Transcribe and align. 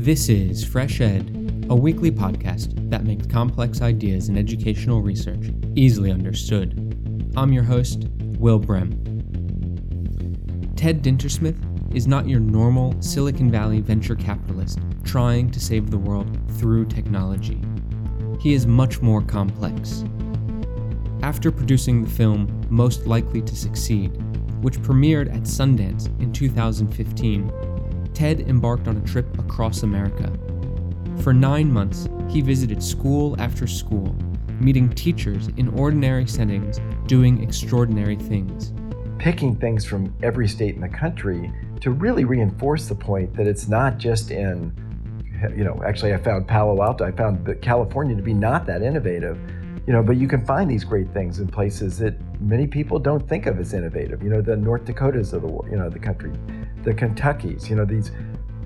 This 0.00 0.28
is 0.28 0.64
Fresh 0.64 1.00
Ed, 1.00 1.66
a 1.68 1.74
weekly 1.74 2.12
podcast 2.12 2.88
that 2.88 3.02
makes 3.02 3.26
complex 3.26 3.82
ideas 3.82 4.28
in 4.28 4.38
educational 4.38 5.02
research 5.02 5.50
easily 5.74 6.12
understood. 6.12 7.32
I'm 7.36 7.52
your 7.52 7.64
host, 7.64 8.04
Will 8.38 8.60
Brehm. 8.60 8.92
Ted 10.76 11.02
Dintersmith 11.02 11.58
is 11.92 12.06
not 12.06 12.28
your 12.28 12.38
normal 12.38 12.94
Silicon 13.02 13.50
Valley 13.50 13.80
venture 13.80 14.14
capitalist 14.14 14.78
trying 15.02 15.50
to 15.50 15.58
save 15.58 15.90
the 15.90 15.98
world 15.98 16.38
through 16.52 16.86
technology. 16.86 17.60
He 18.38 18.54
is 18.54 18.68
much 18.68 19.02
more 19.02 19.20
complex. 19.20 20.04
After 21.22 21.50
producing 21.50 22.04
the 22.04 22.10
film 22.10 22.64
Most 22.70 23.08
Likely 23.08 23.42
to 23.42 23.56
Succeed, 23.56 24.10
which 24.62 24.78
premiered 24.78 25.34
at 25.34 25.42
Sundance 25.42 26.06
in 26.20 26.32
2015, 26.32 27.50
Ted 28.18 28.40
embarked 28.48 28.88
on 28.88 28.96
a 28.96 29.00
trip 29.02 29.38
across 29.38 29.84
America. 29.84 30.28
For 31.22 31.32
nine 31.32 31.72
months, 31.72 32.08
he 32.28 32.40
visited 32.40 32.82
school 32.82 33.40
after 33.40 33.68
school, 33.68 34.12
meeting 34.58 34.88
teachers 34.88 35.46
in 35.56 35.68
ordinary 35.68 36.26
settings 36.26 36.80
doing 37.06 37.40
extraordinary 37.40 38.16
things. 38.16 38.72
Picking 39.18 39.54
things 39.54 39.84
from 39.84 40.12
every 40.20 40.48
state 40.48 40.74
in 40.74 40.80
the 40.80 40.88
country 40.88 41.52
to 41.80 41.92
really 41.92 42.24
reinforce 42.24 42.88
the 42.88 42.94
point 42.96 43.32
that 43.36 43.46
it's 43.46 43.68
not 43.68 43.98
just 43.98 44.32
in, 44.32 44.72
you 45.56 45.62
know, 45.62 45.80
actually, 45.86 46.12
I 46.12 46.16
found 46.16 46.48
Palo 46.48 46.82
Alto, 46.82 47.04
I 47.04 47.12
found 47.12 47.46
California 47.62 48.16
to 48.16 48.22
be 48.22 48.34
not 48.34 48.66
that 48.66 48.82
innovative, 48.82 49.38
you 49.86 49.92
know, 49.92 50.02
but 50.02 50.16
you 50.16 50.26
can 50.26 50.44
find 50.44 50.68
these 50.68 50.82
great 50.82 51.08
things 51.14 51.38
in 51.38 51.46
places 51.46 51.98
that 51.98 52.14
many 52.40 52.66
people 52.66 52.98
don't 52.98 53.28
think 53.28 53.46
of 53.46 53.60
as 53.60 53.74
innovative. 53.74 54.24
You 54.24 54.30
know, 54.30 54.42
the 54.42 54.56
North 54.56 54.86
Dakotas 54.86 55.32
of 55.32 55.42
the 55.42 55.70
you 55.70 55.76
know, 55.76 55.88
the 55.88 56.00
country, 56.00 56.32
the 56.84 56.94
Kentuckys, 56.94 57.68
you 57.68 57.76
know, 57.76 57.84
these, 57.84 58.12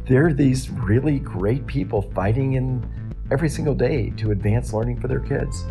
they're 0.07 0.33
these 0.33 0.71
really 0.71 1.19
great 1.19 1.67
people 1.67 2.03
fighting 2.03 2.55
in 2.55 2.85
every 3.31 3.49
single 3.49 3.75
day 3.75 4.11
to 4.17 4.31
advance 4.31 4.73
learning 4.73 5.01
for 5.01 5.09
their 5.09 5.21
kids. 5.21 5.65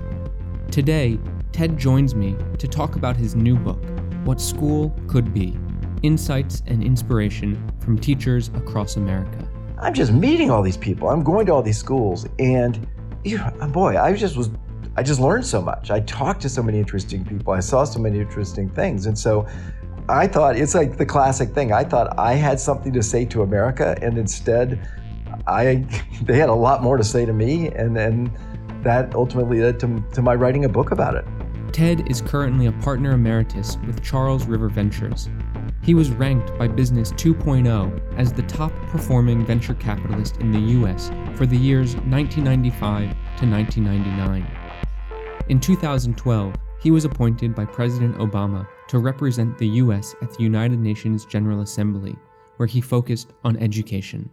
Today, 0.72 1.20
Ted 1.52 1.78
joins 1.78 2.16
me 2.16 2.36
to 2.58 2.68
talk 2.68 2.96
about 2.96 3.18
his 3.18 3.36
new 3.36 3.56
book, 3.56 3.84
What 4.24 4.40
School 4.40 4.98
Could 5.08 5.34
Be 5.34 5.58
Insights 6.02 6.64
and 6.66 6.84
Inspiration 6.84 7.72
from 7.80 8.00
Teachers 8.00 8.50
Across 8.50 8.96
America. 8.96 9.48
I'm 9.78 9.94
just 9.94 10.12
meeting 10.12 10.50
all 10.50 10.62
these 10.62 10.78
people. 10.78 11.10
I'm 11.10 11.24
going 11.24 11.46
to 11.48 11.54
all 11.54 11.62
these 11.62 11.78
schools, 11.78 12.28
and 12.40 12.88
you 13.24 13.38
know, 13.38 13.52
uh, 13.60 13.68
boy, 13.68 14.00
I 14.00 14.14
just 14.14 14.38
was 14.38 14.50
I 14.98 15.04
just 15.04 15.20
learned 15.20 15.46
so 15.46 15.62
much. 15.62 15.90
I 15.90 16.02
talked 16.02 16.42
to 16.42 16.50
so 16.50 16.62
many 16.62 16.78
interesting 16.78 17.24
people. 17.24 17.54
I 17.54 17.62
saw 17.62 17.86
so 17.86 18.00
many 18.00 18.20
interesting 18.20 18.70
things. 18.70 19.06
And 19.06 19.18
so 19.18 19.48
I 20.12 20.28
thought 20.28 20.58
it's 20.58 20.76
like 20.76 20.98
the 20.98 21.06
classic 21.06 21.52
thing. 21.52 21.72
I 21.72 21.86
thought 21.86 22.20
I 22.20 22.34
had 22.34 22.60
something 22.60 22.92
to 22.92 23.02
say 23.02 23.24
to 23.26 23.44
America, 23.44 23.98
and 24.02 24.18
instead, 24.18 24.86
I 25.48 25.88
they 26.24 26.38
had 26.38 26.50
a 26.50 26.54
lot 26.54 26.84
more 26.84 26.98
to 26.98 27.04
say 27.04 27.26
to 27.26 27.32
me, 27.32 27.70
and 27.70 27.96
then 27.96 28.38
that 28.84 29.16
ultimately 29.16 29.62
led 29.62 29.80
to, 29.80 30.04
to 30.14 30.22
my 30.22 30.36
writing 30.36 30.66
a 30.66 30.70
book 30.70 30.92
about 30.92 31.16
it. 31.16 31.26
Ted 31.72 32.10
is 32.12 32.20
currently 32.20 32.66
a 32.66 32.74
partner 32.74 33.12
emeritus 33.12 33.78
with 33.88 34.04
Charles 34.04 34.46
River 34.48 34.68
Ventures. 34.68 35.30
He 35.82 35.94
was 35.94 36.10
ranked 36.10 36.58
by 36.58 36.68
Business 36.68 37.14
2.0 37.14 38.18
as 38.18 38.34
the 38.34 38.44
top 38.44 38.74
performing 38.88 39.46
venture 39.46 39.76
capitalist 39.76 40.38
in 40.38 40.52
the 40.52 40.60
US 40.60 41.10
for 41.36 41.46
the 41.46 41.56
years 41.56 41.96
1995 41.96 43.10
to 43.38 43.50
1999. 43.50 44.46
In 45.48 45.60
2012, 45.62 46.54
he 46.82 46.92
was 46.92 47.06
appointed 47.06 47.56
by 47.56 47.64
President 47.64 48.18
Obama 48.18 48.68
to 48.92 49.00
represent 49.00 49.58
the 49.58 49.70
U.S. 49.70 50.14
at 50.22 50.34
the 50.34 50.44
United 50.44 50.78
Nations 50.78 51.24
General 51.24 51.62
Assembly, 51.62 52.14
where 52.58 52.68
he 52.68 52.82
focused 52.82 53.32
on 53.46 53.56
education. 53.56 54.30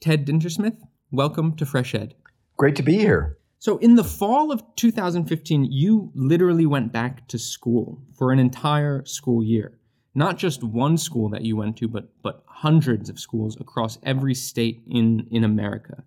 Ted 0.00 0.26
Dintersmith, 0.26 0.78
welcome 1.10 1.54
to 1.56 1.66
Fresh 1.66 1.94
Ed. 1.94 2.14
Great 2.56 2.74
to 2.76 2.82
be 2.82 2.96
here. 2.96 3.36
So, 3.58 3.76
in 3.76 3.96
the 3.96 4.02
fall 4.02 4.50
of 4.50 4.62
2015, 4.76 5.66
you 5.70 6.10
literally 6.14 6.64
went 6.64 6.90
back 6.90 7.28
to 7.28 7.38
school 7.38 8.02
for 8.16 8.32
an 8.32 8.38
entire 8.38 9.04
school 9.04 9.44
year. 9.44 9.78
Not 10.14 10.38
just 10.38 10.64
one 10.64 10.96
school 10.96 11.28
that 11.28 11.42
you 11.42 11.56
went 11.56 11.76
to, 11.76 11.88
but, 11.88 12.08
but 12.22 12.44
hundreds 12.46 13.10
of 13.10 13.20
schools 13.20 13.60
across 13.60 13.98
every 14.04 14.34
state 14.34 14.82
in, 14.88 15.28
in 15.30 15.44
America 15.44 16.02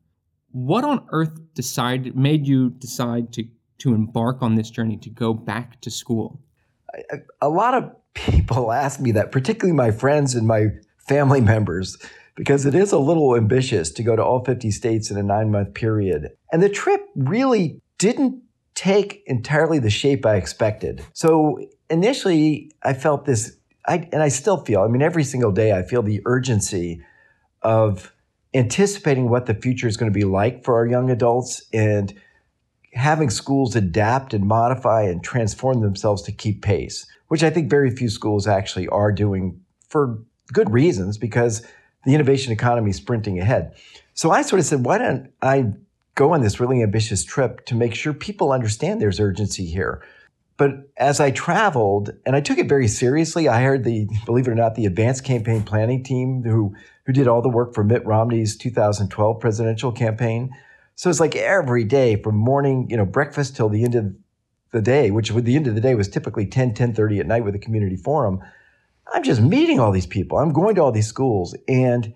what 0.56 0.86
on 0.86 1.06
earth 1.12 1.38
decided 1.54 2.16
made 2.16 2.48
you 2.48 2.70
decide 2.70 3.34
to 3.34 3.44
to 3.80 3.94
embark 3.94 4.42
on 4.42 4.56
this 4.56 4.70
journey 4.70 4.98
to 4.98 5.10
go 5.10 5.34
back 5.34 5.82
to 5.82 5.92
school? 5.92 6.40
A 7.42 7.50
lot 7.50 7.74
of 7.74 7.92
people 8.14 8.72
ask 8.72 9.00
me 9.00 9.12
that, 9.14 9.32
particularly 9.32 9.76
my 9.76 9.92
friends 9.92 10.36
and 10.36 10.48
my 10.48 10.68
family 11.08 11.42
members, 11.42 11.98
because 12.36 12.66
it 12.66 12.76
is 12.76 12.92
a 12.92 13.00
little 13.00 13.36
ambitious 13.36 13.92
to 13.92 14.04
go 14.04 14.16
to 14.16 14.24
all 14.24 14.44
50 14.44 14.72
states 14.72 15.10
in 15.10 15.18
a 15.18 15.24
nine 15.24 15.52
month 15.52 15.74
period. 15.74 16.32
And 16.52 16.62
the 16.62 16.70
trip 16.70 17.02
really 17.16 17.82
didn't 17.98 18.42
take 18.76 19.24
entirely 19.26 19.80
the 19.80 19.90
shape 19.90 20.26
I 20.26 20.36
expected. 20.36 21.04
So 21.14 21.60
initially, 21.90 22.72
I 22.84 22.94
felt 22.94 23.26
this, 23.26 23.56
I, 23.88 24.10
and 24.12 24.22
I 24.22 24.28
still 24.28 24.58
feel, 24.58 24.82
I 24.82 24.88
mean, 24.88 25.02
every 25.02 25.24
single 25.24 25.52
day, 25.52 25.72
I 25.72 25.84
feel 25.84 26.02
the 26.02 26.22
urgency 26.26 27.02
of 27.62 28.14
anticipating 28.54 29.30
what 29.30 29.46
the 29.46 29.54
future 29.54 29.88
is 29.88 29.98
going 29.98 30.12
to 30.12 30.18
be 30.18 30.26
like 30.26 30.64
for 30.64 30.76
our 30.76 30.86
young 30.86 31.10
adults 31.10 31.64
and 31.74 32.14
having 32.96 33.30
schools 33.30 33.76
adapt 33.76 34.34
and 34.34 34.46
modify 34.46 35.04
and 35.04 35.24
transform 35.24 35.82
themselves 35.82 36.22
to 36.24 36.32
keep 36.32 36.62
pace, 36.62 37.06
which 37.28 37.44
I 37.44 37.50
think 37.50 37.70
very 37.70 37.92
few 37.92 38.10
schools 38.10 38.48
actually 38.48 38.88
are 38.88 39.12
doing 39.12 39.60
for 39.90 40.18
good 40.54 40.72
reasons 40.72 41.18
because 41.18 41.66
the 42.06 42.14
innovation 42.14 42.54
economy 42.54 42.92
is 42.92 42.98
sprinting 42.98 43.40
ahead. 43.40 43.76
So 44.14 44.32
I 44.32 44.42
sort 44.42 44.60
of 44.60 44.66
said, 44.66 44.86
why 44.86 44.98
don't 44.98 45.30
I 45.42 45.74
go 46.16 46.34
on 46.34 46.42
this 46.42 46.60
really 46.60 46.82
ambitious 46.82 47.24
trip 47.26 47.66
to 47.66 47.76
make 47.76 47.94
sure 47.94 48.14
people 48.14 48.52
understand 48.52 49.02
there's 49.02 49.20
urgency 49.20 49.66
here? 49.66 50.02
But 50.58 50.90
as 50.96 51.20
I 51.20 51.32
traveled, 51.32 52.12
and 52.26 52.34
I 52.34 52.40
took 52.40 52.58
it 52.58 52.70
very 52.70 52.88
seriously, 52.88 53.50
I 53.50 53.60
hired 53.60 53.84
the, 53.84 54.08
believe 54.26 54.48
it 54.48 54.52
or 54.52 54.56
not, 54.56 54.76
the 54.76 54.86
advanced 54.86 55.26
campaign 55.26 55.64
planning 55.64 56.02
team 56.02 56.44
who, 56.44 56.74
who 57.06 57.12
did 57.12 57.28
all 57.28 57.42
the 57.42 57.50
work 57.50 57.74
for 57.74 57.84
Mitt 57.84 58.06
Romney's 58.06 58.56
2012 58.56 59.40
presidential 59.42 59.92
campaign. 59.92 60.56
So 60.96 61.10
it's 61.10 61.20
like 61.20 61.36
every 61.36 61.84
day 61.84 62.22
from 62.22 62.36
morning, 62.36 62.88
you 62.90 62.98
know, 62.98 63.06
breakfast 63.06 63.56
till 63.56 63.70
the 63.70 63.84
end 63.84 63.96
of 63.96 64.14
the 64.72 64.82
day, 64.82 65.12
which 65.12 65.32
with 65.32 65.46
the 65.46 65.56
end 65.56 65.68
of 65.68 65.76
the 65.76 65.82
day 65.82 65.96
was 65.96 66.08
typically 66.08 66.46
10, 66.46 66.74
10 66.74 66.94
30 66.94 67.20
at 67.20 67.28
night 67.28 67.44
with 67.44 67.56
a 67.56 67.60
community 67.60 67.98
forum. 67.98 68.42
I'm 69.14 69.24
just 69.24 69.42
meeting 69.42 69.80
all 69.80 69.92
these 69.92 70.08
people. 70.08 70.38
I'm 70.38 70.52
going 70.52 70.76
to 70.76 70.82
all 70.82 70.92
these 70.92 71.08
schools. 71.08 71.56
And 71.68 72.14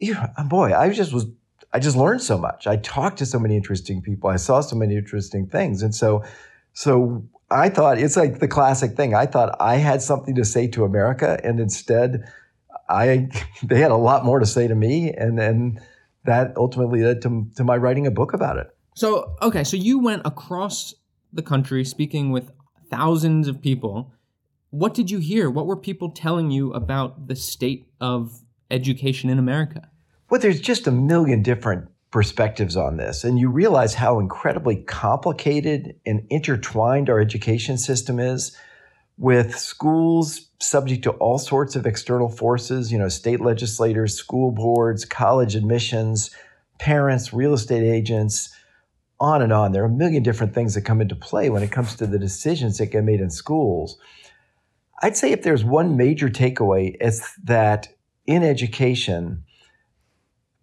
you 0.00 0.14
know, 0.14 0.26
boy, 0.48 0.74
I 0.74 0.90
just 0.90 1.12
was 1.12 1.26
I 1.72 1.78
just 1.78 1.96
learned 1.96 2.22
so 2.22 2.38
much. 2.38 2.66
I 2.66 2.76
talked 2.76 3.18
to 3.18 3.26
so 3.26 3.38
many 3.38 3.56
interesting 3.56 4.00
people. 4.00 4.30
I 4.30 4.36
saw 4.36 4.60
so 4.60 4.76
many 4.76 4.96
interesting 4.96 5.46
things. 5.46 5.82
And 5.82 5.94
so 5.94 6.24
so 6.72 7.24
I 7.50 7.68
thought 7.68 7.98
it's 7.98 8.16
like 8.16 8.40
the 8.40 8.48
classic 8.48 8.96
thing. 8.96 9.14
I 9.14 9.26
thought 9.26 9.56
I 9.60 9.76
had 9.76 10.02
something 10.02 10.34
to 10.34 10.44
say 10.44 10.66
to 10.68 10.84
America, 10.84 11.38
and 11.44 11.60
instead, 11.60 12.24
I 12.88 13.28
they 13.62 13.80
had 13.80 13.90
a 13.90 13.96
lot 13.96 14.24
more 14.24 14.40
to 14.40 14.46
say 14.46 14.68
to 14.68 14.74
me, 14.74 15.12
and 15.12 15.38
then 15.38 15.80
that 16.26 16.52
ultimately 16.56 17.02
led 17.02 17.22
to, 17.22 17.46
to 17.56 17.64
my 17.64 17.76
writing 17.76 18.06
a 18.06 18.10
book 18.10 18.32
about 18.32 18.58
it. 18.58 18.68
So 18.94 19.36
okay, 19.42 19.64
so 19.64 19.76
you 19.76 19.98
went 19.98 20.22
across 20.24 20.94
the 21.32 21.42
country 21.42 21.84
speaking 21.84 22.30
with 22.30 22.50
thousands 22.90 23.48
of 23.48 23.60
people. 23.60 24.12
What 24.70 24.94
did 24.94 25.10
you 25.10 25.18
hear? 25.18 25.50
What 25.50 25.66
were 25.66 25.76
people 25.76 26.10
telling 26.10 26.50
you 26.50 26.72
about 26.72 27.28
the 27.28 27.36
state 27.36 27.86
of 28.00 28.40
education 28.70 29.30
in 29.30 29.38
America? 29.38 29.90
Well, 30.30 30.40
there's 30.40 30.60
just 30.60 30.86
a 30.86 30.90
million 30.90 31.42
different 31.42 31.88
perspectives 32.10 32.76
on 32.76 32.96
this, 32.96 33.24
and 33.24 33.38
you 33.38 33.48
realize 33.48 33.94
how 33.94 34.18
incredibly 34.18 34.76
complicated 34.76 35.94
and 36.06 36.26
intertwined 36.30 37.10
our 37.10 37.20
education 37.20 37.78
system 37.78 38.18
is 38.18 38.56
with 39.18 39.56
schools 39.58 40.50
subject 40.60 41.02
to 41.04 41.10
all 41.12 41.38
sorts 41.38 41.76
of 41.76 41.86
external 41.86 42.28
forces, 42.28 42.92
you 42.92 42.98
know, 42.98 43.08
state 43.08 43.40
legislators, 43.40 44.14
school 44.14 44.50
boards, 44.50 45.04
college 45.04 45.54
admissions, 45.54 46.30
parents, 46.78 47.32
real 47.32 47.54
estate 47.54 47.82
agents, 47.82 48.54
on 49.18 49.40
and 49.40 49.52
on. 49.52 49.72
There 49.72 49.82
are 49.82 49.86
a 49.86 49.90
million 49.90 50.22
different 50.22 50.54
things 50.54 50.74
that 50.74 50.82
come 50.82 51.00
into 51.00 51.16
play 51.16 51.48
when 51.48 51.62
it 51.62 51.72
comes 51.72 51.96
to 51.96 52.06
the 52.06 52.18
decisions 52.18 52.78
that 52.78 52.86
get 52.86 53.04
made 53.04 53.20
in 53.20 53.30
schools. 53.30 53.98
I'd 55.02 55.16
say 55.16 55.32
if 55.32 55.42
there's 55.42 55.64
one 55.64 55.96
major 55.96 56.28
takeaway, 56.28 56.96
it's 57.00 57.34
that 57.44 57.88
in 58.26 58.42
education, 58.42 59.44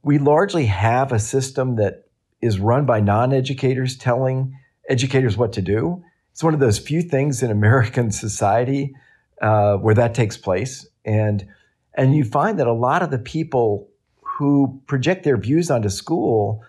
we 0.04 0.20
largely 0.20 0.66
have 0.66 1.12
a 1.12 1.20
system 1.20 1.76
that 1.78 2.06
is 2.42 2.60
run 2.60 2.86
by 2.86 3.00
non-educators 3.00 3.98
telling 3.98 4.58
educators 4.90 5.38
what 5.38 5.54
to 5.54 5.62
do. 5.62 6.04
It's 6.34 6.44
one 6.44 6.54
of 6.54 6.60
those 6.60 6.80
few 6.80 7.02
things 7.02 7.42
in 7.42 7.52
American 7.52 8.12
society 8.12 8.96
uh, 9.42 9.78
where 9.78 9.96
that 9.96 10.14
takes 10.14 10.38
place, 10.38 10.86
and 11.06 11.48
and 11.96 12.16
you 12.16 12.26
find 12.26 12.60
that 12.60 12.68
a 12.68 12.74
lot 12.74 13.04
of 13.04 13.12
the 13.12 13.20
people 13.20 13.88
who 14.22 14.82
project 14.88 15.24
their 15.24 15.38
views 15.38 15.70
onto 15.70 15.90
school 15.90 16.64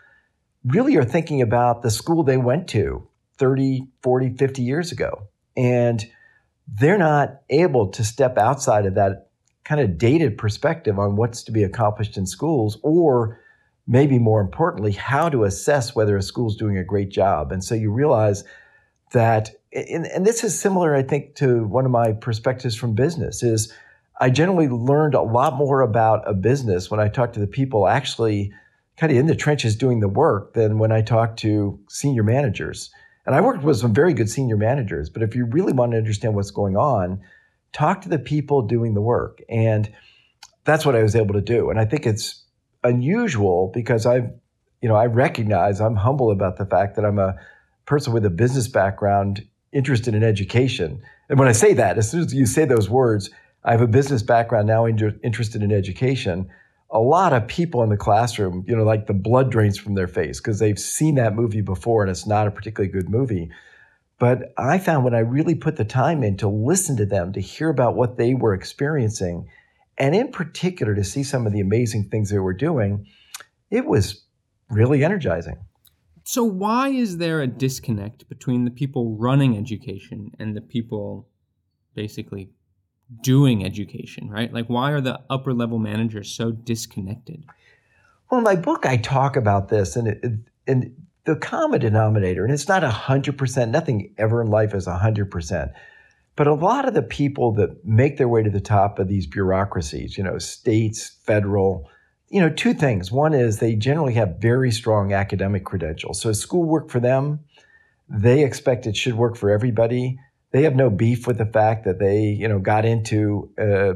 really 0.64 0.96
are 0.96 1.05
thinking 1.05 1.40
about 1.43 1.82
the 1.82 1.90
school 1.90 2.22
they 2.22 2.37
went 2.37 2.69
to 2.69 3.06
30, 3.38 3.87
40, 4.02 4.37
50 4.37 4.62
years 4.62 4.93
ago. 4.93 5.28
And 5.56 6.05
they're 6.66 6.99
not 6.99 7.40
able 7.50 7.88
to 7.88 8.05
step 8.05 8.38
outside 8.38 8.87
of 8.87 8.94
that 8.94 9.28
kind 9.64 9.81
of 9.81 9.99
dated 9.99 10.37
perspective 10.37 10.99
on 10.99 11.16
what's 11.16 11.43
to 11.44 11.52
be 11.52 11.62
accomplished 11.62 12.16
in 12.16 12.26
schools, 12.26 12.78
or 12.82 13.40
maybe 13.87 14.19
more 14.19 14.40
importantly, 14.40 14.93
how 14.93 15.28
to 15.28 15.44
assess 15.44 15.94
whether 15.94 16.16
a 16.16 16.22
school's 16.22 16.56
doing 16.56 16.76
a 16.76 16.84
great 16.84 17.11
job. 17.11 17.52
And 17.52 17.62
so 17.62 17.75
you 17.75 17.90
realize 17.90 18.44
that, 19.12 19.50
and, 19.72 20.06
and 20.06 20.26
this 20.26 20.44
is 20.44 20.58
similar, 20.58 20.94
I 20.94 21.02
think, 21.02 21.34
to 21.36 21.64
one 21.64 21.84
of 21.84 21.90
my 21.90 22.12
perspectives 22.12 22.74
from 22.74 22.94
business, 22.94 23.42
is 23.42 23.72
I 24.20 24.30
generally 24.30 24.68
learned 24.68 25.14
a 25.14 25.22
lot 25.22 25.54
more 25.54 25.80
about 25.80 26.28
a 26.28 26.34
business 26.34 26.90
when 26.90 27.00
I 27.00 27.08
talked 27.08 27.34
to 27.34 27.40
the 27.40 27.46
people 27.46 27.88
actually 27.88 28.52
kind 28.96 29.10
of 29.10 29.18
in 29.18 29.26
the 29.26 29.34
trenches 29.34 29.74
doing 29.74 30.00
the 30.00 30.08
work 30.08 30.54
than 30.54 30.78
when 30.78 30.92
I 30.92 31.02
talked 31.02 31.38
to 31.40 31.78
senior 31.88 32.22
managers. 32.22 32.90
And 33.26 33.34
I 33.34 33.40
worked 33.40 33.64
with 33.64 33.78
some 33.78 33.94
very 33.94 34.14
good 34.14 34.30
senior 34.30 34.56
managers, 34.56 35.10
but 35.10 35.22
if 35.22 35.34
you 35.34 35.46
really 35.46 35.72
want 35.72 35.92
to 35.92 35.98
understand 35.98 36.34
what's 36.34 36.50
going 36.50 36.76
on, 36.76 37.20
talk 37.72 38.02
to 38.02 38.08
the 38.08 38.18
people 38.18 38.62
doing 38.62 38.94
the 38.94 39.00
work. 39.00 39.42
And 39.48 39.90
that's 40.64 40.86
what 40.86 40.94
I 40.94 41.02
was 41.02 41.16
able 41.16 41.34
to 41.34 41.40
do. 41.40 41.70
And 41.70 41.80
I 41.80 41.84
think 41.84 42.06
it's 42.06 42.44
unusual 42.84 43.70
because 43.74 44.06
I've, 44.06 44.30
you 44.80 44.88
know, 44.88 44.94
I 44.94 45.06
recognize 45.06 45.80
I'm 45.80 45.96
humble 45.96 46.30
about 46.30 46.56
the 46.56 46.66
fact 46.66 46.96
that 46.96 47.04
I'm 47.04 47.18
a 47.18 47.34
person 47.86 48.12
with 48.12 48.25
a 48.25 48.31
business 48.31 48.69
background 48.69 49.46
interested 49.72 50.14
in 50.14 50.22
education. 50.22 51.02
And 51.28 51.38
when 51.38 51.48
I 51.48 51.52
say 51.52 51.75
that, 51.75 51.98
as 51.98 52.10
soon 52.10 52.20
as 52.20 52.34
you 52.34 52.46
say 52.46 52.64
those 52.64 52.88
words, 52.88 53.31
I 53.64 53.72
have 53.72 53.81
a 53.81 53.86
business 53.86 54.22
background 54.22 54.66
now 54.66 54.86
interested 54.86 55.62
in 55.62 55.72
education. 55.72 56.48
A 56.90 56.98
lot 56.98 57.32
of 57.32 57.48
people 57.48 57.82
in 57.82 57.88
the 57.88 57.96
classroom, 57.96 58.64
you 58.69 58.76
know, 58.76 58.84
like 58.84 59.06
the 59.06 59.14
blood 59.14 59.50
drains 59.50 59.78
from 59.78 59.94
their 59.94 60.06
face 60.06 60.38
because 60.38 60.58
they've 60.58 60.78
seen 60.78 61.16
that 61.16 61.34
movie 61.34 61.62
before 61.62 62.02
and 62.02 62.10
it's 62.10 62.26
not 62.26 62.46
a 62.46 62.50
particularly 62.50 62.92
good 62.92 63.08
movie. 63.08 63.50
But 64.19 64.52
I 64.56 64.78
found 64.78 65.04
when 65.04 65.14
I 65.14 65.20
really 65.20 65.56
put 65.56 65.76
the 65.76 65.84
time 65.84 66.22
in 66.22 66.37
to 66.37 66.48
listen 66.48 66.96
to 66.98 67.06
them, 67.06 67.32
to 67.32 67.40
hear 67.40 67.69
about 67.69 67.96
what 67.96 68.16
they 68.16 68.34
were 68.34 68.54
experiencing, 68.54 69.48
and 69.98 70.14
in 70.14 70.30
particular 70.30 70.94
to 70.94 71.04
see 71.04 71.25
some 71.25 71.46
of 71.46 71.52
the 71.52 71.60
amazing 71.60 72.10
things 72.10 72.30
they 72.30 72.38
were 72.38 72.54
doing, 72.54 73.06
it 73.70 73.87
was 73.87 74.25
really 74.70 75.04
energizing. 75.04 75.56
So, 76.26 76.43
why 76.43 76.88
is 76.88 77.19
there 77.19 77.43
a 77.43 77.47
disconnect 77.47 78.26
between 78.31 78.65
the 78.65 78.71
people 78.71 79.15
running 79.17 79.59
education 79.59 80.32
and 80.38 80.56
the 80.56 80.62
people 80.62 81.29
basically 81.94 82.49
doing 83.23 83.62
education, 83.62 84.31
right? 84.31 84.50
Like, 84.50 84.67
why 84.67 84.93
are 84.93 85.03
the 85.03 85.21
upper 85.29 85.53
level 85.53 85.79
managers 85.79 86.31
so 86.31 86.50
disconnected? 86.50 87.44
Well, 88.31 88.38
in 88.38 88.44
my 88.44 88.56
book, 88.56 88.87
I 88.87 88.97
talk 88.97 89.37
about 89.37 89.69
this, 89.69 89.97
and 89.97 90.09
it, 90.09 90.25
and 90.67 90.97
the 91.25 91.37
common 91.37 91.81
denominator, 91.81 92.43
and 92.43 92.55
it's 92.55 92.69
not 92.69 92.82
100%, 92.82 93.71
nothing 93.71 94.15
ever 94.17 94.41
in 94.41 94.49
life 94.49 94.75
is 94.75 94.87
100%, 94.87 95.73
but 96.37 96.47
a 96.47 96.55
lot 96.55 96.88
of 96.88 96.94
the 96.94 97.03
people 97.03 97.53
that 97.53 97.85
make 97.85 98.17
their 98.17 98.29
way 98.29 98.43
to 98.43 98.50
the 98.50 98.61
top 98.61 98.99
of 98.99 99.09
these 99.09 99.26
bureaucracies, 99.26 100.17
you 100.17 100.25
know, 100.25 100.38
states, 100.38 101.19
federal, 101.23 101.88
you 102.29 102.41
know, 102.41 102.50
two 102.50 102.75
things. 102.75 103.12
One 103.12 103.35
is 103.35 103.59
they 103.59 103.75
generally 103.75 104.15
have 104.15 104.37
very 104.41 104.71
strong 104.71 105.12
academic 105.12 105.65
credentials. 105.65 106.21
So 106.21 106.32
school 106.32 106.65
work 106.65 106.91
for 106.91 107.00
them, 107.00 107.41
they 108.09 108.44
expect 108.44 108.87
it 108.87 108.97
should 108.97 109.15
work 109.15 109.37
for 109.37 109.50
everybody. 109.50 110.19
They 110.50 110.62
have 110.62 110.76
no 110.76 110.91
beef 110.91 111.26
with 111.26 111.38
the 111.38 111.47
fact 111.47 111.85
that 111.85 111.99
they, 111.99 112.23
you 112.23 112.49
know, 112.49 112.59
got 112.59 112.85
into 112.85 113.50
uh, 113.59 113.94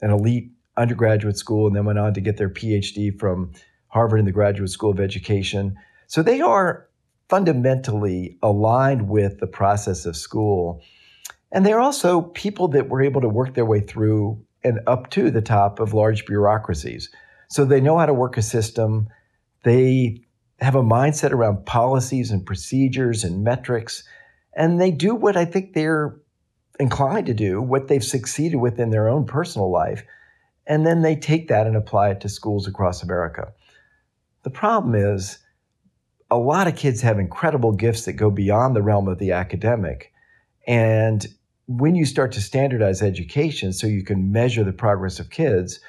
an 0.00 0.10
elite 0.10 0.50
undergraduate 0.76 1.36
school 1.36 1.66
and 1.66 1.76
then 1.76 1.84
went 1.84 1.98
on 1.98 2.14
to 2.14 2.20
get 2.20 2.36
their 2.36 2.48
PhD 2.48 3.18
from 3.18 3.52
Harvard 3.88 4.18
and 4.18 4.28
the 4.28 4.32
Graduate 4.32 4.70
School 4.70 4.90
of 4.90 5.00
Education. 5.00 5.76
So 6.06 6.22
they 6.22 6.40
are 6.40 6.88
fundamentally 7.28 8.36
aligned 8.42 9.08
with 9.08 9.38
the 9.40 9.46
process 9.46 10.04
of 10.06 10.16
school. 10.16 10.82
And 11.50 11.64
they're 11.64 11.80
also 11.80 12.22
people 12.22 12.68
that 12.68 12.88
were 12.88 13.02
able 13.02 13.20
to 13.20 13.28
work 13.28 13.54
their 13.54 13.64
way 13.64 13.80
through 13.80 14.42
and 14.64 14.80
up 14.86 15.10
to 15.10 15.30
the 15.30 15.42
top 15.42 15.80
of 15.80 15.94
large 15.94 16.24
bureaucracies. 16.26 17.10
So 17.52 17.66
they 17.66 17.82
know 17.82 17.98
how 17.98 18.06
to 18.06 18.14
work 18.14 18.38
a 18.38 18.42
system. 18.42 19.10
They 19.62 20.22
have 20.60 20.74
a 20.74 20.82
mindset 20.82 21.32
around 21.32 21.66
policies 21.66 22.30
and 22.30 22.46
procedures 22.46 23.24
and 23.24 23.44
metrics. 23.44 24.04
And 24.56 24.80
they 24.80 24.90
do 24.90 25.14
what 25.14 25.36
I 25.36 25.44
think 25.44 25.74
they're 25.74 26.16
inclined 26.80 27.26
to 27.26 27.34
do, 27.34 27.60
what 27.60 27.88
they've 27.88 28.02
succeeded 28.02 28.56
with 28.56 28.80
in 28.80 28.88
their 28.88 29.06
own 29.06 29.26
personal 29.26 29.70
life. 29.70 30.02
And 30.66 30.86
then 30.86 31.02
they 31.02 31.14
take 31.14 31.48
that 31.48 31.66
and 31.66 31.76
apply 31.76 32.12
it 32.12 32.22
to 32.22 32.30
schools 32.30 32.66
across 32.66 33.02
America. 33.02 33.52
The 34.44 34.50
problem 34.50 34.94
is, 34.94 35.38
a 36.30 36.38
lot 36.38 36.68
of 36.68 36.76
kids 36.76 37.02
have 37.02 37.18
incredible 37.18 37.72
gifts 37.72 38.06
that 38.06 38.14
go 38.14 38.30
beyond 38.30 38.74
the 38.74 38.82
realm 38.82 39.08
of 39.08 39.18
the 39.18 39.32
academic. 39.32 40.10
And 40.66 41.26
when 41.66 41.96
you 41.96 42.06
start 42.06 42.32
to 42.32 42.40
standardize 42.40 43.02
education 43.02 43.74
so 43.74 43.86
you 43.86 44.04
can 44.04 44.32
measure 44.32 44.64
the 44.64 44.72
progress 44.72 45.20
of 45.20 45.28
kids, 45.28 45.80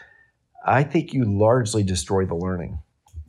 I 0.66 0.84
think 0.84 1.14
you 1.14 1.26
largely 1.26 1.84
destroy 1.84 2.26
the 2.26 2.36
learning. 2.36 2.80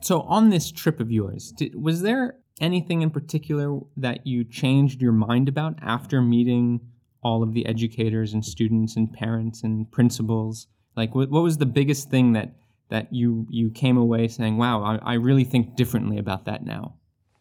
So, 0.01 0.21
on 0.21 0.49
this 0.49 0.71
trip 0.71 0.99
of 0.99 1.11
yours, 1.11 1.51
did, 1.51 1.75
was 1.75 2.01
there 2.01 2.37
anything 2.61 3.01
in 3.01 3.09
particular 3.09 3.79
that 3.97 4.25
you 4.25 4.43
changed 4.43 5.01
your 5.01 5.11
mind 5.11 5.49
about 5.49 5.75
after 5.81 6.21
meeting 6.21 6.79
all 7.23 7.43
of 7.43 7.53
the 7.53 7.65
educators 7.65 8.33
and 8.33 8.45
students 8.45 8.95
and 8.95 9.11
parents 9.11 9.63
and 9.63 9.91
principals? 9.91 10.67
Like, 10.95 11.15
what, 11.15 11.29
what 11.29 11.43
was 11.43 11.57
the 11.57 11.65
biggest 11.65 12.09
thing 12.09 12.33
that 12.33 12.55
that 12.89 13.11
you 13.11 13.47
you 13.49 13.71
came 13.71 13.97
away 13.97 14.27
saying, 14.27 14.57
"Wow, 14.57 14.83
I, 14.83 15.13
I 15.13 15.13
really 15.15 15.43
think 15.43 15.75
differently 15.75 16.17
about 16.17 16.45
that 16.45 16.63
now"? 16.63 16.95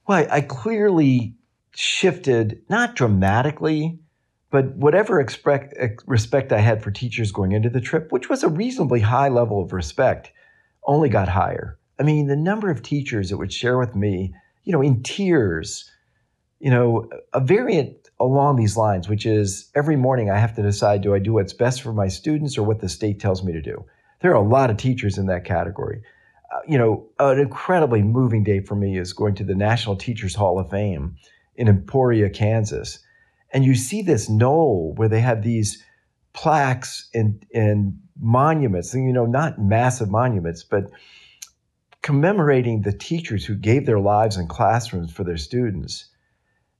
Well, 0.06 0.26
I 0.30 0.40
clearly 0.40 1.34
shifted, 1.74 2.62
not 2.68 2.94
dramatically, 2.94 3.98
but 4.54 4.76
whatever 4.76 5.18
expect, 5.18 5.74
respect 6.06 6.52
I 6.52 6.60
had 6.60 6.80
for 6.80 6.92
teachers 6.92 7.32
going 7.32 7.50
into 7.50 7.68
the 7.68 7.80
trip, 7.80 8.12
which 8.12 8.28
was 8.28 8.44
a 8.44 8.48
reasonably 8.48 9.00
high 9.00 9.28
level 9.28 9.60
of 9.60 9.72
respect, 9.72 10.30
only 10.86 11.08
got 11.08 11.28
higher. 11.28 11.76
I 11.98 12.04
mean, 12.04 12.28
the 12.28 12.36
number 12.36 12.70
of 12.70 12.80
teachers 12.80 13.30
that 13.30 13.36
would 13.36 13.52
share 13.52 13.78
with 13.78 13.96
me, 13.96 14.32
you 14.62 14.70
know, 14.70 14.80
in 14.80 15.02
tears, 15.02 15.90
you 16.60 16.70
know, 16.70 17.10
a 17.32 17.40
variant 17.40 17.96
along 18.20 18.54
these 18.54 18.76
lines, 18.76 19.08
which 19.08 19.26
is 19.26 19.72
every 19.74 19.96
morning 19.96 20.30
I 20.30 20.38
have 20.38 20.54
to 20.54 20.62
decide 20.62 21.02
do 21.02 21.16
I 21.16 21.18
do 21.18 21.32
what's 21.32 21.52
best 21.52 21.82
for 21.82 21.92
my 21.92 22.06
students 22.06 22.56
or 22.56 22.62
what 22.62 22.78
the 22.78 22.88
state 22.88 23.18
tells 23.18 23.42
me 23.42 23.52
to 23.54 23.60
do? 23.60 23.84
There 24.20 24.30
are 24.30 24.44
a 24.44 24.48
lot 24.48 24.70
of 24.70 24.76
teachers 24.76 25.18
in 25.18 25.26
that 25.26 25.44
category. 25.44 26.00
Uh, 26.54 26.60
you 26.68 26.78
know, 26.78 27.08
an 27.18 27.40
incredibly 27.40 28.02
moving 28.02 28.44
day 28.44 28.60
for 28.60 28.76
me 28.76 28.98
is 28.98 29.12
going 29.12 29.34
to 29.34 29.44
the 29.44 29.56
National 29.56 29.96
Teachers 29.96 30.36
Hall 30.36 30.60
of 30.60 30.70
Fame 30.70 31.16
in 31.56 31.66
Emporia, 31.66 32.30
Kansas. 32.30 33.00
And 33.54 33.64
you 33.64 33.74
see 33.74 34.02
this 34.02 34.28
knoll 34.28 34.92
where 34.96 35.08
they 35.08 35.20
have 35.20 35.42
these 35.42 35.82
plaques 36.34 37.08
and, 37.14 37.46
and 37.54 37.98
monuments, 38.20 38.92
and, 38.92 39.06
you 39.06 39.12
know, 39.12 39.26
not 39.26 39.58
massive 39.58 40.10
monuments, 40.10 40.64
but 40.64 40.90
commemorating 42.02 42.82
the 42.82 42.92
teachers 42.92 43.46
who 43.46 43.54
gave 43.54 43.86
their 43.86 44.00
lives 44.00 44.36
in 44.36 44.48
classrooms 44.48 45.12
for 45.12 45.24
their 45.24 45.38
students. 45.38 46.06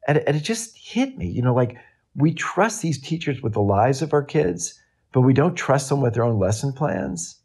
And, 0.07 0.19
and 0.19 0.37
it 0.37 0.43
just 0.43 0.77
hit 0.77 1.17
me, 1.17 1.29
you 1.29 1.41
know, 1.41 1.55
like 1.55 1.79
we 2.15 2.35
trust 2.35 2.83
these 2.83 3.01
teachers 3.01 3.41
with 3.41 3.55
the 3.55 3.63
lives 3.63 4.03
of 4.03 4.13
our 4.13 4.23
kids, 4.23 4.79
but 5.13 5.23
we 5.23 5.33
don't 5.33 5.55
trust 5.55 5.89
them 5.89 6.03
with 6.03 6.15
their 6.15 6.25
own 6.25 6.39
lesson 6.39 6.73
plans. 6.73 7.39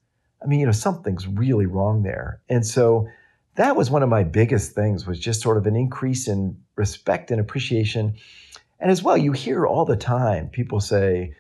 I 0.44 0.48
mean, 0.48 0.60
you 0.60 0.66
know, 0.66 0.72
something's 0.72 1.28
really 1.28 1.68
wrong 1.68 2.04
there. 2.04 2.42
And 2.50 2.66
so 2.66 3.08
that 3.56 3.76
was 3.76 3.92
one 3.92 4.04
of 4.04 4.10
my 4.10 4.24
biggest 4.24 4.74
things 4.74 5.06
was 5.06 5.20
just 5.20 5.42
sort 5.42 5.58
of 5.58 5.68
an 5.68 5.76
increase 5.76 6.28
in 6.28 6.58
respect 6.76 7.30
and 7.32 7.40
appreciation. 7.40 8.16
And 8.80 8.92
as 8.92 9.04
well, 9.04 9.18
you 9.18 9.32
hear 9.32 9.66
all 9.66 9.86
the 9.86 9.98
time 9.98 10.50
people 10.50 10.80
say, 10.80 11.36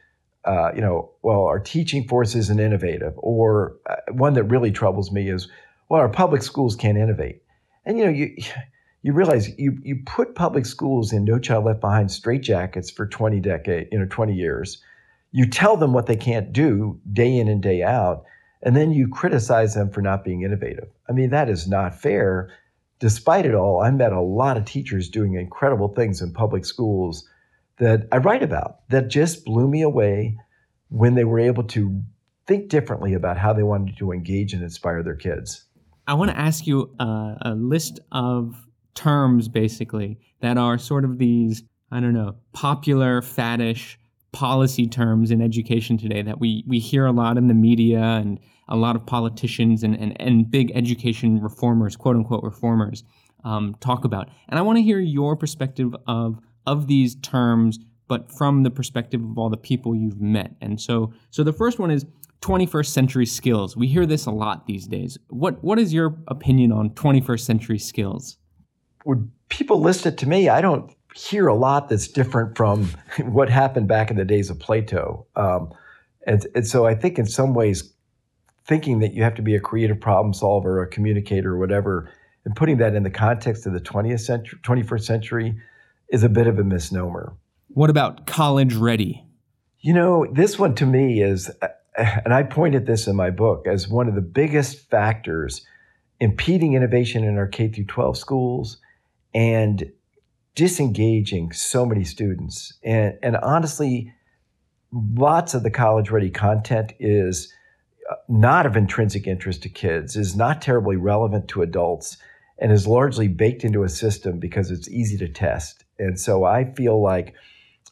uh, 0.45 0.71
you 0.73 0.81
know, 0.81 1.11
well, 1.21 1.45
our 1.45 1.59
teaching 1.59 2.07
force 2.07 2.35
isn't 2.35 2.59
innovative. 2.59 3.13
Or 3.17 3.77
uh, 3.89 3.95
one 4.11 4.33
that 4.33 4.43
really 4.45 4.71
troubles 4.71 5.11
me 5.11 5.29
is, 5.29 5.47
well, 5.89 6.01
our 6.01 6.09
public 6.09 6.41
schools 6.43 6.75
can't 6.75 6.97
innovate. 6.97 7.41
And 7.85 7.97
you 7.97 8.05
know, 8.05 8.11
you 8.11 8.35
you 9.01 9.13
realize 9.13 9.49
you 9.57 9.77
you 9.81 10.01
put 10.05 10.35
public 10.35 10.65
schools 10.65 11.13
in 11.13 11.23
No 11.23 11.39
Child 11.39 11.65
Left 11.65 11.81
Behind 11.81 12.09
straitjackets 12.09 12.93
for 12.93 13.07
20 13.07 13.39
decade, 13.39 13.87
you 13.91 13.99
know, 13.99 14.07
20 14.09 14.33
years. 14.33 14.83
You 15.31 15.47
tell 15.47 15.77
them 15.77 15.93
what 15.93 16.07
they 16.07 16.15
can't 16.15 16.51
do 16.51 16.99
day 17.13 17.37
in 17.37 17.47
and 17.47 17.61
day 17.61 17.83
out 17.83 18.25
and 18.61 18.75
then 18.75 18.91
you 18.91 19.07
criticize 19.07 19.73
them 19.73 19.89
for 19.89 20.01
not 20.01 20.23
being 20.23 20.41
innovative. 20.41 20.89
I 21.07 21.13
mean, 21.13 21.29
that 21.29 21.49
is 21.49 21.67
not 21.67 21.99
fair. 21.99 22.49
Despite 22.99 23.45
it 23.45 23.55
all, 23.55 23.81
I 23.81 23.91
met 23.91 24.11
a 24.11 24.21
lot 24.21 24.57
of 24.57 24.65
teachers 24.65 25.09
doing 25.09 25.35
incredible 25.35 25.87
things 25.87 26.21
in 26.21 26.33
public 26.33 26.65
schools 26.65 27.27
that 27.77 28.07
I 28.11 28.17
write 28.17 28.43
about 28.43 28.87
that 28.89 29.07
just 29.07 29.45
blew 29.45 29.67
me 29.67 29.81
away 29.81 30.37
when 30.89 31.15
they 31.15 31.23
were 31.23 31.39
able 31.39 31.63
to 31.63 32.03
think 32.45 32.69
differently 32.69 33.13
about 33.13 33.37
how 33.37 33.53
they 33.53 33.63
wanted 33.63 33.97
to 33.97 34.11
engage 34.11 34.53
and 34.53 34.61
inspire 34.61 35.01
their 35.01 35.15
kids. 35.15 35.65
I 36.07 36.13
want 36.15 36.31
to 36.31 36.37
ask 36.37 36.67
you 36.67 36.93
uh, 36.99 37.35
a 37.41 37.53
list 37.55 37.99
of 38.11 38.67
terms 38.95 39.47
basically 39.47 40.19
that 40.41 40.57
are 40.57 40.77
sort 40.77 41.05
of 41.05 41.19
these, 41.19 41.63
I 41.91 41.99
don't 41.99 42.13
know, 42.13 42.35
popular, 42.51 43.21
faddish 43.21 43.95
policy 44.31 44.87
terms 44.87 45.31
in 45.31 45.41
education 45.41 45.97
today 45.97 46.21
that 46.21 46.39
we, 46.39 46.63
we 46.67 46.79
hear 46.79 47.05
a 47.05 47.11
lot 47.11 47.37
in 47.37 47.47
the 47.47 47.53
media 47.53 47.99
and 47.99 48.39
a 48.69 48.75
lot 48.75 48.95
of 48.95 49.05
politicians 49.05 49.83
and, 49.83 49.95
and, 49.95 50.19
and 50.21 50.49
big 50.49 50.71
education 50.73 51.41
reformers, 51.41 51.95
quote 51.95 52.15
unquote 52.15 52.43
reformers, 52.43 53.03
um, 53.43 53.75
talk 53.79 54.05
about. 54.05 54.29
And 54.47 54.57
I 54.57 54.61
want 54.61 54.77
to 54.77 54.83
hear 54.83 54.99
your 54.99 55.35
perspective 55.35 55.95
of, 56.07 56.39
of 56.65 56.87
these 56.87 57.15
terms, 57.15 57.79
but 58.07 58.31
from 58.31 58.63
the 58.63 58.71
perspective 58.71 59.21
of 59.23 59.37
all 59.37 59.49
the 59.49 59.57
people 59.57 59.95
you've 59.95 60.21
met. 60.21 60.55
And 60.61 60.79
so, 60.79 61.13
so 61.31 61.43
the 61.43 61.53
first 61.53 61.79
one 61.79 61.91
is 61.91 62.05
21st 62.41 62.87
century 62.87 63.25
skills. 63.25 63.75
We 63.75 63.87
hear 63.87 64.05
this 64.05 64.25
a 64.25 64.31
lot 64.31 64.65
these 64.65 64.87
days. 64.87 65.17
What 65.29 65.61
what 65.63 65.77
is 65.77 65.93
your 65.93 66.15
opinion 66.27 66.71
on 66.71 66.91
21st 66.91 67.41
century 67.41 67.79
skills? 67.79 68.37
When 69.03 69.31
people 69.49 69.81
list 69.81 70.05
it 70.05 70.17
to 70.19 70.27
me, 70.27 70.47
I 70.47 70.61
don't 70.61 70.93
hear 71.15 71.47
a 71.47 71.55
lot 71.55 71.89
that's 71.89 72.07
different 72.07 72.55
from 72.55 72.85
what 73.25 73.49
happened 73.49 73.87
back 73.87 74.09
in 74.09 74.17
the 74.17 74.25
days 74.25 74.49
of 74.49 74.59
Plato. 74.59 75.25
Um, 75.35 75.73
and, 76.27 76.45
and 76.55 76.67
so 76.67 76.85
I 76.85 76.95
think 76.95 77.17
in 77.17 77.25
some 77.25 77.53
ways, 77.53 77.93
thinking 78.69 78.99
that 78.99 79.13
you 79.15 79.23
have 79.23 79.33
to 79.33 79.41
be 79.41 79.55
a 79.55 79.59
creative 79.59 79.99
problem 79.99 80.31
solver, 80.31 80.81
a 80.81 80.87
communicator, 80.87 81.55
or 81.55 81.57
whatever, 81.57 82.09
and 82.45 82.55
putting 82.55 82.77
that 82.77 82.93
in 82.93 83.01
the 83.01 83.09
context 83.09 83.65
of 83.65 83.73
the 83.73 83.81
20th 83.81 84.21
century, 84.21 84.59
21st 84.63 85.01
century 85.01 85.55
is 86.09 86.23
a 86.23 86.29
bit 86.29 86.45
of 86.45 86.59
a 86.59 86.63
misnomer. 86.63 87.33
What 87.69 87.89
about 87.89 88.27
college 88.27 88.75
ready? 88.75 89.25
You 89.79 89.93
know, 89.93 90.27
this 90.31 90.59
one 90.59 90.75
to 90.75 90.85
me 90.85 91.21
is, 91.21 91.51
and 91.97 92.31
I 92.33 92.43
pointed 92.43 92.85
this 92.85 93.07
in 93.07 93.15
my 93.15 93.31
book 93.31 93.65
as 93.67 93.87
one 93.87 94.07
of 94.07 94.13
the 94.13 94.21
biggest 94.21 94.87
factors 94.89 95.65
impeding 96.19 96.75
innovation 96.75 97.23
in 97.23 97.37
our 97.37 97.47
K 97.47 97.69
through 97.69 97.85
12 97.85 98.17
schools 98.17 98.77
and 99.33 99.91
disengaging 100.53 101.53
so 101.53 101.85
many 101.85 102.03
students. 102.03 102.73
And, 102.83 103.17
and 103.23 103.35
honestly, 103.37 104.13
lots 104.91 105.55
of 105.55 105.63
the 105.63 105.71
college 105.71 106.11
ready 106.11 106.29
content 106.29 106.93
is 106.99 107.51
uh, 107.51 107.55
not 108.27 108.65
of 108.65 108.75
intrinsic 108.75 109.27
interest 109.27 109.63
to 109.63 109.69
kids, 109.69 110.15
is 110.15 110.35
not 110.35 110.61
terribly 110.61 110.95
relevant 110.95 111.47
to 111.49 111.61
adults, 111.61 112.17
and 112.57 112.71
is 112.71 112.87
largely 112.87 113.27
baked 113.27 113.63
into 113.63 113.83
a 113.83 113.89
system 113.89 114.39
because 114.39 114.71
it's 114.71 114.89
easy 114.89 115.17
to 115.17 115.27
test. 115.27 115.85
And 115.97 116.19
so 116.19 116.43
I 116.43 116.73
feel 116.73 117.01
like 117.01 117.33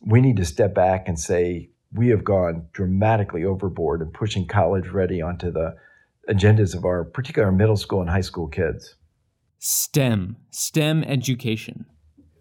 we 0.02 0.22
need 0.22 0.38
to 0.38 0.46
step 0.46 0.74
back 0.74 1.08
and 1.08 1.20
say 1.20 1.70
we 1.94 2.10
have 2.10 2.24
gone 2.24 2.68
dramatically 2.74 3.46
overboard 3.46 4.02
in 4.02 4.12
pushing 4.12 4.46
college 4.46 4.90
ready 4.90 5.22
onto 5.22 5.52
the 5.52 5.76
agendas 6.30 6.76
of 6.76 6.84
our 6.86 7.06
particular 7.06 7.52
middle 7.52 7.78
school 7.78 8.02
and 8.02 8.10
high 8.10 8.22
school 8.22 8.48
kids. 8.48 8.96
STEM, 9.60 10.36
STEM 10.52 11.04
education 11.06 11.86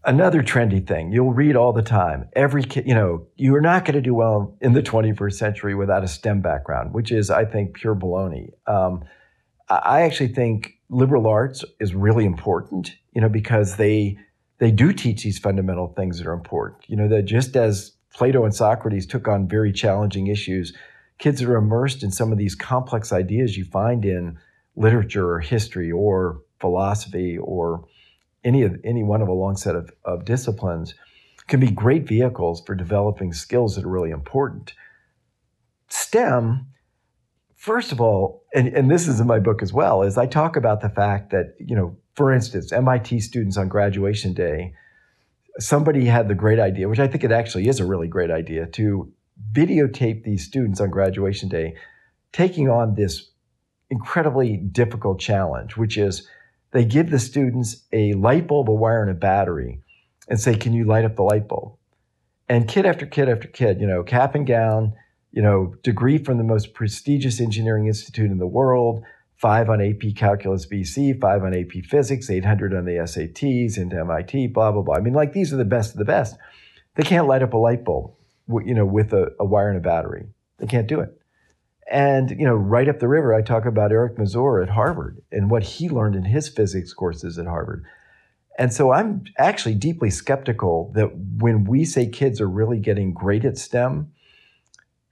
another 0.07 0.43
trendy 0.43 0.87
thing. 0.87 1.13
You'll 1.13 1.35
read 1.35 1.57
all 1.57 1.73
the 1.73 1.83
time. 1.83 2.29
Every 2.35 2.63
kid 2.63 2.87
you 2.87 2.95
know 2.95 3.27
you're 3.37 3.61
not 3.61 3.85
going 3.85 3.95
to 3.95 4.01
do 4.01 4.15
well 4.15 4.57
in 4.61 4.73
the 4.73 4.83
21st 4.83 5.35
century 5.35 5.75
without 5.75 6.05
a 6.05 6.09
stem 6.09 6.41
background 6.41 6.95
which 6.95 7.13
is 7.13 7.31
i 7.31 7.45
think 7.45 7.75
pure 7.75 7.95
baloney. 7.95 8.51
Um, 8.67 9.05
i 9.69 10.03
actually 10.03 10.29
think 10.29 10.75
liberal 10.89 11.27
arts 11.27 11.65
is 11.81 11.95
really 11.95 12.25
important 12.25 12.95
you 13.13 13.21
know 13.21 13.29
because 13.29 13.77
they 13.77 14.17
they 14.59 14.71
do 14.71 14.93
teach 14.93 15.23
these 15.23 15.39
fundamental 15.39 15.89
things 15.89 16.19
that 16.19 16.27
are 16.27 16.33
important. 16.33 16.83
You 16.89 16.97
know 16.97 17.09
that 17.09 17.25
just 17.25 17.57
as 17.57 17.93
plato 18.15 18.45
and 18.45 18.55
socrates 18.55 19.05
took 19.05 19.29
on 19.29 19.49
very 19.49 19.73
challenging 19.73 20.29
issues 20.29 20.73
kids 21.19 21.43
are 21.43 21.57
immersed 21.57 22.03
in 22.03 22.11
some 22.11 22.31
of 22.33 22.39
these 22.39 22.55
complex 22.55 23.13
ideas 23.13 23.57
you 23.57 23.65
find 23.65 24.05
in 24.05 24.39
literature 24.77 25.31
or 25.31 25.41
history 25.41 25.91
or 25.91 26.41
philosophy 26.61 27.39
or 27.39 27.85
any 28.47 28.63
of 28.63 28.77
any 28.85 29.03
one 29.03 29.21
of 29.21 29.29
a 29.29 29.33
long 29.33 29.57
set 29.57 29.75
of, 29.75 29.91
of 30.05 30.25
disciplines 30.25 30.95
can 31.49 31.61
be 31.61 31.71
great 31.71 32.09
vehicles 32.09 32.63
for 32.65 32.75
developing 32.75 33.33
skills 33.33 33.77
that 33.77 33.85
are 33.85 33.91
really 33.91 34.11
important. 34.11 34.73
STEM, 35.89 36.67
first 37.57 37.93
of 37.93 38.01
all, 38.01 38.45
and, 38.55 38.69
and 38.69 38.91
this 38.91 39.07
is 39.07 39.21
in 39.21 39.27
my 39.27 39.39
book 39.39 39.63
as 39.63 39.73
well, 39.73 40.03
is 40.03 40.17
I 40.17 40.27
talk 40.27 40.57
about 40.57 40.81
the 40.81 40.89
fact 40.89 41.31
that, 41.31 41.55
you 41.59 41.77
know, 41.77 41.97
for 42.15 42.33
instance, 42.33 42.73
MIT 42.73 43.21
students 43.21 43.57
on 43.57 43.69
graduation 43.69 44.33
day, 44.33 44.73
somebody 45.59 46.07
had 46.07 46.29
the 46.29 46.35
great 46.35 46.59
idea, 46.59 46.89
which 46.89 46.99
I 46.99 47.09
think 47.09 47.25
it 47.25 47.33
actually 47.33 47.69
is 47.69 47.81
a 47.81 47.85
really 47.85 48.09
great 48.09 48.31
idea, 48.31 48.67
to 48.67 49.13
videotape 49.53 50.25
these 50.25 50.45
students 50.45 50.81
on 50.81 50.91
graduation 50.91 51.49
day 51.49 51.75
taking 52.33 52.69
on 52.69 52.95
this 52.95 53.31
incredibly 53.91 54.57
difficult 54.57 55.21
challenge, 55.21 55.77
which 55.77 55.97
is 55.97 56.29
they 56.73 56.85
give 56.85 57.11
the 57.11 57.19
students 57.19 57.85
a 57.93 58.13
light 58.15 58.47
bulb, 58.47 58.69
a 58.69 58.75
wire, 58.75 59.03
and 59.03 59.11
a 59.11 59.15
battery 59.15 59.81
and 60.29 60.41
say, 60.41 60.57
Can 60.57 60.73
you 60.73 60.85
light 60.85 61.05
up 61.05 61.17
the 61.17 61.23
light 61.23 61.49
bulb? 61.49 61.77
And 62.49 62.69
kid 62.69 62.87
after 62.87 63.07
kid 63.07 63.29
after 63.29 63.49
kid, 63.49 63.81
you 63.81 63.87
know, 63.87 64.03
cap 64.03 64.35
and 64.35 64.47
gown, 64.47 64.95
you 65.33 65.43
know, 65.43 65.75
degree 65.83 66.19
from 66.19 66.39
the 66.39 66.45
most 66.45 66.75
prestigious 66.75 67.41
engineering 67.41 67.87
institute 67.87 68.31
in 68.31 68.39
the 68.39 68.47
world, 68.47 69.03
five 69.37 69.69
on 69.69 69.83
AP 69.83 70.15
Calculus 70.17 70.67
BC, 70.67 71.21
five 71.21 71.43
on 71.43 71.55
AP 71.55 71.85
Physics, 71.85 72.31
800 72.31 72.75
on 72.75 72.85
the 72.85 72.93
SATs, 72.93 73.77
into 73.77 73.99
MIT, 73.99 74.49
blah, 74.49 74.73
blah, 74.73 74.83
blah. 74.83 74.97
I 74.97 75.01
mean, 75.01 75.15
like 75.15 75.33
these 75.33 75.53
are 75.53 75.57
the 75.57 75.65
best 75.65 75.93
of 75.93 75.99
the 75.99 76.05
best. 76.05 76.37
They 76.95 77.03
can't 77.03 77.27
light 77.27 77.43
up 77.43 77.53
a 77.53 77.59
light 77.59 77.85
bulb, 77.85 78.15
you 78.65 78.75
know, 78.75 78.87
with 78.87 79.13
a, 79.13 79.33
a 79.39 79.45
wire 79.45 79.69
and 79.69 79.77
a 79.77 79.81
battery. 79.81 80.27
They 80.59 80.67
can't 80.67 80.87
do 80.87 81.01
it. 81.01 81.16
And 81.91 82.31
you 82.31 82.45
know, 82.45 82.55
right 82.55 82.89
up 82.89 82.99
the 82.99 83.09
river, 83.09 83.35
I 83.35 83.43
talk 83.43 83.65
about 83.65 83.93
Eric 83.93 84.19
Mazur 84.19 84.61
at 84.61 84.69
Harvard 84.69 85.23
and 85.31 85.51
what 85.51 85.63
he 85.63 85.89
learned 85.89 86.17
in 86.17 86.25
his 86.25 86.49
physics 86.49 86.93
courses 86.93 87.39
at 87.39 87.47
Harvard. 87.47 87.85
And 88.59 88.73
so 88.73 88.93
I'm 88.93 89.25
actually 89.39 89.75
deeply 89.75 90.11
skeptical 90.11 90.91
that 90.95 91.11
when 91.15 91.65
we 91.65 91.85
say 91.85 92.09
kids 92.09 92.41
are 92.41 92.49
really 92.49 92.79
getting 92.79 93.13
great 93.13 93.45
at 93.45 93.59
STEM, 93.59 94.13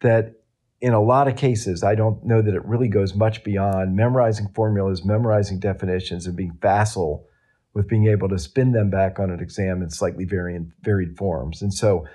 that 0.01 0.41
in 0.81 0.93
a 0.93 1.03
lot 1.03 1.29
of 1.29 1.37
cases, 1.37 1.83
I 1.83 1.95
don't 1.95 2.25
know 2.25 2.43
that 2.43 2.55
it 2.55 2.65
really 2.65 2.89
goes 2.89 3.15
much 3.15 3.45
beyond 3.45 3.97
memorizing 3.97 4.49
formulas, 4.55 5.05
memorizing 5.05 5.59
definitions, 5.59 6.27
and 6.27 6.37
being 6.37 6.59
facile 6.61 7.27
with 7.75 7.89
being 7.89 8.07
able 8.07 8.29
to 8.29 8.39
spin 8.39 8.73
them 8.73 8.91
back 8.91 9.19
on 9.19 9.31
an 9.31 9.41
exam 9.41 9.83
in 9.83 9.91
slightly 9.91 10.25
varied, 10.25 10.71
varied 10.83 11.17
forms. 11.17 11.61
And 11.61 11.73
so 11.73 12.07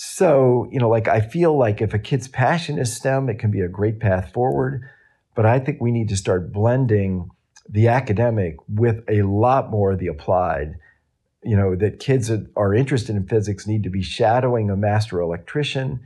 so, 0.00 0.68
you 0.70 0.78
know, 0.78 0.88
like 0.88 1.08
I 1.08 1.20
feel 1.20 1.58
like 1.58 1.80
if 1.80 1.92
a 1.92 1.98
kid's 1.98 2.28
passion 2.28 2.78
is 2.78 2.94
STEM, 2.94 3.28
it 3.28 3.40
can 3.40 3.50
be 3.50 3.62
a 3.62 3.68
great 3.68 3.98
path 3.98 4.32
forward. 4.32 4.88
But 5.34 5.44
I 5.44 5.58
think 5.58 5.80
we 5.80 5.90
need 5.90 6.08
to 6.10 6.16
start 6.16 6.52
blending 6.52 7.30
the 7.68 7.88
academic 7.88 8.58
with 8.68 9.02
a 9.08 9.22
lot 9.22 9.72
more 9.72 9.90
of 9.90 9.98
the 9.98 10.06
applied. 10.06 10.76
You 11.42 11.56
know, 11.56 11.74
that 11.74 11.98
kids 11.98 12.28
that 12.28 12.46
are 12.54 12.72
interested 12.72 13.16
in 13.16 13.26
physics 13.26 13.66
need 13.66 13.82
to 13.82 13.90
be 13.90 14.00
shadowing 14.00 14.70
a 14.70 14.76
master 14.76 15.20
electrician 15.20 15.98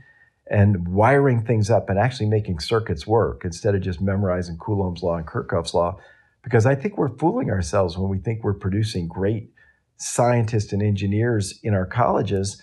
and 0.47 0.87
wiring 0.87 1.45
things 1.45 1.69
up 1.69 1.87
and 1.87 1.99
actually 1.99 2.29
making 2.29 2.61
circuits 2.61 3.05
work 3.05 3.45
instead 3.45 3.75
of 3.75 3.81
just 3.81 4.01
memorizing 4.01 4.57
Coulomb's 4.57 5.03
law 5.03 5.17
and 5.17 5.27
Kirchhoff's 5.27 5.75
law. 5.75 5.99
Because 6.43 6.65
I 6.65 6.73
think 6.73 6.97
we're 6.97 7.15
fooling 7.19 7.51
ourselves 7.51 7.95
when 7.95 8.09
we 8.09 8.17
think 8.17 8.43
we're 8.43 8.55
producing 8.55 9.07
great 9.07 9.51
scientists 9.97 10.73
and 10.73 10.81
engineers 10.81 11.59
in 11.61 11.75
our 11.75 11.85
colleges 11.85 12.59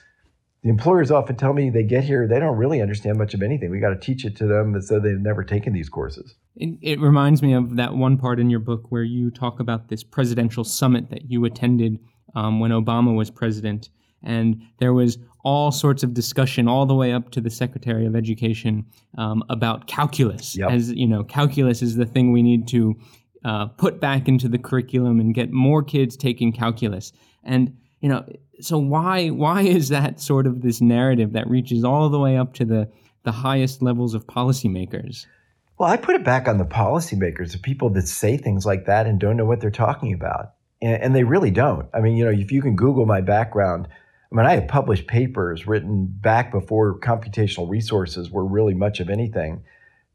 the 0.62 0.69
employers 0.69 1.11
often 1.11 1.37
tell 1.37 1.55
me 1.55 1.71
they 1.71 1.83
get 1.83 2.05
here, 2.05 2.29
they 2.29 2.38
don't 2.38 2.57
really 2.57 2.83
understand 2.83 3.17
much 3.17 3.33
of 3.33 3.43
anything. 3.43 3.71
We 3.71 3.81
got 3.81 3.90
to 3.90 3.99
teach 3.99 4.25
it 4.26 4.37
to 4.37 4.47
them 4.47 4.75
as 4.75 4.88
though 4.88 5.00
they've 5.00 5.19
never 5.19 5.43
taken 5.43 5.73
these 5.73 5.88
courses. 5.88 6.35
It, 6.57 6.79
it, 6.83 7.00
reminds 7.00 7.40
me 7.40 7.55
of 7.55 7.76
that 7.76 7.95
one 7.95 8.19
part 8.19 8.38
in 8.38 8.50
your 8.50 8.61
book 8.61 8.90
where 8.90 9.02
you 9.02 9.31
talk 9.31 9.59
about 9.59 9.88
this 9.88 10.05
presidential 10.05 10.64
summit 10.64 11.09
that 11.11 11.31
you 11.31 11.47
attended 11.47 11.99
um, 12.35 12.61
when 12.61 12.73
Obama 12.73 13.17
was 13.17 13.31
president. 13.31 13.88
And 14.23 14.61
there 14.79 14.93
was 14.93 15.17
all 15.45 15.73
sorts 15.73 16.02
of 16.02 16.12
discussion 16.12 16.69
all 16.69 16.85
the 16.85 16.95
way 16.95 17.12
up 17.12 17.31
to 17.31 17.40
the 17.40 17.49
Secretary 17.49 18.05
of 18.05 18.14
Education 18.14 18.85
um, 19.17 19.43
about 19.49 19.87
calculus. 19.87 20.57
Yep. 20.57 20.71
As 20.71 20.93
you 20.93 21.07
know, 21.07 21.25
calculus 21.25 21.81
is 21.81 21.97
the 21.97 22.05
thing 22.05 22.33
we 22.33 22.43
need 22.43 22.69
to 22.69 22.99
uh, 23.47 23.67
put 23.67 23.99
back 23.99 24.29
into 24.29 24.47
the 24.47 24.59
curriculum 24.59 25.21
and 25.21 25.35
get 25.35 25.50
more 25.50 25.83
kids 25.83 26.19
taking 26.19 26.52
calculus. 26.52 27.12
And 27.43 27.79
you 28.00 28.09
know, 28.09 28.25
so 28.64 28.79
why 28.79 29.29
why 29.29 29.62
is 29.62 29.88
that 29.88 30.21
sort 30.21 30.47
of 30.47 30.62
this 30.62 30.81
narrative 30.81 31.33
that 31.33 31.49
reaches 31.49 31.85
all 31.85 32.09
the 32.09 32.19
way 32.19 32.37
up 32.37 32.55
to 32.55 32.64
the 32.64 32.88
the 33.25 33.33
highest 33.33 33.83
levels 33.83 34.14
of 34.14 34.26
policymakers? 34.26 35.26
Well, 35.79 35.88
I 35.88 35.97
put 35.97 36.14
it 36.14 36.25
back 36.25 36.47
on 36.47 36.59
the 36.59 36.64
policymakers, 36.64 37.52
the 37.52 37.59
people 37.59 37.88
that 37.90 38.07
say 38.07 38.37
things 38.37 38.67
like 38.67 38.85
that 38.87 39.07
and 39.07 39.19
don't 39.19 39.37
know 39.37 39.47
what 39.47 39.61
they're 39.61 39.71
talking 39.71 40.12
about. 40.12 40.52
And, 40.83 41.02
and, 41.02 41.14
they 41.14 41.25
really 41.25 41.50
don't. 41.50 41.88
I 41.95 42.00
mean, 42.00 42.17
you 42.17 42.25
know, 42.25 42.31
if 42.31 42.52
you 42.52 42.61
can 42.61 42.76
Google 42.76 43.07
my 43.07 43.23
background, 43.23 43.88
I 44.31 44.35
mean, 44.35 44.47
I 44.47 44.57
have 44.57 44.69
published 44.69 45.07
papers 45.07 45.67
written 45.67 46.07
back 46.07 46.52
before 46.52 46.99
computational 47.00 47.69
resources 47.69 48.31
were 48.31 48.45
really 48.45 48.75
much 48.75 49.00
of 49.00 49.09
anything 49.09 49.62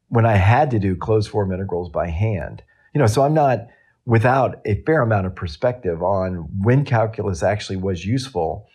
when 0.10 0.26
I 0.26 0.36
had 0.36 0.72
to 0.72 0.80
do 0.80 0.96
closed 0.96 1.30
form 1.30 1.52
integrals 1.52 1.90
by 1.90 2.10
hand. 2.10 2.64
You 2.94 3.00
know, 3.00 3.08
so 3.08 3.24
I'm 3.24 3.34
not 3.34 3.68
without 4.06 4.62
a 4.66 4.82
fair 4.86 5.02
amount 5.02 5.26
of 5.26 5.36
perspective 5.36 6.02
on 6.04 6.48
when 6.62 6.86
calculus 6.86 7.42
actually 7.42 7.78
was 7.78 8.06
useful 8.06 8.68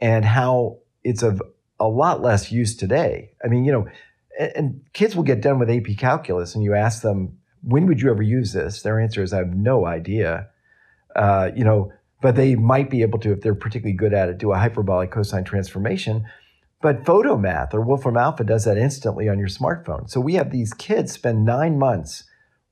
and 0.00 0.24
how 0.24 0.78
it's 1.04 1.22
of 1.22 1.42
a 1.78 1.88
lot 1.88 2.22
less 2.22 2.50
use 2.50 2.74
today. 2.76 3.30
I 3.44 3.48
mean, 3.48 3.64
you 3.64 3.72
know, 3.72 3.86
and 4.38 4.80
kids 4.94 5.14
will 5.14 5.24
get 5.24 5.42
done 5.42 5.58
with 5.58 5.68
AP 5.68 5.96
calculus 5.98 6.54
and 6.54 6.64
you 6.64 6.74
ask 6.74 7.02
them, 7.02 7.38
when 7.62 7.86
would 7.86 8.00
you 8.00 8.10
ever 8.10 8.22
use 8.22 8.52
this? 8.52 8.82
Their 8.82 8.98
answer 8.98 9.22
is, 9.22 9.32
I 9.32 9.38
have 9.38 9.54
no 9.54 9.86
idea. 9.86 10.48
Uh, 11.14 11.50
you 11.54 11.64
know, 11.64 11.92
but 12.22 12.36
they 12.36 12.54
might 12.54 12.88
be 12.88 13.02
able 13.02 13.18
to, 13.20 13.32
if 13.32 13.42
they're 13.42 13.54
particularly 13.54 13.96
good 13.96 14.14
at 14.14 14.28
it, 14.28 14.38
do 14.38 14.52
a 14.52 14.58
hyperbolic 14.58 15.10
cosine 15.10 15.44
transformation. 15.44 16.24
But 16.80 17.04
Photomath 17.04 17.74
or 17.74 17.82
Wolfram 17.82 18.16
Alpha 18.16 18.42
does 18.42 18.64
that 18.64 18.78
instantly 18.78 19.28
on 19.28 19.38
your 19.38 19.48
smartphone. 19.48 20.08
So 20.08 20.20
we 20.20 20.34
have 20.34 20.50
these 20.50 20.72
kids 20.72 21.12
spend 21.12 21.44
nine 21.44 21.78
months 21.78 22.24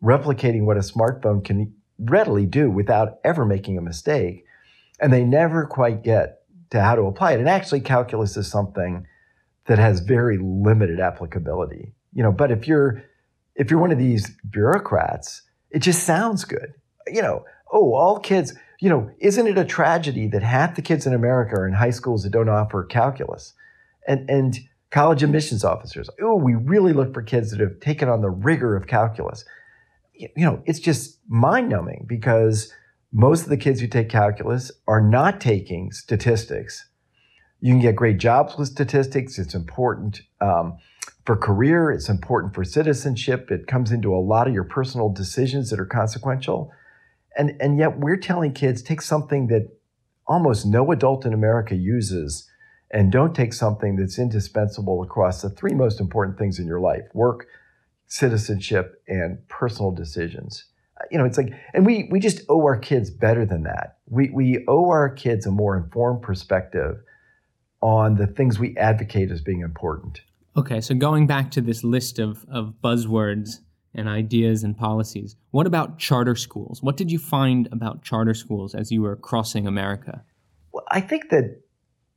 replicating 0.02 0.64
what 0.64 0.76
a 0.76 0.80
smartphone 0.80 1.45
can 1.45 1.75
readily 2.00 2.47
do 2.47 2.71
without 2.71 3.19
ever 3.25 3.45
making 3.45 3.78
a 3.78 3.83
mistake. 3.83 4.45
And 5.00 5.12
they 5.12 5.25
never 5.25 5.66
quite 5.66 6.02
get 6.02 6.42
to 6.71 6.80
how 6.80 6.95
to 6.95 7.02
apply 7.02 7.33
it. 7.33 7.40
And 7.40 7.49
actually, 7.49 7.80
calculus 7.80 8.37
is 8.37 8.50
something 8.50 9.07
that 9.66 9.78
has 9.78 10.00
very 10.00 10.38
limited 10.38 11.00
applicability. 11.00 11.92
You 12.12 12.23
know, 12.23 12.33
but 12.33 12.50
if 12.50 12.66
you're 12.66 13.02
if 13.54 13.71
you're 13.71 13.80
one 13.80 13.92
of 13.92 13.99
these 13.99 14.30
bureaucrats, 14.50 15.42
it 15.71 15.80
just 15.80 16.04
sounds 16.04 16.45
good. 16.45 16.73
You 17.07 17.23
know, 17.23 17.45
oh, 17.73 17.95
all 17.95 18.19
kids, 18.19 18.54
you 18.80 18.88
know, 18.88 19.11
isn't 19.19 19.47
it 19.47 19.59
a 19.59 19.64
tragedy 19.64 20.26
that 20.28 20.42
half 20.42 20.76
the 20.76 20.83
kids 20.83 21.07
in 21.07 21.14
America 21.14 21.57
are 21.57 21.69
in 21.69 21.75
high 21.75 21.90
schools 21.90 22.23
that 22.23 22.30
don't 22.30 22.49
offer 22.49 22.85
calculus? 22.85 23.52
And, 24.09 24.28
and 24.30 24.59
college 24.90 25.23
admissions 25.23 25.64
officers, 25.64 26.09
oh, 26.23 26.37
we 26.37 26.54
really 26.54 26.92
look 26.92 27.12
for 27.14 27.23
kids 27.23 27.50
that 27.50 27.61
have 27.61 27.80
taken 27.80 28.09
on 28.09 28.23
the 28.23 28.30
rigor 28.30 28.76
of 28.76 28.87
calculus. 28.87 29.45
You 30.21 30.45
know, 30.45 30.62
it's 30.67 30.81
just 30.81 31.19
mind 31.29 31.69
numbing 31.69 32.05
because 32.09 32.73
most 33.12 33.43
of 33.43 33.49
the 33.49 33.57
kids 33.57 33.81
who 33.81 33.87
take 33.87 34.09
calculus 34.09 34.71
are 34.87 35.00
not 35.00 35.41
taking 35.41 35.93
statistics. 35.93 36.87
You 37.61 37.73
can 37.73 37.81
get 37.81 37.97
great 37.97 38.19
jobs 38.19 38.57
with 38.57 38.69
statistics. 38.69 39.39
It's 39.39 39.55
important 39.55 40.23
um, 40.41 40.79
for 41.27 41.37
career. 41.37 41.91
It's 41.91 42.09
important 42.09 42.55
for 42.55 42.65
citizenship. 42.65 43.50
It 43.50 43.67
comes 43.67 43.93
into 43.93 44.15
a 44.15 44.19
lot 44.19 44.47
of 44.47 44.55
your 44.55 44.65
personal 44.65 45.11
decisions 45.11 45.71
that 45.71 45.81
are 45.81 45.87
consequential. 45.87 46.73
And, 47.37 47.57
and 47.61 47.79
yet 47.79 47.99
we're 47.99 48.17
telling 48.17 48.53
kids 48.53 48.83
take 48.83 49.03
something 49.03 49.49
that 49.49 49.69
almost 50.27 50.65
no 50.65 50.91
adult 50.93 51.27
in 51.27 51.33
America 51.33 51.75
uses 51.75 52.49
and 52.91 53.12
don't 53.12 53.35
take 53.35 53.53
something 53.53 53.97
that's 53.97 54.19
indispensable 54.19 55.03
across 55.03 55.43
the 55.43 55.50
three 55.50 55.75
most 55.75 56.00
important 56.00 56.39
things 56.39 56.59
in 56.59 56.67
your 56.67 56.81
life 56.81 57.05
work, 57.15 57.47
citizenship, 58.11 59.02
and 59.07 59.38
personal 59.49 59.93
decisions. 59.93 60.64
Uh, 61.00 61.05
you 61.11 61.17
know, 61.17 61.25
it's 61.25 61.38
like, 61.38 61.52
and 61.73 61.87
we, 61.87 62.09
we 62.11 62.19
just 62.19 62.43
owe 62.49 62.62
our 62.62 62.76
kids 62.76 63.09
better 63.09 63.47
than 63.47 63.62
that. 63.62 63.99
We, 64.07 64.31
we 64.31 64.64
owe 64.69 64.90
our 64.90 65.09
kids 65.09 65.47
a 65.47 65.50
more 65.50 65.76
informed 65.76 66.23
perspective 66.23 66.99
on 67.81 68.17
the 68.17 68.26
things 68.26 68.59
we 68.59 68.76
advocate 68.76 69.31
as 69.31 69.40
being 69.40 69.61
important. 69.61 70.23
Okay, 70.57 70.81
so 70.81 70.95
going 70.95 71.29
back 71.29 71.52
to 71.52 71.61
this 71.61 71.85
list 71.85 72.19
of, 72.19 72.45
of 72.50 72.75
buzzwords 72.83 73.61
and 73.95 74.09
ideas 74.09 74.64
and 74.64 74.76
policies, 74.76 75.37
what 75.52 75.69
about 75.69 75.99
charter 75.99 76.35
schools? 76.35 76.83
What 76.83 76.97
did 76.97 77.12
you 77.12 77.19
find 77.19 77.69
about 77.71 78.02
charter 78.02 78.35
schools 78.35 78.75
as 78.75 78.90
you 78.90 79.02
were 79.02 79.14
crossing 79.14 79.69
America? 79.69 80.25
Well, 80.73 80.85
I 80.90 81.00
think 81.00 81.31
that 81.31 81.61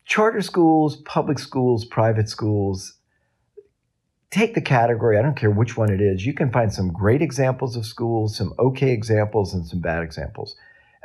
charter 0.05 0.41
schools, 0.41 0.97
public 1.05 1.38
schools, 1.38 1.85
private 1.85 2.29
schools, 2.29 2.97
take 4.33 4.55
the 4.55 4.61
category, 4.61 5.17
I 5.17 5.21
don't 5.21 5.37
care 5.37 5.51
which 5.51 5.77
one 5.77 5.91
it 5.91 6.01
is, 6.01 6.25
you 6.25 6.33
can 6.33 6.51
find 6.51 6.73
some 6.73 6.91
great 6.91 7.21
examples 7.21 7.75
of 7.75 7.85
schools, 7.85 8.35
some 8.35 8.53
okay 8.57 8.91
examples, 8.91 9.53
and 9.53 9.65
some 9.65 9.79
bad 9.79 10.01
examples. 10.01 10.55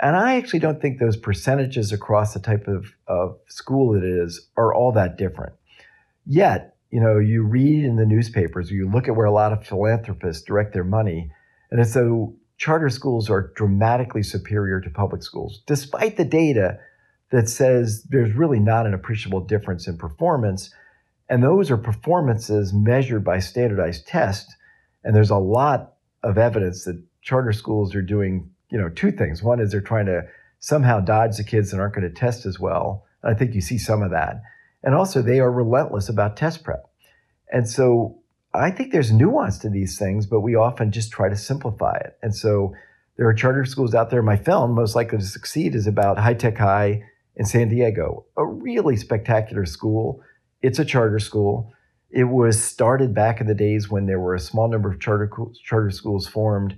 And 0.01 0.17
I 0.17 0.37
actually 0.37 0.61
don't 0.61 0.81
think 0.81 0.99
those 0.99 1.17
percentages 1.17 1.93
across 1.93 2.33
the 2.33 2.41
type 2.41 2.67
of, 2.69 2.87
of 3.07 3.39
school 3.49 3.95
it 3.95 4.05
is 4.05 4.49
are 4.57 4.73
all 4.73 4.93
that 4.93 5.19
different. 5.19 5.53
Yet, 6.25 6.77
you 6.91 7.01
know, 7.01 7.19
you 7.19 7.43
read 7.43 7.85
in 7.85 7.97
the 7.97 8.07
newspapers, 8.07 8.71
you 8.71 8.91
look 8.91 9.09
at 9.09 9.17
where 9.17 9.27
a 9.27 9.33
lot 9.33 9.53
of 9.53 9.67
philanthropists 9.67 10.43
direct 10.43 10.73
their 10.73 10.85
money, 10.85 11.31
and 11.71 11.81
it's 11.81 11.93
so 11.93 12.35
charter 12.57 12.89
schools 12.89 13.29
are 13.29 13.53
dramatically 13.57 14.23
superior 14.23 14.81
to 14.81 14.89
public 14.89 15.23
schools, 15.23 15.63
despite 15.67 16.17
the 16.17 16.25
data 16.25 16.79
that 17.31 17.49
says 17.49 18.05
there's 18.09 18.35
really 18.35 18.59
not 18.59 18.87
an 18.87 18.95
appreciable 18.95 19.41
difference 19.41 19.87
in 19.87 19.99
performance. 19.99 20.71
And 21.29 21.43
those 21.43 21.71
are 21.71 21.77
performances 21.77 22.73
measured 22.73 23.25
by 23.25 23.39
standardized 23.39 24.07
tests. 24.07 24.55
And 25.05 25.15
there's 25.15 25.31
a 25.31 25.37
lot 25.37 25.95
of 26.23 26.39
evidence 26.39 26.85
that 26.85 27.03
charter 27.23 27.53
schools 27.53 27.95
are 27.95 28.03
doing, 28.03 28.51
you 28.71 28.79
know, 28.79 28.89
two 28.89 29.13
things. 29.13 29.43
One 29.43 29.61
is 29.61 29.71
they're 29.71 29.81
trying 29.81 30.07
to 30.07 30.23
somehow 30.59 31.01
dodge 31.01 31.37
the 31.37 31.45
kids 31.45 31.71
that 31.71 31.81
aren't 31.81 31.95
going 31.95 32.09
to 32.09 32.15
test 32.15 32.47
as 32.47 32.59
well. 32.59 33.05
And 33.23 33.35
I 33.35 33.39
think 33.39 33.55
you 33.55 33.61
see 33.61 33.79
some 33.79 34.03
of 34.03 34.11
that. 34.11 34.43
And 34.83 34.95
also, 34.95 35.23
they 35.23 35.41
are 35.41 35.51
relentless 35.51 36.09
about 36.09 36.37
test 36.37 36.65
prep. 36.65 36.89
And 37.53 37.69
so 37.69 38.19
I 38.55 38.71
think 38.71 38.93
there's 38.93 39.13
nuance 39.13 39.59
to 39.59 39.69
these 39.69 39.99
things, 39.99 40.27
but 40.27 40.41
we 40.41 40.55
often 40.55 40.93
just 40.93 41.11
try 41.11 41.29
to 41.29 41.37
simplify 41.37 41.97
it. 41.97 42.17
And 42.23 42.35
so 42.35 42.75
there 43.17 43.29
are 43.29 43.35
charter 43.35 43.65
schools 43.65 43.95
out 43.95 44.11
there. 44.11 44.23
My 44.23 44.37
film, 44.37 44.73
Most 44.73 44.95
Likely 44.95 45.19
to 45.19 45.25
Succeed, 45.25 45.75
is 45.75 45.87
about 45.87 46.19
High 46.19 46.35
Tech 46.35 46.57
High 46.57 47.03
in 47.37 47.45
San 47.45 47.69
Diego, 47.69 48.25
a 48.37 48.45
really 48.45 48.97
spectacular 48.97 49.67
school. 49.67 50.23
It's 50.63 50.79
a 50.79 50.85
charter 50.85 51.19
school. 51.19 51.73
It 52.11 52.25
was 52.25 52.63
started 52.63 53.15
back 53.15 53.41
in 53.41 53.47
the 53.47 53.55
days 53.55 53.91
when 53.91 54.07
there 54.07 54.21
were 54.21 54.35
a 54.35 54.41
small 54.41 54.69
number 54.69 54.91
of 54.91 55.01
charter, 55.01 55.31
charter 55.63 55.91
schools 55.91 56.27
formed 56.27 56.77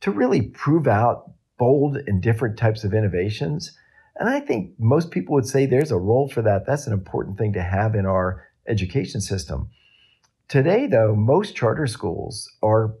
to 0.00 0.10
really 0.10 0.42
prove 0.42 0.88
out 0.88 1.30
bold 1.58 1.96
and 2.06 2.22
different 2.22 2.56
types 2.56 2.84
of 2.84 2.94
innovations. 2.94 3.76
And 4.16 4.28
I 4.28 4.40
think 4.40 4.72
most 4.78 5.10
people 5.10 5.34
would 5.34 5.46
say 5.46 5.66
there's 5.66 5.92
a 5.92 5.98
role 5.98 6.28
for 6.28 6.42
that. 6.42 6.66
That's 6.66 6.86
an 6.86 6.92
important 6.92 7.38
thing 7.38 7.52
to 7.52 7.62
have 7.62 7.94
in 7.94 8.06
our 8.06 8.48
education 8.66 9.20
system. 9.20 9.68
Today, 10.48 10.86
though, 10.86 11.14
most 11.14 11.54
charter 11.54 11.86
schools 11.86 12.50
are 12.62 12.94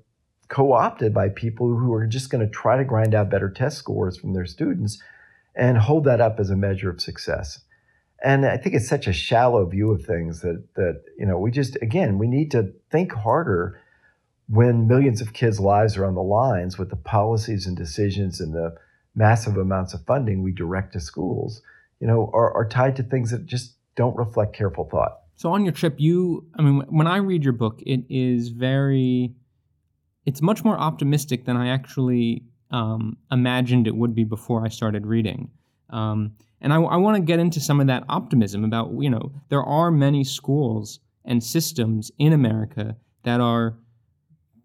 co 0.48 0.72
opted 0.72 1.14
by 1.14 1.30
people 1.30 1.66
who 1.68 1.92
are 1.94 2.06
just 2.06 2.30
going 2.30 2.44
to 2.44 2.52
try 2.52 2.76
to 2.76 2.84
grind 2.84 3.14
out 3.14 3.30
better 3.30 3.50
test 3.50 3.78
scores 3.78 4.18
from 4.18 4.34
their 4.34 4.46
students 4.46 5.02
and 5.54 5.78
hold 5.78 6.04
that 6.04 6.20
up 6.20 6.38
as 6.38 6.50
a 6.50 6.56
measure 6.56 6.90
of 6.90 7.00
success. 7.00 7.60
And 8.22 8.44
I 8.44 8.56
think 8.58 8.74
it's 8.74 8.88
such 8.88 9.06
a 9.06 9.12
shallow 9.12 9.64
view 9.66 9.90
of 9.92 10.04
things 10.04 10.40
that 10.40 10.62
that 10.74 11.02
you 11.18 11.26
know 11.26 11.38
we 11.38 11.50
just 11.50 11.76
again 11.80 12.18
we 12.18 12.26
need 12.26 12.50
to 12.50 12.72
think 12.90 13.12
harder 13.12 13.80
when 14.50 14.88
millions 14.88 15.20
of 15.20 15.32
kids' 15.32 15.60
lives 15.60 15.96
are 15.96 16.04
on 16.04 16.14
the 16.16 16.22
lines 16.22 16.76
with 16.76 16.90
the 16.90 16.96
policies 16.96 17.66
and 17.66 17.76
decisions 17.76 18.40
and 18.40 18.52
the 18.52 18.74
massive 19.14 19.56
amounts 19.56 19.94
of 19.94 20.04
funding 20.04 20.42
we 20.42 20.50
direct 20.52 20.92
to 20.92 21.00
schools, 21.00 21.62
you 22.00 22.06
know, 22.06 22.28
are, 22.34 22.52
are 22.52 22.68
tied 22.68 22.96
to 22.96 23.02
things 23.04 23.30
that 23.30 23.46
just 23.46 23.76
don't 23.94 24.16
reflect 24.16 24.52
careful 24.52 24.88
thought. 24.90 25.20
So 25.36 25.52
on 25.52 25.64
your 25.64 25.72
trip, 25.72 25.94
you, 25.98 26.46
I 26.58 26.62
mean, 26.62 26.82
when 26.88 27.06
I 27.06 27.18
read 27.18 27.44
your 27.44 27.52
book, 27.52 27.80
it 27.86 28.04
is 28.10 28.48
very, 28.48 29.34
it's 30.26 30.42
much 30.42 30.64
more 30.64 30.76
optimistic 30.76 31.44
than 31.44 31.56
I 31.56 31.68
actually 31.68 32.44
um, 32.72 33.18
imagined 33.30 33.86
it 33.86 33.94
would 33.94 34.16
be 34.16 34.24
before 34.24 34.64
I 34.64 34.68
started 34.68 35.06
reading. 35.06 35.50
Um, 35.90 36.32
and 36.60 36.72
I, 36.72 36.76
I 36.76 36.96
want 36.96 37.16
to 37.16 37.22
get 37.22 37.38
into 37.38 37.60
some 37.60 37.80
of 37.80 37.86
that 37.86 38.04
optimism 38.08 38.64
about, 38.64 38.92
you 38.98 39.10
know, 39.10 39.32
there 39.48 39.62
are 39.62 39.90
many 39.90 40.24
schools 40.24 41.00
and 41.24 41.42
systems 41.42 42.10
in 42.18 42.32
America 42.32 42.96
that 43.22 43.40
are 43.40 43.76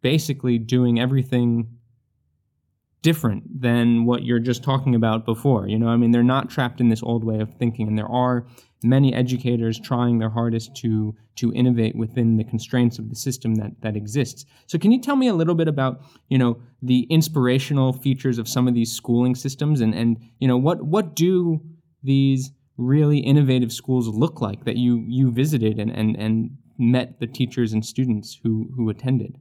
basically 0.02 0.58
doing 0.58 1.00
everything 1.00 1.68
different 3.02 3.44
than 3.62 4.06
what 4.06 4.24
you're 4.24 4.40
just 4.40 4.64
talking 4.64 4.96
about 4.96 5.26
before. 5.26 5.68
You 5.68 5.78
know, 5.78 5.88
I 5.88 5.96
mean, 5.96 6.12
they're 6.12 6.24
not 6.24 6.50
trapped 6.50 6.82
in 6.82 6.90
this 6.90 7.04
old 7.04 7.24
way 7.24 7.40
of 7.40 7.54
thinking, 7.54 7.88
and 7.88 7.98
there 7.98 8.12
are 8.12 8.48
many 8.84 9.14
educators 9.14 9.80
trying 9.80 10.20
their 10.20 10.30
hardest 10.30 10.76
to 10.78 11.16
to 11.36 11.52
innovate 11.54 11.96
within 11.96 12.38
the 12.38 12.44
constraints 12.44 12.98
of 12.98 13.10
the 13.10 13.16
system 13.16 13.56
that 13.56 13.80
that 13.82 13.96
exists. 13.96 14.46
So 14.66 14.80
can 14.80 14.92
you 14.92 15.02
tell 15.02 15.16
me 15.16 15.28
a 15.28 15.34
little 15.34 15.56
bit 15.56 15.68
about, 15.68 16.02
you 16.30 16.38
know, 16.38 16.60
the 16.82 17.02
inspirational 17.10 17.94
features 17.94 18.38
of 18.38 18.48
some 18.48 18.68
of 18.68 18.74
these 18.74 18.92
schooling 18.92 19.36
systems 19.36 19.82
and 19.82 19.94
and 19.94 20.18
you 20.40 20.48
know, 20.48 20.58
what 20.58 20.84
what 20.84 21.16
do 21.16 21.62
these 22.06 22.52
really 22.78 23.20
innovative 23.20 23.72
schools 23.72 24.08
look 24.08 24.41
like 24.41 24.65
that 24.65 24.78
you 24.78 25.04
you 25.08 25.32
visited 25.32 25.80
and 25.80 25.89
and 25.91 26.15
and 26.18 26.58
met 26.78 27.20
the 27.20 27.28
teachers 27.28 27.74
and 27.74 27.86
students 27.86 28.39
who 28.44 28.70
who 28.76 28.89
attended? 28.89 29.38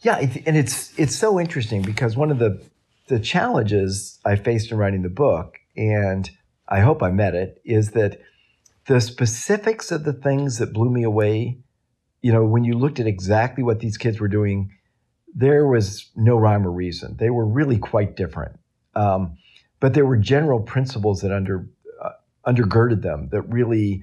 Yeah, 0.00 0.18
and 0.18 0.56
it's 0.56 0.98
it's 0.98 1.16
so 1.16 1.40
interesting 1.40 1.82
because 1.82 2.16
one 2.16 2.30
of 2.30 2.38
the 2.38 2.62
the 3.08 3.18
challenges 3.20 4.18
I 4.24 4.36
faced 4.36 4.70
in 4.70 4.78
writing 4.78 5.02
the 5.02 5.08
book, 5.08 5.58
and 5.76 6.28
I 6.68 6.80
hope 6.80 7.02
I 7.02 7.10
met 7.10 7.34
it, 7.34 7.60
is 7.64 7.92
that 7.92 8.20
the 8.86 9.00
specifics 9.00 9.90
of 9.90 10.04
the 10.04 10.12
things 10.12 10.58
that 10.58 10.72
blew 10.72 10.90
me 10.90 11.02
away, 11.02 11.58
you 12.22 12.32
know, 12.32 12.44
when 12.44 12.64
you 12.64 12.74
looked 12.74 13.00
at 13.00 13.06
exactly 13.06 13.62
what 13.62 13.80
these 13.80 13.96
kids 13.96 14.20
were 14.20 14.28
doing, 14.28 14.70
there 15.34 15.66
was 15.66 16.10
no 16.16 16.36
rhyme 16.36 16.66
or 16.66 16.70
reason. 16.70 17.16
They 17.18 17.30
were 17.30 17.46
really 17.46 17.78
quite 17.78 18.16
different. 18.16 18.58
Um, 18.94 19.36
but 19.80 19.94
there 19.94 20.06
were 20.06 20.16
general 20.16 20.60
principles 20.60 21.20
that 21.20 21.32
under 21.32 21.68
undergirded 22.46 23.02
them 23.02 23.28
that 23.32 23.42
really 23.42 24.02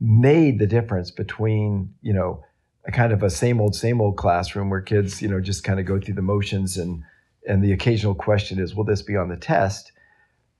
made 0.00 0.58
the 0.58 0.66
difference 0.66 1.10
between, 1.10 1.94
you 2.02 2.12
know, 2.12 2.44
a 2.86 2.92
kind 2.92 3.12
of 3.12 3.22
a 3.22 3.30
same 3.30 3.60
old, 3.60 3.74
same 3.74 4.00
old 4.00 4.16
classroom 4.16 4.70
where 4.70 4.80
kids, 4.80 5.20
you 5.20 5.28
know, 5.28 5.40
just 5.40 5.64
kind 5.64 5.80
of 5.80 5.86
go 5.86 5.98
through 5.98 6.14
the 6.14 6.22
motions 6.22 6.76
and 6.76 7.02
and 7.48 7.62
the 7.62 7.72
occasional 7.72 8.14
question 8.14 8.58
is, 8.58 8.74
will 8.74 8.84
this 8.84 9.02
be 9.02 9.16
on 9.16 9.28
the 9.28 9.36
test? 9.36 9.92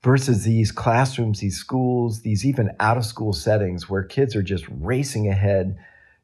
Versus 0.03 0.43
these 0.43 0.71
classrooms, 0.71 1.39
these 1.39 1.57
schools, 1.57 2.21
these 2.21 2.45
even 2.45 2.71
out 2.79 2.97
of 2.97 3.05
school 3.05 3.33
settings 3.33 3.89
where 3.89 4.03
kids 4.03 4.35
are 4.35 4.43
just 4.43 4.65
racing 4.69 5.27
ahead. 5.27 5.75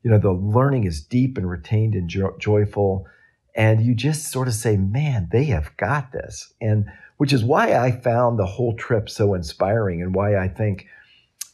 You 0.04 0.12
know, 0.12 0.20
the 0.20 0.32
learning 0.32 0.86
is 0.86 1.02
deep 1.02 1.38
and 1.38 1.50
retained 1.50 1.96
and 1.96 2.08
jo- 2.08 2.38
joyful. 2.40 3.08
And 3.56 3.82
you 3.82 3.94
just 3.94 4.32
sort 4.32 4.48
of 4.48 4.54
say, 4.54 4.78
man, 4.78 5.28
they 5.32 5.46
have 5.46 5.76
got 5.76 6.12
this. 6.12 6.54
And 6.62 6.86
which 7.18 7.34
is 7.34 7.44
why 7.44 7.74
I 7.76 7.92
found 7.92 8.38
the 8.38 8.46
whole 8.46 8.76
trip 8.76 9.10
so 9.10 9.34
inspiring 9.34 10.02
and 10.02 10.14
why 10.14 10.38
I 10.38 10.48
think 10.48 10.88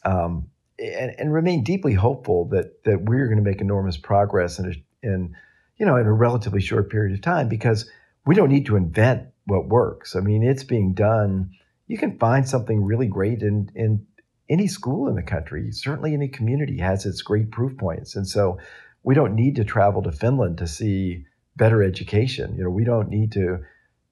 um, 0.04 0.48
and, 0.78 1.14
and, 1.18 1.32
remain 1.32 1.62
deeply 1.62 1.92
hopeful 1.92 2.46
that 2.46 2.82
that 2.84 3.02
we're 3.02 3.26
going 3.26 3.38
to 3.38 3.44
make 3.44 3.60
enormous 3.60 3.98
progress 3.98 4.58
in, 4.58 4.66
a, 4.66 5.06
in 5.06 5.36
you 5.76 5.84
know 5.84 5.96
in 5.96 6.06
a 6.06 6.12
relatively 6.12 6.60
short 6.60 6.90
period 6.90 7.14
of 7.14 7.20
time 7.20 7.48
because 7.48 7.90
we 8.26 8.34
don't 8.34 8.48
need 8.48 8.66
to 8.66 8.76
invent 8.76 9.28
what 9.44 9.68
works. 9.68 10.16
I 10.16 10.20
mean, 10.20 10.42
it's 10.42 10.64
being 10.64 10.94
done. 10.94 11.50
You 11.86 11.98
can 11.98 12.18
find 12.18 12.48
something 12.48 12.82
really 12.82 13.08
great 13.08 13.42
in 13.42 13.70
in 13.74 14.06
any 14.48 14.66
school 14.66 15.08
in 15.08 15.14
the 15.14 15.22
country. 15.22 15.70
Certainly, 15.72 16.14
any 16.14 16.28
community 16.28 16.78
has 16.78 17.04
its 17.04 17.22
great 17.22 17.50
proof 17.50 17.76
points, 17.76 18.16
and 18.16 18.26
so 18.26 18.58
we 19.02 19.14
don't 19.14 19.34
need 19.34 19.56
to 19.56 19.64
travel 19.64 20.02
to 20.02 20.12
Finland 20.12 20.58
to 20.58 20.66
see 20.66 21.24
better 21.56 21.82
education. 21.82 22.56
You 22.56 22.64
know, 22.64 22.70
we 22.70 22.84
don't 22.84 23.08
need 23.08 23.32
to 23.32 23.58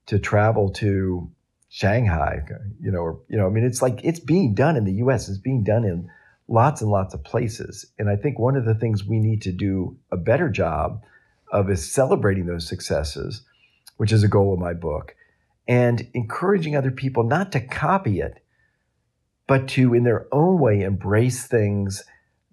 to 0.07 0.19
travel 0.19 0.71
to 0.71 1.31
Shanghai, 1.69 2.41
you 2.81 2.91
know, 2.91 3.01
or 3.01 3.21
you 3.29 3.37
know, 3.37 3.47
I 3.47 3.51
mean, 3.51 3.65
it's 3.65 3.83
like 3.83 4.01
it's 4.03 4.21
being 4.21 4.55
done 4.55 4.77
in 4.77 4.85
the 4.85 4.95
U.S. 4.95 5.29
It's 5.29 5.39
being 5.39 5.65
done 5.65 5.85
in 5.85 6.09
lots 6.49 6.81
and 6.81 6.91
lots 6.91 7.15
of 7.15 7.23
places, 7.25 7.85
and 7.99 8.09
I 8.09 8.17
think 8.17 8.39
one 8.39 8.57
of 8.57 8.65
the 8.65 8.75
things 8.75 9.05
we 9.05 9.19
need 9.19 9.43
to 9.43 9.53
do 9.53 9.97
a 10.11 10.17
better 10.17 10.49
job 10.49 11.03
of 11.53 11.71
is 11.71 11.91
celebrating 11.91 12.47
those 12.47 12.67
successes, 12.67 13.43
which 13.97 14.13
is 14.13 14.23
a 14.23 14.29
goal 14.29 14.55
of 14.55 14.59
my 14.59 14.73
book, 14.73 15.15
and 15.67 16.09
encouraging 16.15 16.75
other 16.75 16.91
people 16.91 17.23
not 17.23 17.53
to 17.53 17.61
copy 17.61 18.21
it, 18.21 18.43
but 19.47 19.69
to, 19.69 19.95
in 19.95 20.05
their 20.05 20.27
own 20.33 20.59
way, 20.59 20.83
embrace 20.83 21.47
things 21.47 22.05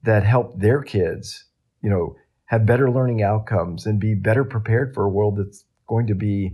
that 0.03 0.23
help 0.23 0.59
their 0.59 0.81
kids, 0.81 1.45
you 1.81 1.89
know, 1.89 2.15
have 2.45 2.65
better 2.65 2.91
learning 2.91 3.23
outcomes 3.23 3.85
and 3.85 3.99
be 3.99 4.13
better 4.13 4.43
prepared 4.43 4.93
for 4.93 5.05
a 5.05 5.09
world 5.09 5.37
that's 5.37 5.65
going 5.87 6.07
to 6.07 6.15
be 6.15 6.51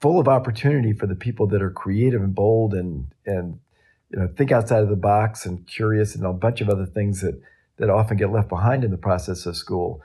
full 0.00 0.18
of 0.18 0.28
opportunity 0.28 0.92
for 0.92 1.06
the 1.06 1.14
people 1.14 1.46
that 1.48 1.62
are 1.62 1.70
creative 1.70 2.22
and 2.22 2.34
bold 2.34 2.74
and 2.74 3.08
and 3.24 3.58
you 4.10 4.18
know 4.18 4.28
think 4.36 4.52
outside 4.52 4.82
of 4.82 4.88
the 4.88 4.96
box 4.96 5.46
and 5.46 5.66
curious 5.66 6.14
and 6.14 6.24
a 6.24 6.32
bunch 6.32 6.60
of 6.60 6.68
other 6.68 6.86
things 6.86 7.20
that 7.20 7.40
that 7.78 7.90
often 7.90 8.16
get 8.16 8.32
left 8.32 8.48
behind 8.48 8.84
in 8.84 8.90
the 8.90 8.96
process 8.96 9.46
of 9.46 9.56
school. 9.56 10.00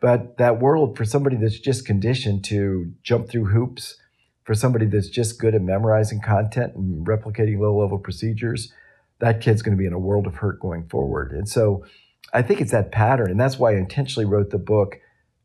But 0.00 0.36
that 0.36 0.60
world 0.60 0.96
for 0.96 1.04
somebody 1.04 1.36
that's 1.36 1.58
just 1.58 1.86
conditioned 1.86 2.44
to 2.44 2.92
jump 3.02 3.28
through 3.28 3.46
hoops, 3.46 3.96
for 4.42 4.54
somebody 4.54 4.84
that's 4.84 5.08
just 5.08 5.40
good 5.40 5.54
at 5.54 5.62
memorizing 5.62 6.20
content 6.20 6.74
and 6.74 7.06
replicating 7.06 7.58
low 7.58 7.78
level 7.78 7.98
procedures, 7.98 8.72
that 9.20 9.40
kid's 9.40 9.62
going 9.62 9.74
to 9.74 9.80
be 9.80 9.86
in 9.86 9.94
a 9.94 9.98
world 9.98 10.26
of 10.26 10.36
hurt 10.36 10.60
going 10.60 10.86
forward. 10.88 11.32
And 11.32 11.48
so 11.48 11.86
I 12.34 12.42
think 12.42 12.60
it's 12.60 12.72
that 12.72 12.92
pattern. 12.92 13.30
And 13.30 13.40
that's 13.40 13.58
why 13.58 13.72
I 13.72 13.76
intentionally 13.76 14.26
wrote 14.26 14.50
the 14.50 14.58
book, 14.58 15.00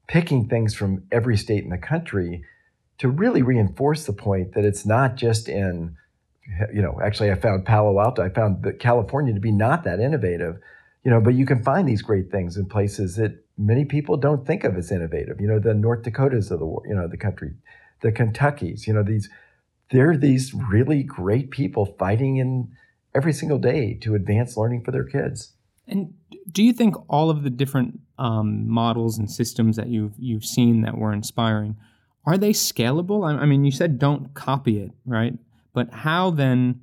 picking 0.08 0.50
things 0.50 0.76
from 0.76 1.04
every 1.12 1.38
state 1.38 1.64
in 1.64 1.70
the 1.70 1.78
country 1.78 2.44
to 3.00 3.10
really 3.10 3.42
reinforce 3.42 4.06
the 4.06 4.14
point 4.14 4.54
that 4.54 4.66
it's 4.66 4.86
not 4.86 5.16
just 5.16 5.50
in, 5.50 5.96
you 6.74 6.82
know, 6.82 7.00
actually 7.04 7.32
I 7.32 7.36
found 7.36 7.66
Palo 7.66 8.00
Alto, 8.00 8.24
I 8.24 8.30
found 8.30 8.66
California 8.80 9.34
to 9.34 9.40
be 9.40 9.52
not 9.52 9.84
that 9.86 10.00
innovative, 10.00 10.60
you 11.04 11.12
know, 11.12 11.22
but 11.22 11.34
you 11.34 11.46
can 11.46 11.64
find 11.64 11.88
these 11.88 12.02
great 12.02 12.30
things 12.30 12.58
in 12.58 12.66
places 12.66 13.16
that 13.16 13.44
many 13.58 13.86
people 13.86 14.18
don't 14.18 14.46
think 14.46 14.64
of 14.64 14.76
as 14.76 14.92
innovative. 14.92 15.40
You 15.40 15.48
know, 15.48 15.60
the 15.60 15.74
North 15.74 16.04
Dakotas 16.04 16.52
of 16.52 16.60
the 16.60 16.66
you 16.88 16.96
know 16.96 17.08
the 17.08 17.18
country, 17.18 17.54
the 18.02 18.12
Kentuckys. 18.12 18.88
You 18.88 18.94
know, 18.94 19.04
these 19.04 19.30
they're 19.92 20.18
these 20.18 20.54
really 20.54 21.04
great 21.04 21.52
people 21.52 21.86
fighting 21.98 22.38
in 22.38 22.72
every 23.16 23.34
single 23.34 23.60
day 23.60 23.96
to 24.02 24.16
advance 24.16 24.58
learning 24.58 24.84
for 24.84 24.92
their 24.92 25.04
kids. 25.04 25.54
And 25.88 26.14
do 26.52 26.64
you 26.64 26.74
think 26.74 26.96
all 27.10 27.30
of 27.30 27.44
the 27.44 27.50
different 27.50 28.00
um, 28.18 28.70
models 28.70 29.18
and 29.18 29.30
systems 29.30 29.76
that 29.76 29.88
you've 29.88 30.14
you've 30.18 30.46
seen 30.46 30.82
that 30.82 30.98
were 30.98 31.14
inspiring 31.14 31.76
are 32.30 32.38
they 32.38 32.52
scalable? 32.52 33.28
I, 33.28 33.42
I 33.42 33.46
mean, 33.48 33.66
you 33.66 33.72
said 33.72 33.98
don't 33.98 34.36
copy 34.36 34.80
it, 34.80 34.92
right? 35.04 35.34
But 35.74 35.92
how 35.92 36.30
then 36.30 36.82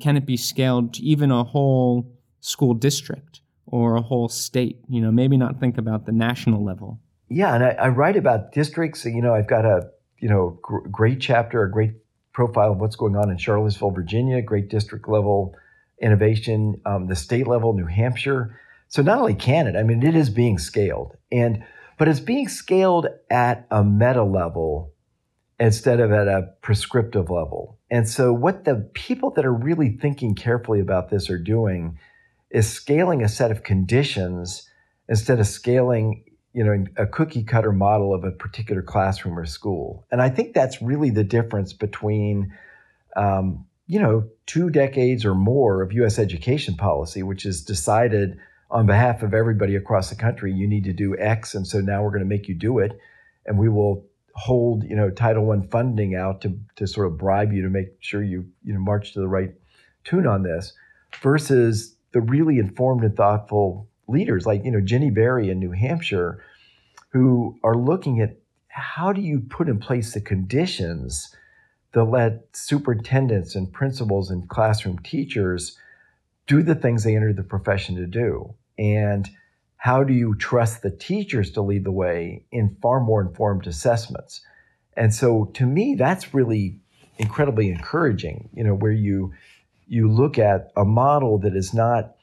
can 0.00 0.16
it 0.16 0.24
be 0.24 0.36
scaled 0.36 0.94
to 0.94 1.02
even 1.02 1.32
a 1.32 1.42
whole 1.42 2.08
school 2.38 2.72
district 2.72 3.40
or 3.66 3.96
a 3.96 4.00
whole 4.00 4.28
state? 4.28 4.78
You 4.88 5.00
know, 5.00 5.10
maybe 5.10 5.36
not 5.36 5.58
think 5.58 5.76
about 5.76 6.06
the 6.06 6.12
national 6.12 6.64
level. 6.64 7.00
Yeah, 7.28 7.52
and 7.56 7.64
I, 7.64 7.70
I 7.70 7.88
write 7.88 8.16
about 8.16 8.52
districts. 8.52 9.04
You 9.04 9.20
know, 9.20 9.34
I've 9.34 9.48
got 9.48 9.64
a 9.64 9.90
you 10.18 10.28
know 10.28 10.56
gr- 10.62 10.86
great 10.88 11.20
chapter, 11.20 11.64
a 11.64 11.70
great 11.70 11.94
profile 12.32 12.70
of 12.70 12.78
what's 12.78 12.94
going 12.94 13.16
on 13.16 13.28
in 13.28 13.38
Charlottesville, 13.38 13.90
Virginia, 13.90 14.40
great 14.40 14.68
district 14.68 15.08
level 15.08 15.52
innovation, 16.00 16.80
um, 16.84 17.08
the 17.08 17.16
state 17.16 17.48
level, 17.48 17.72
New 17.72 17.86
Hampshire. 17.86 18.60
So 18.86 19.02
not 19.02 19.18
only 19.18 19.34
can 19.34 19.66
it, 19.66 19.74
I 19.74 19.82
mean, 19.82 20.04
it 20.04 20.14
is 20.14 20.30
being 20.30 20.58
scaled, 20.58 21.16
and 21.32 21.64
but 21.98 22.08
it's 22.08 22.20
being 22.20 22.48
scaled 22.48 23.06
at 23.30 23.66
a 23.70 23.82
meta 23.82 24.22
level 24.22 24.92
instead 25.58 26.00
of 26.00 26.12
at 26.12 26.28
a 26.28 26.50
prescriptive 26.60 27.30
level. 27.30 27.78
And 27.90 28.08
so 28.08 28.32
what 28.32 28.64
the 28.64 28.90
people 28.94 29.30
that 29.32 29.46
are 29.46 29.54
really 29.54 29.90
thinking 29.90 30.34
carefully 30.34 30.80
about 30.80 31.08
this 31.08 31.30
are 31.30 31.38
doing 31.38 31.98
is 32.50 32.70
scaling 32.70 33.22
a 33.22 33.28
set 33.28 33.50
of 33.50 33.62
conditions 33.62 34.68
instead 35.08 35.40
of 35.40 35.46
scaling 35.46 36.24
you 36.52 36.64
know 36.64 36.84
a 36.96 37.06
cookie 37.06 37.44
cutter 37.44 37.70
model 37.72 38.14
of 38.14 38.24
a 38.24 38.30
particular 38.30 38.80
classroom 38.80 39.38
or 39.38 39.44
school 39.44 40.06
and 40.10 40.22
i 40.22 40.28
think 40.30 40.54
that's 40.54 40.80
really 40.80 41.10
the 41.10 41.22
difference 41.22 41.74
between 41.74 42.50
um, 43.14 43.66
you 43.86 44.00
know 44.00 44.26
two 44.46 44.70
decades 44.70 45.24
or 45.24 45.34
more 45.34 45.82
of 45.82 45.92
us 45.92 46.18
education 46.18 46.74
policy 46.74 47.22
which 47.22 47.44
is 47.44 47.62
decided 47.62 48.38
on 48.70 48.86
behalf 48.86 49.22
of 49.22 49.34
everybody 49.34 49.76
across 49.76 50.10
the 50.10 50.16
country, 50.16 50.52
you 50.52 50.66
need 50.66 50.84
to 50.84 50.92
do 50.92 51.16
X, 51.18 51.54
and 51.54 51.66
so 51.66 51.80
now 51.80 52.02
we're 52.02 52.10
going 52.10 52.20
to 52.20 52.26
make 52.26 52.48
you 52.48 52.54
do 52.54 52.78
it, 52.78 52.98
and 53.46 53.58
we 53.58 53.68
will 53.68 54.04
hold 54.34 54.84
you 54.84 54.94
know 54.94 55.10
Title 55.10 55.50
I 55.50 55.66
funding 55.68 56.14
out 56.14 56.40
to 56.42 56.58
to 56.76 56.86
sort 56.86 57.06
of 57.06 57.16
bribe 57.16 57.52
you 57.52 57.62
to 57.62 57.70
make 57.70 57.96
sure 58.00 58.22
you 58.22 58.46
you 58.64 58.74
know 58.74 58.80
march 58.80 59.12
to 59.14 59.20
the 59.20 59.28
right 59.28 59.52
tune 60.04 60.26
on 60.26 60.42
this, 60.42 60.72
versus 61.22 61.96
the 62.12 62.20
really 62.20 62.58
informed 62.58 63.04
and 63.04 63.16
thoughtful 63.16 63.88
leaders 64.08 64.46
like 64.46 64.64
you 64.64 64.70
know 64.70 64.80
Ginny 64.80 65.10
Barry 65.10 65.50
in 65.50 65.58
New 65.58 65.72
Hampshire, 65.72 66.42
who 67.10 67.58
are 67.62 67.76
looking 67.76 68.20
at 68.20 68.36
how 68.68 69.12
do 69.12 69.20
you 69.20 69.40
put 69.40 69.68
in 69.68 69.78
place 69.78 70.12
the 70.12 70.20
conditions 70.20 71.34
that 71.92 72.04
let 72.04 72.44
superintendents 72.54 73.54
and 73.54 73.72
principals 73.72 74.30
and 74.30 74.48
classroom 74.50 74.98
teachers 74.98 75.78
do 76.46 76.62
the 76.62 76.74
things 76.74 77.04
they 77.04 77.16
entered 77.16 77.36
the 77.36 77.42
profession 77.42 77.96
to 77.96 78.06
do? 78.06 78.54
And 78.78 79.28
how 79.76 80.04
do 80.04 80.12
you 80.12 80.34
trust 80.36 80.82
the 80.82 80.90
teachers 80.90 81.50
to 81.52 81.62
lead 81.62 81.84
the 81.84 81.92
way 81.92 82.44
in 82.50 82.76
far 82.80 83.00
more 83.00 83.20
informed 83.20 83.66
assessments? 83.66 84.40
And 84.96 85.14
so 85.14 85.46
to 85.54 85.66
me, 85.66 85.94
that's 85.94 86.34
really 86.34 86.80
incredibly 87.18 87.70
encouraging, 87.70 88.48
you 88.52 88.64
know, 88.64 88.74
where 88.74 88.92
you 88.92 89.32
you 89.88 90.10
look 90.10 90.38
at 90.38 90.72
a 90.76 90.84
model 90.84 91.38
that 91.38 91.54
is 91.54 91.72
not 91.72 92.16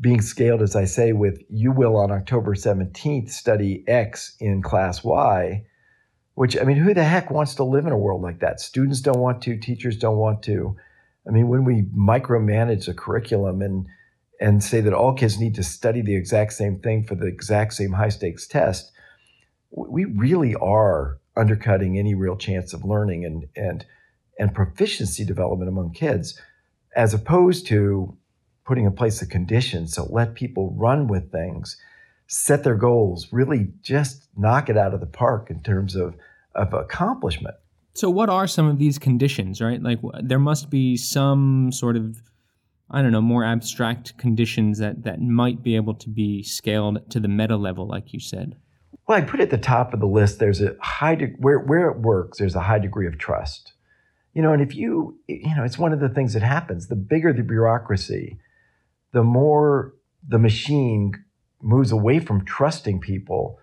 being 0.00 0.20
scaled, 0.20 0.62
as 0.62 0.76
I 0.76 0.84
say, 0.84 1.12
with 1.12 1.42
you 1.48 1.72
will 1.72 1.96
on 1.96 2.10
October 2.10 2.54
17th 2.54 3.30
study 3.30 3.84
X 3.86 4.36
in 4.38 4.62
class 4.62 5.02
Y, 5.02 5.64
which 6.34 6.56
I 6.56 6.64
mean, 6.64 6.76
who 6.76 6.94
the 6.94 7.04
heck 7.04 7.30
wants 7.30 7.54
to 7.56 7.64
live 7.64 7.86
in 7.86 7.92
a 7.92 7.98
world 7.98 8.22
like 8.22 8.40
that? 8.40 8.60
Students 8.60 9.00
don't 9.00 9.18
want 9.18 9.42
to, 9.42 9.56
teachers 9.56 9.96
don't 9.96 10.16
want 10.16 10.42
to. 10.44 10.76
I 11.26 11.30
mean, 11.30 11.48
when 11.48 11.64
we 11.64 11.82
micromanage 11.96 12.88
a 12.88 12.94
curriculum 12.94 13.62
and 13.62 13.86
and 14.40 14.62
say 14.62 14.80
that 14.80 14.92
all 14.92 15.14
kids 15.14 15.38
need 15.38 15.54
to 15.54 15.62
study 15.62 16.02
the 16.02 16.16
exact 16.16 16.52
same 16.52 16.80
thing 16.80 17.04
for 17.04 17.14
the 17.14 17.26
exact 17.26 17.74
same 17.74 17.92
high 17.92 18.08
stakes 18.08 18.46
test, 18.46 18.90
we 19.70 20.04
really 20.04 20.56
are 20.56 21.20
undercutting 21.36 21.96
any 21.96 22.14
real 22.14 22.36
chance 22.36 22.72
of 22.72 22.84
learning 22.84 23.24
and 23.24 23.46
and 23.56 23.86
and 24.38 24.54
proficiency 24.54 25.24
development 25.24 25.68
among 25.68 25.92
kids, 25.92 26.40
as 26.96 27.14
opposed 27.14 27.66
to 27.66 28.16
putting 28.64 28.84
in 28.84 28.92
place 28.92 29.20
the 29.20 29.26
conditions 29.26 29.94
to 29.94 30.02
let 30.02 30.34
people 30.34 30.74
run 30.76 31.06
with 31.06 31.30
things, 31.30 31.76
set 32.26 32.64
their 32.64 32.76
goals, 32.76 33.28
really 33.32 33.68
just 33.82 34.28
knock 34.36 34.68
it 34.68 34.76
out 34.76 34.94
of 34.94 35.00
the 35.00 35.06
park 35.06 35.50
in 35.50 35.62
terms 35.62 35.94
of 35.94 36.16
of 36.54 36.72
accomplishment. 36.74 37.54
So, 37.94 38.08
what 38.08 38.30
are 38.30 38.46
some 38.46 38.68
of 38.68 38.78
these 38.78 38.98
conditions, 38.98 39.60
right? 39.60 39.82
Like, 39.82 39.98
there 40.22 40.38
must 40.38 40.70
be 40.70 40.96
some 40.96 41.70
sort 41.72 41.96
of, 41.96 42.22
I 42.90 43.02
don't 43.02 43.12
know, 43.12 43.20
more 43.20 43.44
abstract 43.44 44.16
conditions 44.16 44.78
that, 44.78 45.02
that 45.02 45.20
might 45.20 45.62
be 45.62 45.76
able 45.76 45.94
to 45.94 46.08
be 46.08 46.42
scaled 46.42 47.10
to 47.10 47.20
the 47.20 47.28
meta 47.28 47.56
level, 47.56 47.86
like 47.86 48.14
you 48.14 48.20
said. 48.20 48.56
Well, 49.06 49.18
I 49.18 49.20
put 49.20 49.40
at 49.40 49.50
the 49.50 49.58
top 49.58 49.92
of 49.92 50.00
the 50.00 50.06
list, 50.06 50.38
there's 50.38 50.62
a 50.62 50.74
high, 50.80 51.16
de- 51.16 51.34
where, 51.38 51.58
where 51.58 51.90
it 51.90 51.98
works, 51.98 52.38
there's 52.38 52.54
a 52.54 52.60
high 52.60 52.78
degree 52.78 53.06
of 53.06 53.18
trust. 53.18 53.74
You 54.32 54.40
know, 54.40 54.54
and 54.54 54.62
if 54.62 54.74
you, 54.74 55.18
you 55.26 55.54
know, 55.54 55.64
it's 55.64 55.78
one 55.78 55.92
of 55.92 56.00
the 56.00 56.08
things 56.08 56.32
that 56.32 56.42
happens. 56.42 56.88
The 56.88 56.96
bigger 56.96 57.34
the 57.34 57.42
bureaucracy, 57.42 58.38
the 59.12 59.22
more 59.22 59.94
the 60.26 60.38
machine 60.38 61.12
moves 61.60 61.92
away 61.92 62.20
from 62.20 62.46
trusting 62.46 63.00
people 63.00 63.58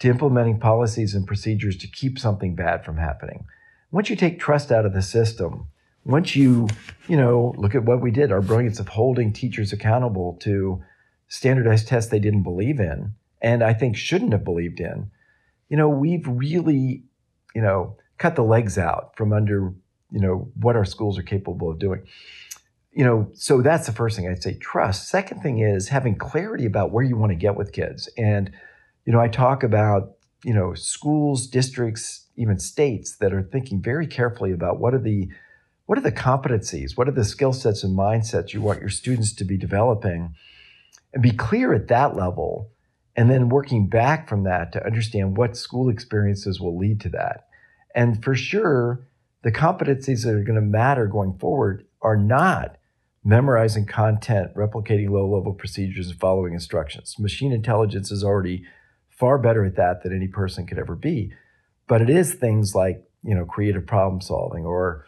to 0.00 0.08
implementing 0.08 0.58
policies 0.58 1.14
and 1.14 1.26
procedures 1.26 1.76
to 1.76 1.86
keep 1.86 2.18
something 2.18 2.56
bad 2.56 2.84
from 2.84 2.96
happening 2.96 3.44
once 3.90 4.10
you 4.10 4.16
take 4.16 4.38
trust 4.38 4.70
out 4.70 4.84
of 4.84 4.92
the 4.92 5.02
system, 5.02 5.66
once 6.04 6.36
you, 6.36 6.68
you 7.06 7.16
know, 7.16 7.54
look 7.56 7.74
at 7.74 7.84
what 7.84 8.00
we 8.00 8.10
did, 8.10 8.32
our 8.32 8.40
brilliance 8.40 8.78
of 8.78 8.88
holding 8.88 9.32
teachers 9.32 9.72
accountable 9.72 10.38
to 10.40 10.82
standardized 11.28 11.88
tests 11.88 12.10
they 12.10 12.18
didn't 12.18 12.42
believe 12.42 12.80
in, 12.80 13.14
and 13.42 13.62
I 13.62 13.74
think 13.74 13.96
shouldn't 13.96 14.32
have 14.32 14.44
believed 14.44 14.80
in, 14.80 15.10
you 15.68 15.76
know, 15.76 15.88
we've 15.88 16.26
really, 16.26 17.04
you 17.54 17.62
know, 17.62 17.96
cut 18.18 18.36
the 18.36 18.42
legs 18.42 18.78
out 18.78 19.16
from 19.16 19.32
under, 19.32 19.72
you 20.10 20.20
know, 20.20 20.50
what 20.60 20.76
our 20.76 20.84
schools 20.84 21.18
are 21.18 21.22
capable 21.22 21.70
of 21.70 21.78
doing. 21.78 22.02
You 22.90 23.04
know, 23.04 23.30
so 23.34 23.62
that's 23.62 23.86
the 23.86 23.92
first 23.92 24.16
thing 24.16 24.28
I'd 24.28 24.42
say 24.42 24.54
trust. 24.54 25.08
Second 25.08 25.42
thing 25.42 25.60
is 25.60 25.88
having 25.88 26.16
clarity 26.16 26.66
about 26.66 26.90
where 26.90 27.04
you 27.04 27.16
want 27.16 27.30
to 27.30 27.36
get 27.36 27.54
with 27.54 27.72
kids. 27.72 28.08
And, 28.16 28.50
you 29.04 29.12
know, 29.12 29.20
I 29.20 29.28
talk 29.28 29.62
about, 29.62 30.14
you 30.42 30.54
know, 30.54 30.74
schools, 30.74 31.46
districts, 31.46 32.26
even 32.38 32.58
states 32.58 33.16
that 33.16 33.34
are 33.34 33.42
thinking 33.42 33.82
very 33.82 34.06
carefully 34.06 34.52
about 34.52 34.78
what 34.78 34.94
are 34.94 35.00
the 35.00 35.28
what 35.86 35.96
are 35.96 36.02
the 36.02 36.12
competencies, 36.12 36.98
what 36.98 37.08
are 37.08 37.12
the 37.12 37.24
skill 37.24 37.52
sets 37.54 37.82
and 37.82 37.96
mindsets 37.96 38.52
you 38.52 38.60
want 38.60 38.80
your 38.80 38.90
students 38.90 39.32
to 39.34 39.44
be 39.44 39.56
developing, 39.56 40.34
and 41.14 41.22
be 41.22 41.30
clear 41.30 41.72
at 41.72 41.88
that 41.88 42.14
level, 42.14 42.70
and 43.16 43.30
then 43.30 43.48
working 43.48 43.88
back 43.88 44.28
from 44.28 44.44
that 44.44 44.70
to 44.72 44.84
understand 44.84 45.38
what 45.38 45.56
school 45.56 45.88
experiences 45.88 46.60
will 46.60 46.76
lead 46.76 47.00
to 47.00 47.08
that. 47.08 47.48
And 47.94 48.22
for 48.22 48.34
sure, 48.34 49.00
the 49.42 49.50
competencies 49.50 50.24
that 50.24 50.34
are 50.34 50.44
going 50.44 50.60
to 50.60 50.60
matter 50.60 51.06
going 51.06 51.38
forward 51.38 51.86
are 52.02 52.16
not 52.16 52.76
memorizing 53.24 53.86
content, 53.86 54.54
replicating 54.54 55.10
low 55.10 55.26
level 55.26 55.54
procedures, 55.54 56.10
and 56.10 56.20
following 56.20 56.52
instructions. 56.52 57.16
Machine 57.18 57.52
intelligence 57.52 58.10
is 58.10 58.22
already 58.22 58.64
far 59.08 59.38
better 59.38 59.64
at 59.64 59.76
that 59.76 60.02
than 60.02 60.14
any 60.14 60.28
person 60.28 60.66
could 60.66 60.78
ever 60.78 60.94
be. 60.94 61.32
But 61.88 62.02
it 62.02 62.10
is 62.10 62.34
things 62.34 62.74
like 62.74 63.02
you 63.24 63.34
know 63.34 63.44
creative 63.44 63.86
problem 63.86 64.20
solving 64.20 64.64
or 64.64 65.06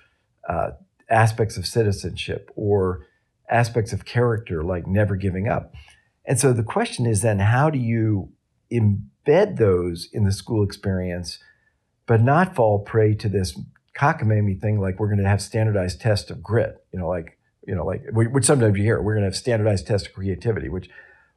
uh, 0.48 0.70
aspects 1.08 1.56
of 1.56 1.66
citizenship 1.66 2.50
or 2.56 3.06
aspects 3.50 3.92
of 3.92 4.04
character 4.04 4.62
like 4.62 4.86
never 4.86 5.16
giving 5.16 5.48
up. 5.48 5.74
And 6.24 6.38
so 6.38 6.52
the 6.52 6.62
question 6.62 7.06
is 7.06 7.22
then 7.22 7.40
how 7.40 7.70
do 7.70 7.78
you 7.78 8.32
embed 8.72 9.56
those 9.56 10.08
in 10.12 10.24
the 10.24 10.32
school 10.32 10.62
experience, 10.62 11.38
but 12.06 12.22
not 12.22 12.54
fall 12.54 12.80
prey 12.80 13.14
to 13.14 13.28
this 13.28 13.58
cockamamie 13.98 14.60
thing 14.60 14.80
like 14.80 14.98
we're 14.98 15.08
going 15.08 15.22
to 15.22 15.28
have 15.28 15.42
standardized 15.42 16.00
tests 16.00 16.30
of 16.30 16.42
grit, 16.42 16.84
you 16.92 16.98
know, 16.98 17.08
like 17.08 17.36
you 17.66 17.74
know, 17.74 17.84
like 17.84 18.02
which 18.12 18.44
sometimes 18.44 18.76
you 18.76 18.82
hear 18.82 19.00
we're 19.02 19.14
going 19.14 19.22
to 19.22 19.28
have 19.28 19.36
standardized 19.36 19.86
tests 19.86 20.08
of 20.08 20.14
creativity, 20.14 20.68
which 20.68 20.88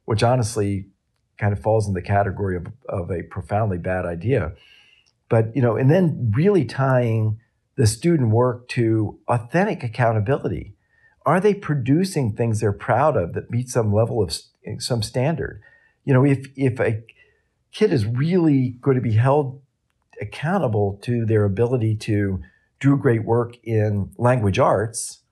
which 0.05 0.23
honestly 0.23 0.87
kind 1.37 1.53
of 1.53 1.59
falls 1.59 1.87
in 1.87 1.93
the 1.93 2.01
category 2.01 2.55
of, 2.55 2.67
of 2.87 3.11
a 3.11 3.23
profoundly 3.23 3.77
bad 3.77 4.05
idea. 4.05 4.53
But 5.33 5.55
you 5.55 5.63
know, 5.63 5.77
and 5.77 5.89
then 5.89 6.31
really 6.35 6.63
tying 6.63 7.39
the 7.75 7.87
student 7.87 8.29
work 8.29 8.67
to 8.67 9.17
authentic 9.27 9.83
accountability. 9.83 10.75
Are 11.25 11.39
they 11.39 11.55
producing 11.55 12.35
things 12.35 12.59
they're 12.59 12.71
proud 12.71 13.17
of 13.17 13.33
that 13.33 13.49
meet 13.49 13.67
some 13.67 13.91
level 13.91 14.21
of 14.21 14.31
some 14.77 15.01
standard? 15.01 15.59
You 16.05 16.13
know, 16.13 16.23
if 16.23 16.45
if 16.55 16.79
a 16.79 17.01
kid 17.71 17.91
is 17.91 18.05
really 18.05 18.77
going 18.79 18.93
to 18.93 19.01
be 19.01 19.13
held 19.13 19.59
accountable 20.21 20.99
to 21.01 21.25
their 21.25 21.45
ability 21.45 21.95
to 21.95 22.39
do 22.79 22.95
great 22.95 23.25
work 23.25 23.55
in 23.63 24.11
language 24.19 24.59
arts, 24.59 25.23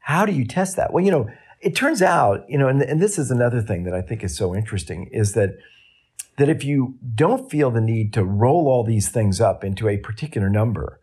how 0.00 0.26
do 0.26 0.32
you 0.32 0.44
test 0.44 0.76
that? 0.76 0.92
Well, 0.92 1.02
you 1.02 1.10
know, 1.10 1.30
it 1.62 1.74
turns 1.74 2.02
out, 2.02 2.44
you 2.46 2.58
know, 2.58 2.68
and, 2.68 2.82
and 2.82 3.00
this 3.00 3.18
is 3.18 3.30
another 3.30 3.62
thing 3.62 3.84
that 3.84 3.94
I 3.94 4.02
think 4.02 4.22
is 4.22 4.36
so 4.36 4.54
interesting 4.54 5.08
is 5.12 5.32
that 5.32 5.56
that 6.38 6.48
if 6.48 6.64
you 6.64 6.94
don't 7.14 7.50
feel 7.50 7.70
the 7.70 7.80
need 7.80 8.12
to 8.12 8.24
roll 8.24 8.68
all 8.68 8.84
these 8.84 9.08
things 9.08 9.40
up 9.40 9.64
into 9.64 9.88
a 9.88 9.98
particular 9.98 10.48
number, 10.48 11.00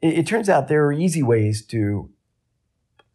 it, 0.00 0.18
it 0.18 0.26
turns 0.26 0.48
out 0.48 0.68
there 0.68 0.86
are 0.86 0.92
easy 0.92 1.22
ways 1.22 1.64
to, 1.66 2.10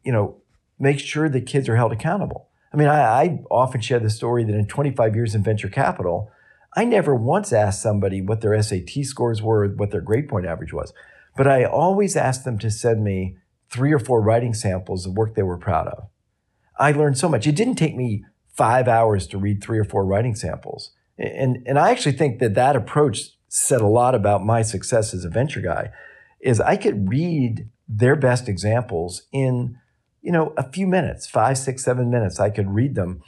you 0.04 0.12
know, 0.12 0.38
make 0.78 1.00
sure 1.00 1.28
that 1.28 1.48
kids 1.48 1.68
are 1.68 1.76
held 1.76 1.92
accountable. 1.92 2.50
I 2.72 2.78
mean, 2.78 2.88
I, 2.88 3.02
I 3.02 3.40
often 3.50 3.82
share 3.82 4.00
the 4.00 4.12
story 4.12 4.44
that 4.44 4.54
in 4.54 4.68
25 4.68 5.16
years 5.16 5.34
in 5.34 5.44
venture 5.44 5.70
capital, 5.70 6.32
I 6.78 6.86
never 6.86 7.16
once 7.16 7.52
asked 7.52 7.82
somebody 7.82 8.22
what 8.22 8.42
their 8.42 8.60
SAT 8.62 9.04
scores 9.04 9.42
were, 9.42 9.68
what 9.68 9.90
their 9.90 10.02
grade 10.02 10.30
point 10.30 10.46
average 10.46 10.72
was, 10.72 10.94
but 11.36 11.48
I 11.48 11.66
always 11.66 12.16
asked 12.16 12.46
them 12.46 12.60
to 12.60 12.70
send 12.70 13.04
me 13.04 13.38
three 13.72 13.92
or 13.92 14.00
four 14.00 14.22
writing 14.22 14.54
samples 14.54 15.08
of 15.08 15.14
work 15.14 15.34
they 15.34 15.42
were 15.42 15.58
proud 15.58 15.88
of. 15.88 16.10
I 16.78 16.92
learned 16.92 17.18
so 17.18 17.28
much. 17.28 17.48
It 17.48 17.56
didn't 17.56 17.76
take 17.76 17.96
me 17.96 18.24
five 18.54 18.88
hours 18.88 19.26
to 19.28 19.40
read 19.40 19.64
three 19.64 19.80
or 19.80 19.84
four 19.84 20.06
writing 20.06 20.36
samples. 20.36 20.92
And, 21.20 21.64
and 21.68 21.78
I 21.78 21.92
actually 21.92 22.14
think 22.14 22.40
that 22.40 22.56
that 22.56 22.76
approach 22.76 23.20
said 23.50 23.82
a 23.82 23.88
lot 23.88 24.16
about 24.16 24.46
my 24.46 24.62
success 24.62 25.14
as 25.14 25.26
a 25.26 25.30
venture 25.30 25.62
guy 25.62 25.90
is 26.40 26.62
I 26.62 26.78
could 26.78 27.10
read 27.10 27.68
their 27.88 28.16
best 28.16 28.48
examples 28.48 29.24
in, 29.34 29.78
you 30.22 30.32
know, 30.32 30.54
a 30.56 30.72
few 30.72 30.88
minutes, 30.88 31.28
five, 31.28 31.58
six, 31.58 31.84
seven 31.84 32.10
minutes. 32.10 32.40
I 32.40 32.50
could 32.50 32.70
read 32.70 32.96
them. 32.96 33.22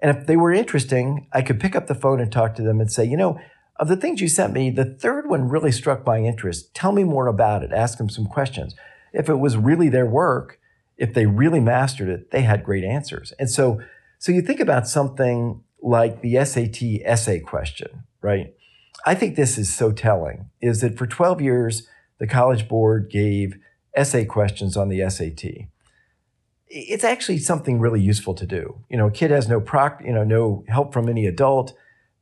And 0.00 0.16
if 0.16 0.26
they 0.26 0.36
were 0.36 0.52
interesting, 0.52 1.26
I 1.32 1.42
could 1.42 1.58
pick 1.58 1.74
up 1.74 1.86
the 1.86 1.94
phone 1.94 2.20
and 2.20 2.30
talk 2.30 2.54
to 2.56 2.62
them 2.62 2.80
and 2.80 2.92
say, 2.92 3.04
you 3.04 3.16
know, 3.16 3.40
of 3.76 3.88
the 3.88 3.96
things 3.96 4.20
you 4.20 4.28
sent 4.28 4.52
me, 4.52 4.70
the 4.70 4.84
third 4.84 5.28
one 5.28 5.48
really 5.48 5.72
struck 5.72 6.04
my 6.04 6.18
interest. 6.18 6.74
Tell 6.74 6.92
me 6.92 7.04
more 7.04 7.28
about 7.28 7.62
it. 7.62 7.72
Ask 7.72 7.98
them 7.98 8.10
some 8.10 8.26
questions. 8.26 8.74
If 9.12 9.28
it 9.28 9.36
was 9.36 9.56
really 9.56 9.88
their 9.88 10.06
work, 10.06 10.60
if 10.96 11.14
they 11.14 11.26
really 11.26 11.60
mastered 11.60 12.08
it, 12.08 12.32
they 12.32 12.42
had 12.42 12.64
great 12.64 12.84
answers. 12.84 13.32
And 13.38 13.48
so, 13.48 13.80
so 14.18 14.32
you 14.32 14.42
think 14.42 14.60
about 14.60 14.88
something 14.88 15.62
like 15.82 16.20
the 16.22 16.44
SAT 16.44 16.82
essay 17.04 17.40
question, 17.40 18.04
right? 18.20 18.54
I 19.06 19.14
think 19.14 19.36
this 19.36 19.58
is 19.58 19.72
so 19.72 19.92
telling 19.92 20.50
is 20.60 20.80
that 20.80 20.98
for 20.98 21.06
12 21.06 21.40
years, 21.40 21.88
the 22.18 22.26
College 22.26 22.68
Board 22.68 23.10
gave 23.10 23.56
essay 23.94 24.24
questions 24.24 24.76
on 24.76 24.88
the 24.88 25.08
SAT. 25.08 25.68
It's 26.66 27.04
actually 27.04 27.38
something 27.38 27.78
really 27.78 28.00
useful 28.00 28.34
to 28.34 28.46
do. 28.46 28.80
You 28.90 28.98
know, 28.98 29.06
a 29.06 29.10
kid 29.10 29.30
has 29.30 29.48
no 29.48 29.60
proc, 29.60 30.02
you 30.04 30.12
know, 30.12 30.24
no 30.24 30.64
help 30.68 30.92
from 30.92 31.08
any 31.08 31.26
adult. 31.26 31.74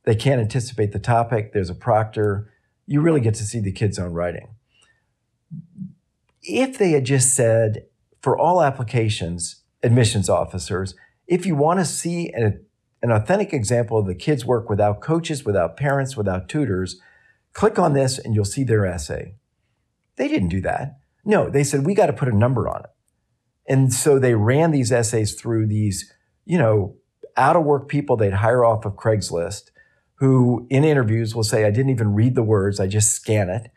They 0.05 0.15
can't 0.15 0.39
anticipate 0.39 0.93
the 0.93 0.99
topic. 0.99 1.51
There's 1.51 1.69
a 1.69 1.75
proctor. 1.75 2.51
You 2.85 3.01
really 3.01 3.19
get 3.19 3.33
to 3.35 3.43
see 3.43 3.59
the 3.59 3.73
kid's 3.73 3.99
own 3.99 4.13
writing. 4.13 4.49
If 6.41 6.77
they 6.77 6.91
had 6.91 7.05
just 7.05 7.35
said, 7.35 7.87
for 8.21 8.37
all 8.37 8.61
applications, 8.61 9.63
admissions 9.83 10.29
officers, 10.29 10.95
if 11.27 11.45
you 11.45 11.55
want 11.55 11.79
to 11.79 11.85
see 11.85 12.31
an, 12.33 12.65
an 13.07 13.15
authentic 13.15 13.53
example 13.53 13.97
of 13.97 14.05
the 14.05 14.15
kids' 14.15 14.45
work 14.45 14.69
without 14.69 15.01
coaches, 15.01 15.45
without 15.45 15.77
parents, 15.77 16.15
without 16.15 16.49
tutors, 16.49 16.99
click 17.53 17.79
on 17.79 17.93
this 17.93 18.17
and 18.17 18.35
you'll 18.35 18.45
see 18.45 18.63
their 18.63 18.85
essay. 18.85 19.35
They 20.15 20.27
didn't 20.27 20.49
do 20.49 20.61
that. 20.61 20.99
No, 21.25 21.49
they 21.49 21.63
said, 21.63 21.85
we 21.85 21.93
got 21.93 22.07
to 22.07 22.13
put 22.13 22.29
a 22.29 22.35
number 22.35 22.69
on 22.69 22.81
it. 22.81 22.89
And 23.67 23.93
so 23.93 24.17
they 24.17 24.33
ran 24.33 24.71
these 24.71 24.91
essays 24.91 25.33
through 25.33 25.67
these, 25.67 26.11
you 26.45 26.57
know, 26.57 26.95
out 27.35 27.55
of 27.55 27.63
work 27.63 27.87
people 27.87 28.15
they'd 28.15 28.33
hire 28.33 28.63
off 28.63 28.85
of 28.85 28.93
Craigslist 28.93 29.71
who 30.17 30.65
in 30.69 30.83
interviews 30.83 31.35
will 31.35 31.43
say, 31.43 31.63
I 31.65 31.71
didn't 31.71 31.91
even 31.91 32.13
read 32.13 32.35
the 32.35 32.43
words, 32.43 32.79
I 32.79 32.87
just 32.87 33.11
scan 33.11 33.49
it. 33.49 33.71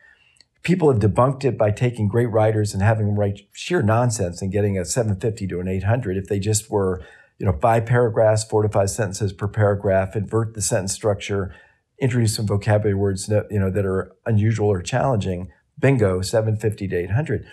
People 0.63 0.91
have 0.91 1.01
debunked 1.01 1.45
it 1.45 1.57
by 1.57 1.71
taking 1.71 2.09
great 2.09 2.31
writers 2.31 2.73
and 2.73 2.83
having 2.83 3.07
them 3.07 3.19
write 3.19 3.41
sheer 3.53 3.83
nonsense 3.83 4.43
and 4.43 4.53
getting 4.53 4.79
a 4.79 4.85
750 4.85 5.47
to 5.49 5.61
an 5.61 5.69
800 5.69 6.17
if 6.17 6.29
they 6.29 6.39
just 6.39 6.71
were, 6.71 7.03
you 7.41 7.47
know, 7.47 7.59
five 7.61 7.87
paragraphs, 7.87 8.45
four 8.45 8.63
to 8.63 8.69
five 8.69 8.91
sentences 8.91 9.33
per 9.33 9.49
paragraph, 9.49 10.15
invert 10.15 10.53
the 10.53 10.61
sentence 10.61 10.93
structure, 10.93 11.55
introduce 11.99 12.37
some 12.37 12.47
vocabulary 12.47 12.95
words 12.95 13.27
that, 13.29 13.47
you 13.51 13.59
know, 13.59 13.71
that 13.71 13.87
are 13.87 14.13
unusual 14.27 14.69
or 14.69 14.83
challenging 14.83 15.51
bingo, 15.79 16.21
750 16.21 16.87
to 16.89 16.97
800. 16.97 17.47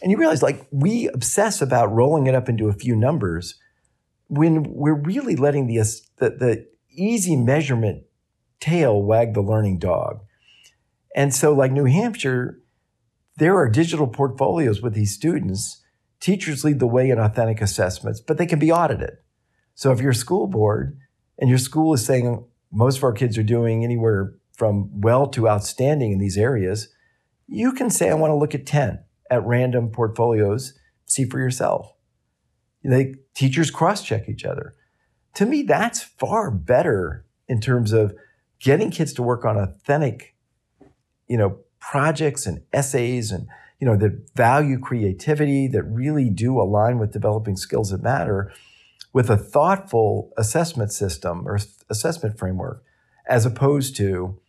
And 0.00 0.12
you 0.12 0.16
realize 0.16 0.44
like 0.44 0.68
we 0.70 1.08
obsess 1.08 1.60
about 1.60 1.92
rolling 1.92 2.28
it 2.28 2.36
up 2.36 2.48
into 2.48 2.68
a 2.68 2.72
few 2.72 2.94
numbers 2.94 3.58
when 4.28 4.62
we're 4.62 4.94
really 4.94 5.34
letting 5.34 5.66
the, 5.66 5.78
the, 6.18 6.30
the 6.30 6.66
easy 6.88 7.34
measurement 7.34 8.04
tail 8.60 9.02
wag 9.02 9.34
the 9.34 9.42
learning 9.42 9.80
dog. 9.80 10.20
And 11.16 11.34
so, 11.34 11.52
like 11.52 11.72
New 11.72 11.86
Hampshire, 11.86 12.60
there 13.38 13.56
are 13.56 13.68
digital 13.68 14.06
portfolios 14.06 14.80
with 14.80 14.94
these 14.94 15.14
students. 15.14 15.82
Teachers 16.20 16.64
lead 16.64 16.78
the 16.78 16.86
way 16.86 17.10
in 17.10 17.18
authentic 17.18 17.60
assessments, 17.60 18.20
but 18.20 18.38
they 18.38 18.46
can 18.46 18.60
be 18.60 18.70
audited. 18.70 19.16
So, 19.82 19.90
if 19.90 20.00
you're 20.00 20.12
school 20.12 20.46
board 20.46 20.96
and 21.40 21.50
your 21.50 21.58
school 21.58 21.92
is 21.92 22.06
saying 22.06 22.44
most 22.70 22.98
of 22.98 23.02
our 23.02 23.12
kids 23.12 23.36
are 23.36 23.42
doing 23.42 23.82
anywhere 23.82 24.32
from 24.56 25.00
well 25.00 25.26
to 25.30 25.48
outstanding 25.48 26.12
in 26.12 26.20
these 26.20 26.38
areas, 26.38 26.90
you 27.48 27.72
can 27.72 27.90
say, 27.90 28.08
I 28.08 28.14
want 28.14 28.30
to 28.30 28.36
look 28.36 28.54
at 28.54 28.64
10 28.64 29.02
at 29.28 29.44
random 29.44 29.90
portfolios, 29.90 30.78
see 31.06 31.24
for 31.24 31.40
yourself. 31.40 31.94
They, 32.84 33.16
teachers 33.34 33.72
cross 33.72 34.04
check 34.04 34.28
each 34.28 34.44
other. 34.44 34.76
To 35.34 35.46
me, 35.46 35.62
that's 35.62 36.00
far 36.00 36.52
better 36.52 37.26
in 37.48 37.60
terms 37.60 37.92
of 37.92 38.14
getting 38.60 38.92
kids 38.92 39.12
to 39.14 39.22
work 39.24 39.44
on 39.44 39.56
authentic, 39.56 40.36
you 41.26 41.36
know, 41.36 41.58
projects 41.80 42.46
and 42.46 42.62
essays 42.72 43.32
and, 43.32 43.48
you 43.80 43.88
know, 43.88 43.96
that 43.96 44.28
value 44.36 44.78
creativity, 44.78 45.66
that 45.66 45.82
really 45.82 46.30
do 46.30 46.60
align 46.60 47.00
with 47.00 47.12
developing 47.12 47.56
skills 47.56 47.90
that 47.90 48.00
matter 48.00 48.52
with 49.12 49.30
a 49.30 49.36
thoughtful 49.36 50.32
assessment 50.36 50.92
system 50.92 51.46
or 51.46 51.58
assessment 51.90 52.38
framework, 52.38 52.82
as 53.28 53.44
opposed 53.44 53.96
to 53.96 54.40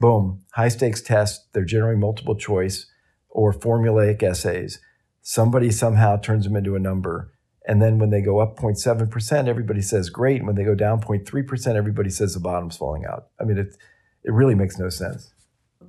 boom, 0.00 0.42
high 0.52 0.68
stakes 0.68 1.00
tests, 1.00 1.46
they're 1.52 1.64
generating 1.64 2.00
multiple 2.00 2.36
choice 2.36 2.86
or 3.28 3.52
formulaic 3.52 4.22
essays. 4.22 4.80
Somebody 5.22 5.70
somehow 5.70 6.16
turns 6.16 6.44
them 6.44 6.56
into 6.56 6.74
a 6.74 6.80
number. 6.80 7.32
And 7.66 7.82
then 7.82 7.98
when 7.98 8.10
they 8.10 8.22
go 8.22 8.38
up 8.38 8.56
0.7%, 8.56 9.46
everybody 9.46 9.82
says 9.82 10.08
great. 10.08 10.38
And 10.38 10.46
when 10.46 10.56
they 10.56 10.64
go 10.64 10.74
down 10.74 11.00
0.3%, 11.00 11.74
everybody 11.74 12.10
says 12.10 12.34
the 12.34 12.40
bottom's 12.40 12.76
falling 12.76 13.04
out. 13.04 13.28
I 13.38 13.44
mean, 13.44 13.58
it, 13.58 13.76
it 14.24 14.32
really 14.32 14.54
makes 14.54 14.78
no 14.78 14.88
sense. 14.88 15.32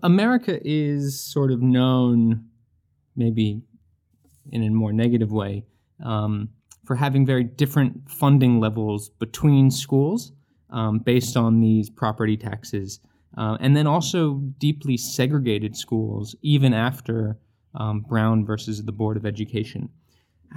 America 0.03 0.59
is 0.63 1.21
sort 1.21 1.51
of 1.51 1.61
known, 1.61 2.45
maybe 3.15 3.61
in 4.51 4.63
a 4.63 4.69
more 4.69 4.91
negative 4.91 5.31
way, 5.31 5.65
um, 6.03 6.49
for 6.89 6.95
having 6.95 7.23
very 7.23 7.43
different 7.43 8.09
funding 8.09 8.59
levels 8.59 9.09
between 9.19 9.69
schools 9.69 10.31
um, 10.71 10.97
based 10.97 11.37
on 11.37 11.61
these 11.61 11.87
property 11.87 12.35
taxes 12.35 12.99
uh, 13.37 13.57
and 13.59 13.77
then 13.77 13.85
also 13.85 14.41
deeply 14.57 14.97
segregated 14.97 15.77
schools, 15.77 16.35
even 16.41 16.73
after 16.73 17.37
um, 17.75 18.01
Brown 18.01 18.43
versus 18.43 18.83
the 18.83 18.91
Board 18.91 19.17
of 19.17 19.23
Education. 19.23 19.89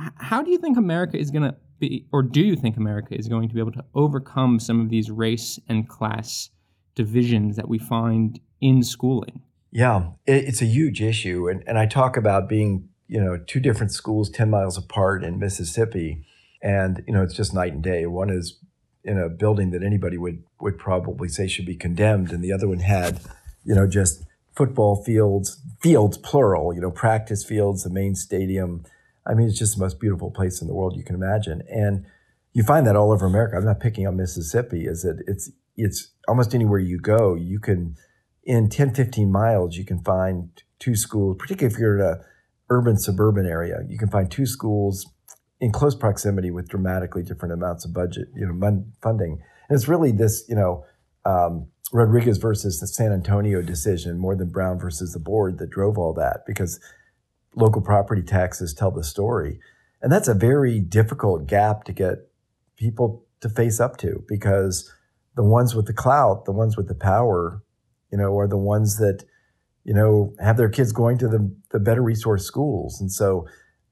H- 0.03 0.13
how 0.17 0.43
do 0.43 0.51
you 0.51 0.57
think 0.57 0.79
America 0.79 1.19
is 1.19 1.31
going 1.31 1.43
to 1.43 1.55
be, 1.79 2.07
or 2.13 2.23
do 2.23 2.41
you 2.41 2.57
think 2.57 2.79
America 2.79 3.15
is 3.15 3.29
going 3.29 3.51
to 3.51 3.55
be 3.55 3.61
able 3.61 3.73
to 3.73 3.85
overcome 3.95 4.59
some 4.59 4.81
of 4.81 4.89
these 4.89 5.11
race 5.11 5.59
and 5.69 5.87
class 5.87 6.49
divisions 6.95 7.57
that 7.57 7.69
we 7.69 7.79
find 7.79 8.41
in 8.63 8.83
schooling? 8.83 9.43
Yeah, 9.71 10.13
it's 10.27 10.63
a 10.63 10.67
huge 10.67 11.03
issue. 11.03 11.51
And, 11.51 11.63
and 11.67 11.79
I 11.79 11.85
talk 11.85 12.17
about 12.17 12.49
being, 12.49 12.89
you 13.13 13.23
know, 13.23 13.37
two 13.37 13.61
different 13.61 13.93
schools 13.93 14.31
10 14.31 14.49
miles 14.49 14.79
apart 14.79 15.23
in 15.23 15.39
Mississippi. 15.39 16.25
And, 16.63 17.05
you 17.07 17.13
know, 17.13 17.23
it's 17.23 17.35
just 17.35 17.53
night 17.53 17.75
and 17.75 17.83
day. 17.83 18.07
One 18.07 18.31
is 18.31 18.59
in 19.05 19.19
a 19.19 19.29
building 19.29 19.71
that 19.73 19.83
anybody 19.83 20.17
would, 20.17 20.43
would 20.63 20.79
probably 20.79 21.29
say 21.29 21.47
should 21.47 21.67
be 21.67 21.77
condemned. 21.77 22.33
And 22.33 22.43
the 22.43 22.53
other 22.53 22.67
one 22.67 22.79
had, 22.79 23.21
you 23.65 23.75
know, 23.75 23.87
just 23.87 24.25
football 24.57 25.05
fields, 25.05 25.61
fields 25.83 26.17
plural, 26.17 26.73
you 26.73 26.81
know, 26.81 26.91
practice 26.91 27.45
fields, 27.45 27.85
the 27.85 27.91
main 27.91 28.15
stadium. 28.15 28.83
I 29.27 29.35
mean, 29.35 29.47
it's 29.47 29.59
just 29.59 29.77
the 29.77 29.85
most 29.85 30.01
beautiful 30.01 30.31
place 30.31 30.63
in 30.63 30.67
the 30.67 30.75
world 30.75 30.97
you 30.97 31.05
can 31.05 31.15
imagine. 31.15 31.63
And 31.69 32.07
you 32.55 32.63
find 32.63 32.87
that 32.87 32.97
all 32.97 33.13
over 33.13 33.27
America. 33.27 33.59
I'm 33.59 33.67
not 33.67 33.81
picking 33.81 34.07
on 34.07 34.17
Mississippi, 34.17 34.87
is 34.87 35.03
that 35.03 35.23
it's 35.27 35.51
it's 35.77 36.13
almost 36.29 36.55
anywhere 36.55 36.79
you 36.79 36.99
go, 36.99 37.35
you 37.35 37.59
can 37.59 37.97
in 38.45 38.69
10, 38.69 38.95
15 38.95 39.31
miles, 39.31 39.77
you 39.77 39.85
can 39.85 40.03
find 40.03 40.51
two 40.79 40.97
schools, 40.97 41.37
particularly 41.39 41.75
if 41.75 41.79
you're 41.79 41.99
in 41.99 42.05
a 42.05 42.21
urban 42.73 42.99
suburban 42.99 43.47
area, 43.47 43.81
you 43.89 43.99
can 43.99 44.09
find 44.09 44.31
two 44.31 44.47
schools 44.47 45.07
in 45.61 45.71
close 45.71 45.95
proximity 45.95 46.51
with 46.51 46.69
dramatically 46.69 47.23
different 47.23 47.55
amounts 47.55 47.85
of 47.85 47.93
budget, 47.93 48.29
you 48.35 48.47
know, 48.47 48.85
funding. 49.03 49.33
And 49.69 49.77
it's 49.77 49.89
really 49.89 50.11
this, 50.11 50.45
you 50.49 50.57
know, 50.57 50.85
um, 51.25 51.69
Rodriguez 51.93 52.39
versus 52.39 52.81
the 52.81 52.87
San 52.87 53.13
Antonio 53.13 53.63
decision 53.63 54.19
more 54.19 54.35
than 54.35 54.49
Brown 54.49 54.79
versus 54.79 55.13
the 55.13 55.21
board 55.21 55.59
that 55.59 55.71
drove 55.71 55.99
all 55.99 56.15
that 56.15 56.41
because 56.47 56.81
local 57.55 57.83
property 57.83 58.23
taxes 58.23 58.73
tell 58.73 58.91
the 58.91 59.05
story. 59.05 59.61
And 60.01 60.11
that's 60.11 60.29
a 60.29 60.35
very 60.35 60.81
difficult 60.81 61.47
gap 61.47 61.85
to 61.85 61.93
get 61.93 62.31
people 62.77 63.27
to 63.41 63.49
face 63.49 63.79
up 63.79 63.99
to 63.99 64.25
because 64.27 64.91
the 65.37 65.45
ones 65.45 65.75
with 65.75 65.87
the 65.87 65.93
clout, 65.93 66.45
the 66.45 66.53
ones 66.53 66.77
with 66.77 66.89
the 66.89 66.95
power, 66.95 67.63
you 68.11 68.19
know, 68.19 68.37
are 68.39 68.49
the 68.49 68.57
ones 68.57 68.97
that, 68.97 69.25
you 69.85 69.95
know, 69.95 70.35
have 70.41 70.57
their 70.57 70.69
kids 70.69 70.93
going 70.93 71.19
to 71.19 71.29
the, 71.29 71.55
the 71.71 71.81
better 71.81 72.03
resource 72.03 72.45
schools. 72.45 73.01
And 73.01 73.11
so 73.11 73.47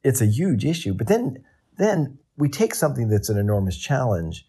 it's 0.04 0.20
a 0.20 0.26
huge 0.26 0.64
issue. 0.64 0.94
But 0.94 1.08
then 1.08 1.44
then 1.78 2.18
we 2.36 2.48
take 2.48 2.74
something 2.74 3.08
that's 3.08 3.28
an 3.28 3.38
enormous 3.38 3.76
challenge 3.76 4.46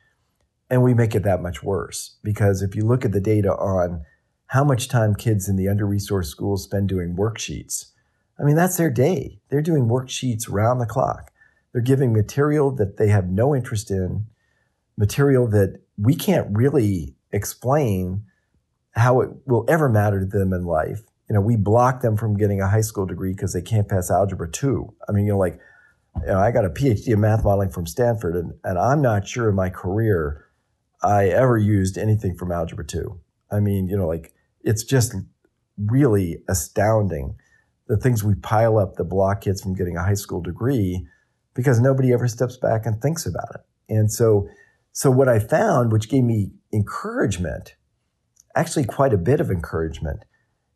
and 0.69 0.83
we 0.83 0.93
make 0.93 1.15
it 1.15 1.23
that 1.23 1.41
much 1.41 1.63
worse. 1.63 2.17
Because 2.23 2.61
if 2.61 2.75
you 2.75 2.85
look 2.85 3.05
at 3.05 3.11
the 3.11 3.21
data 3.21 3.53
on 3.55 4.03
how 4.47 4.63
much 4.63 4.87
time 4.87 5.15
kids 5.15 5.47
in 5.47 5.55
the 5.55 5.67
under 5.67 5.85
resourced 5.85 6.25
schools 6.25 6.63
spend 6.63 6.89
doing 6.89 7.15
worksheets, 7.15 7.91
I 8.39 8.43
mean, 8.43 8.55
that's 8.55 8.77
their 8.77 8.89
day. 8.89 9.39
They're 9.49 9.61
doing 9.61 9.87
worksheets 9.87 10.45
round 10.49 10.81
the 10.81 10.85
clock. 10.85 11.31
They're 11.71 11.81
giving 11.81 12.11
material 12.11 12.71
that 12.75 12.97
they 12.97 13.07
have 13.09 13.29
no 13.29 13.55
interest 13.55 13.91
in, 13.91 14.25
material 14.97 15.47
that 15.49 15.81
we 15.97 16.15
can't 16.15 16.47
really 16.51 17.15
explain 17.31 18.23
how 18.91 19.21
it 19.21 19.29
will 19.45 19.65
ever 19.69 19.87
matter 19.87 20.19
to 20.19 20.25
them 20.25 20.53
in 20.53 20.65
life. 20.65 21.01
You 21.31 21.35
know, 21.35 21.41
we 21.41 21.55
block 21.55 22.01
them 22.01 22.17
from 22.17 22.35
getting 22.35 22.59
a 22.59 22.67
high 22.67 22.81
school 22.81 23.05
degree 23.05 23.31
because 23.31 23.53
they 23.53 23.61
can't 23.61 23.87
pass 23.87 24.11
algebra 24.11 24.51
two. 24.51 24.93
I 25.07 25.13
mean, 25.13 25.25
you 25.25 25.31
know, 25.31 25.37
like, 25.37 25.61
you 26.19 26.27
know, 26.27 26.37
I 26.37 26.51
got 26.51 26.65
a 26.65 26.69
PhD 26.69 27.07
in 27.07 27.21
math 27.21 27.45
modeling 27.45 27.69
from 27.69 27.87
Stanford, 27.87 28.35
and, 28.35 28.51
and 28.65 28.77
I'm 28.77 29.01
not 29.01 29.25
sure 29.25 29.47
in 29.47 29.55
my 29.55 29.69
career 29.69 30.45
I 31.01 31.29
ever 31.29 31.57
used 31.57 31.97
anything 31.97 32.35
from 32.35 32.51
algebra 32.51 32.85
two. 32.85 33.21
I 33.49 33.61
mean, 33.61 33.87
you 33.87 33.95
know, 33.95 34.09
like 34.09 34.33
it's 34.59 34.83
just 34.83 35.15
really 35.77 36.39
astounding 36.49 37.37
the 37.87 37.95
things 37.95 38.25
we 38.25 38.35
pile 38.35 38.77
up 38.77 38.95
that 38.95 39.05
block 39.05 39.39
kids 39.39 39.61
from 39.61 39.73
getting 39.73 39.95
a 39.95 40.03
high 40.03 40.15
school 40.15 40.41
degree 40.41 41.07
because 41.53 41.79
nobody 41.79 42.11
ever 42.11 42.27
steps 42.27 42.57
back 42.57 42.85
and 42.85 43.01
thinks 43.01 43.25
about 43.25 43.55
it. 43.55 43.61
And 43.87 44.11
so, 44.11 44.49
so 44.91 45.09
what 45.09 45.29
I 45.29 45.39
found, 45.39 45.93
which 45.93 46.09
gave 46.09 46.25
me 46.25 46.51
encouragement, 46.73 47.75
actually 48.53 48.83
quite 48.83 49.13
a 49.13 49.17
bit 49.17 49.39
of 49.39 49.49
encouragement, 49.49 50.25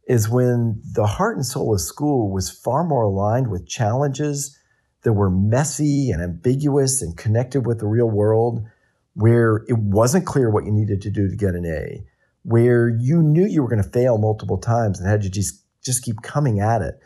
is 0.08 0.30
when 0.30 0.82
the 0.94 1.06
heart 1.06 1.36
and 1.36 1.46
soul 1.46 1.74
of 1.74 1.82
school 1.82 2.32
was 2.32 2.50
far 2.50 2.84
more 2.84 3.04
aligned 3.04 3.50
with 3.50 3.68
challenges 3.68 4.58
that 5.04 5.14
were 5.14 5.30
messy 5.30 6.12
and 6.12 6.22
ambiguous 6.22 7.02
and 7.02 7.18
connected 7.18 7.66
with 7.66 7.80
the 7.80 7.88
real 7.88 8.10
world, 8.10 8.66
where 9.14 9.64
it 9.68 9.78
wasn't 9.78 10.26
clear 10.26 10.50
what 10.50 10.66
you 10.66 10.72
needed 10.72 11.02
to 11.02 11.10
do 11.10 11.30
to 11.30 11.36
get 11.36 11.56
an 11.56 11.66
A, 11.66 12.04
where 12.44 12.90
you 12.90 13.22
knew 13.22 13.46
you 13.46 13.62
were 13.62 13.70
going 13.70 13.82
to 13.82 13.90
fail 13.90 14.18
multiple 14.18 14.58
times 14.58 15.00
and 15.00 15.10
had 15.10 15.22
to 15.22 15.30
just 15.30 15.62
just 15.84 16.04
keep 16.04 16.22
coming 16.22 16.60
at 16.60 16.82
it, 16.82 17.00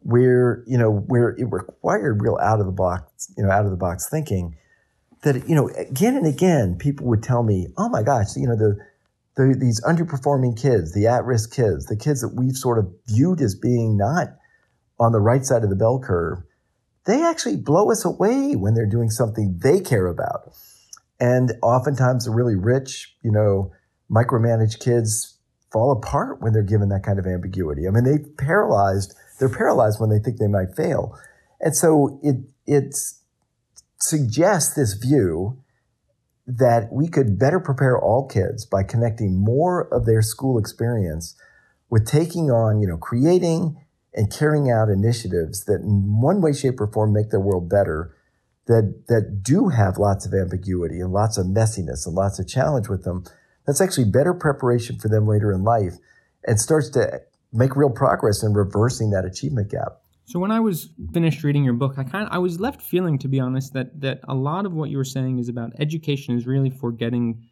where 0.00 0.62
you 0.66 0.76
know 0.76 0.90
where 0.90 1.30
it 1.30 1.46
required 1.50 2.22
real 2.22 2.38
out 2.42 2.60
of 2.60 2.66
the 2.66 2.72
box 2.72 3.32
you 3.36 3.42
know 3.42 3.50
out 3.50 3.64
of 3.64 3.70
the 3.70 3.76
box 3.76 4.08
thinking. 4.08 4.56
That 5.22 5.48
you 5.48 5.54
know 5.54 5.68
again 5.68 6.16
and 6.16 6.26
again 6.26 6.76
people 6.76 7.06
would 7.06 7.22
tell 7.22 7.42
me, 7.42 7.68
oh 7.78 7.88
my 7.88 8.02
gosh, 8.02 8.36
you 8.36 8.46
know 8.46 8.56
the 8.56 8.76
the, 9.36 9.56
these 9.58 9.80
underperforming 9.82 10.60
kids, 10.60 10.92
the 10.94 11.06
at-risk 11.06 11.52
kids, 11.52 11.86
the 11.86 11.96
kids 11.96 12.20
that 12.20 12.34
we've 12.34 12.56
sort 12.56 12.78
of 12.78 12.92
viewed 13.08 13.40
as 13.40 13.54
being 13.54 13.96
not 13.96 14.28
on 14.98 15.12
the 15.12 15.20
right 15.20 15.44
side 15.44 15.64
of 15.64 15.70
the 15.70 15.76
bell 15.76 15.98
curve, 15.98 16.42
they 17.06 17.22
actually 17.22 17.56
blow 17.56 17.90
us 17.90 18.04
away 18.04 18.54
when 18.54 18.74
they're 18.74 18.86
doing 18.86 19.10
something 19.10 19.58
they 19.62 19.80
care 19.80 20.06
about. 20.06 20.52
And 21.20 21.52
oftentimes 21.62 22.24
the 22.24 22.30
really 22.30 22.54
rich, 22.54 23.14
you 23.22 23.30
know, 23.30 23.72
micromanaged 24.10 24.80
kids 24.80 25.36
fall 25.72 25.90
apart 25.90 26.40
when 26.40 26.52
they're 26.52 26.62
given 26.62 26.88
that 26.90 27.02
kind 27.02 27.18
of 27.18 27.26
ambiguity. 27.26 27.86
I 27.88 27.90
mean, 27.90 28.04
they 28.04 28.18
paralyzed, 28.38 29.14
they're 29.38 29.48
paralyzed 29.48 30.00
when 30.00 30.10
they 30.10 30.18
think 30.18 30.38
they 30.38 30.46
might 30.46 30.74
fail. 30.76 31.18
And 31.60 31.76
so 31.76 32.20
it 32.22 32.36
it 32.66 32.96
suggests 34.00 34.74
this 34.74 34.94
view 34.94 35.58
that 36.46 36.92
we 36.92 37.08
could 37.08 37.38
better 37.38 37.58
prepare 37.58 37.98
all 37.98 38.26
kids 38.26 38.66
by 38.66 38.82
connecting 38.82 39.38
more 39.38 39.88
of 39.92 40.04
their 40.04 40.22
school 40.22 40.58
experience 40.58 41.36
with 41.90 42.06
taking 42.06 42.50
on, 42.50 42.80
you 42.80 42.86
know, 42.86 42.98
creating 42.98 43.76
and 44.12 44.32
carrying 44.32 44.70
out 44.70 44.88
initiatives 44.88 45.64
that 45.64 45.80
in 45.80 46.20
one 46.20 46.40
way, 46.40 46.52
shape, 46.52 46.80
or 46.80 46.86
form 46.86 47.12
make 47.12 47.30
their 47.30 47.40
world 47.40 47.68
better, 47.68 48.14
that 48.66 49.04
that 49.08 49.42
do 49.42 49.68
have 49.68 49.98
lots 49.98 50.26
of 50.26 50.34
ambiguity 50.34 51.00
and 51.00 51.12
lots 51.12 51.36
of 51.36 51.46
messiness 51.46 52.06
and 52.06 52.14
lots 52.14 52.38
of 52.38 52.48
challenge 52.48 52.88
with 52.88 53.04
them. 53.04 53.24
That's 53.66 53.80
actually 53.80 54.10
better 54.10 54.34
preparation 54.34 54.98
for 54.98 55.08
them 55.08 55.26
later 55.26 55.52
in 55.52 55.64
life 55.64 55.94
and 56.46 56.60
starts 56.60 56.90
to 56.90 57.22
make 57.52 57.76
real 57.76 57.90
progress 57.90 58.42
in 58.42 58.52
reversing 58.52 59.10
that 59.10 59.24
achievement 59.24 59.70
gap. 59.70 60.00
So 60.26 60.38
when 60.38 60.50
I 60.50 60.60
was 60.60 60.88
finished 61.12 61.44
reading 61.44 61.64
your 61.64 61.74
book, 61.74 61.94
I 61.98 62.04
kind 62.04 62.26
of 62.26 62.32
I 62.32 62.38
was 62.38 62.58
left 62.58 62.80
feeling, 62.80 63.18
to 63.18 63.28
be 63.28 63.40
honest, 63.40 63.74
that 63.74 64.00
that 64.00 64.20
a 64.26 64.34
lot 64.34 64.64
of 64.66 64.72
what 64.72 64.90
you 64.90 64.96
were 64.96 65.04
saying 65.04 65.38
is 65.38 65.48
about 65.48 65.72
education 65.78 66.36
is 66.36 66.46
really 66.46 66.70
for 66.70 66.92
getting 66.92 67.42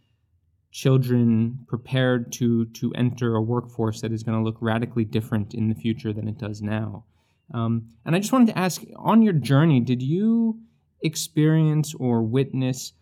children 0.70 1.58
prepared 1.68 2.32
to 2.32 2.64
to 2.66 2.92
enter 2.94 3.36
a 3.36 3.42
workforce 3.42 4.00
that 4.00 4.12
is 4.12 4.22
going 4.22 4.38
to 4.38 4.44
look 4.44 4.56
radically 4.60 5.04
different 5.04 5.52
in 5.52 5.68
the 5.68 5.74
future 5.74 6.12
than 6.12 6.28
it 6.28 6.38
does 6.38 6.62
now. 6.62 7.04
Um, 7.52 7.88
and 8.06 8.16
I 8.16 8.18
just 8.18 8.32
wanted 8.32 8.48
to 8.48 8.58
ask, 8.58 8.82
on 8.96 9.20
your 9.20 9.34
journey, 9.34 9.80
did 9.80 10.00
you 10.00 10.58
experience 11.02 11.94
or 11.94 12.22
witness, 12.22 12.92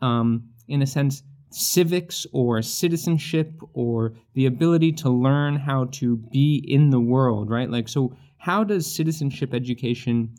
um, 0.00 0.48
in 0.68 0.80
a 0.80 0.86
sense, 0.86 1.22
civics 1.50 2.26
or 2.32 2.62
citizenship 2.62 3.52
or 3.72 4.14
the 4.34 4.46
ability 4.46 4.92
to 4.92 5.10
learn 5.10 5.56
how 5.56 5.86
to 5.86 6.16
be 6.16 6.64
in 6.66 6.90
the 6.90 7.00
world, 7.00 7.50
right? 7.50 7.70
Like 7.70 7.88
so 7.88 8.16
how 8.38 8.64
does 8.64 8.92
citizenship 8.92 9.52
education 9.52 10.34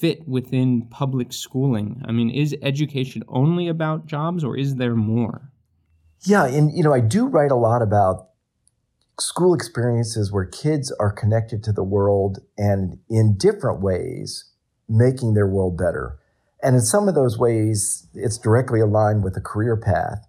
fit 0.00 0.26
within 0.26 0.86
public 0.88 1.32
schooling? 1.32 2.02
I 2.06 2.12
mean, 2.12 2.30
is 2.30 2.56
education 2.62 3.22
only 3.28 3.68
about 3.68 4.06
jobs 4.06 4.42
or 4.42 4.56
is 4.56 4.76
there 4.76 4.94
more? 4.94 5.52
Yeah, 6.26 6.46
and 6.46 6.72
you 6.76 6.82
know, 6.82 6.92
I 6.92 7.00
do 7.00 7.26
write 7.26 7.50
a 7.50 7.56
lot 7.56 7.82
about 7.82 8.28
school 9.20 9.54
experiences 9.54 10.32
where 10.32 10.44
kids 10.44 10.90
are 10.98 11.12
connected 11.12 11.62
to 11.64 11.72
the 11.72 11.84
world 11.84 12.38
and 12.58 12.98
in 13.08 13.36
different 13.36 13.80
ways 13.80 14.50
making 14.88 15.34
their 15.34 15.46
world 15.46 15.78
better. 15.78 16.18
And 16.62 16.76
in 16.76 16.82
some 16.82 17.08
of 17.08 17.14
those 17.14 17.38
ways, 17.38 18.08
it's 18.14 18.38
directly 18.38 18.80
aligned 18.80 19.22
with 19.22 19.36
a 19.36 19.40
career 19.40 19.76
path. 19.76 20.26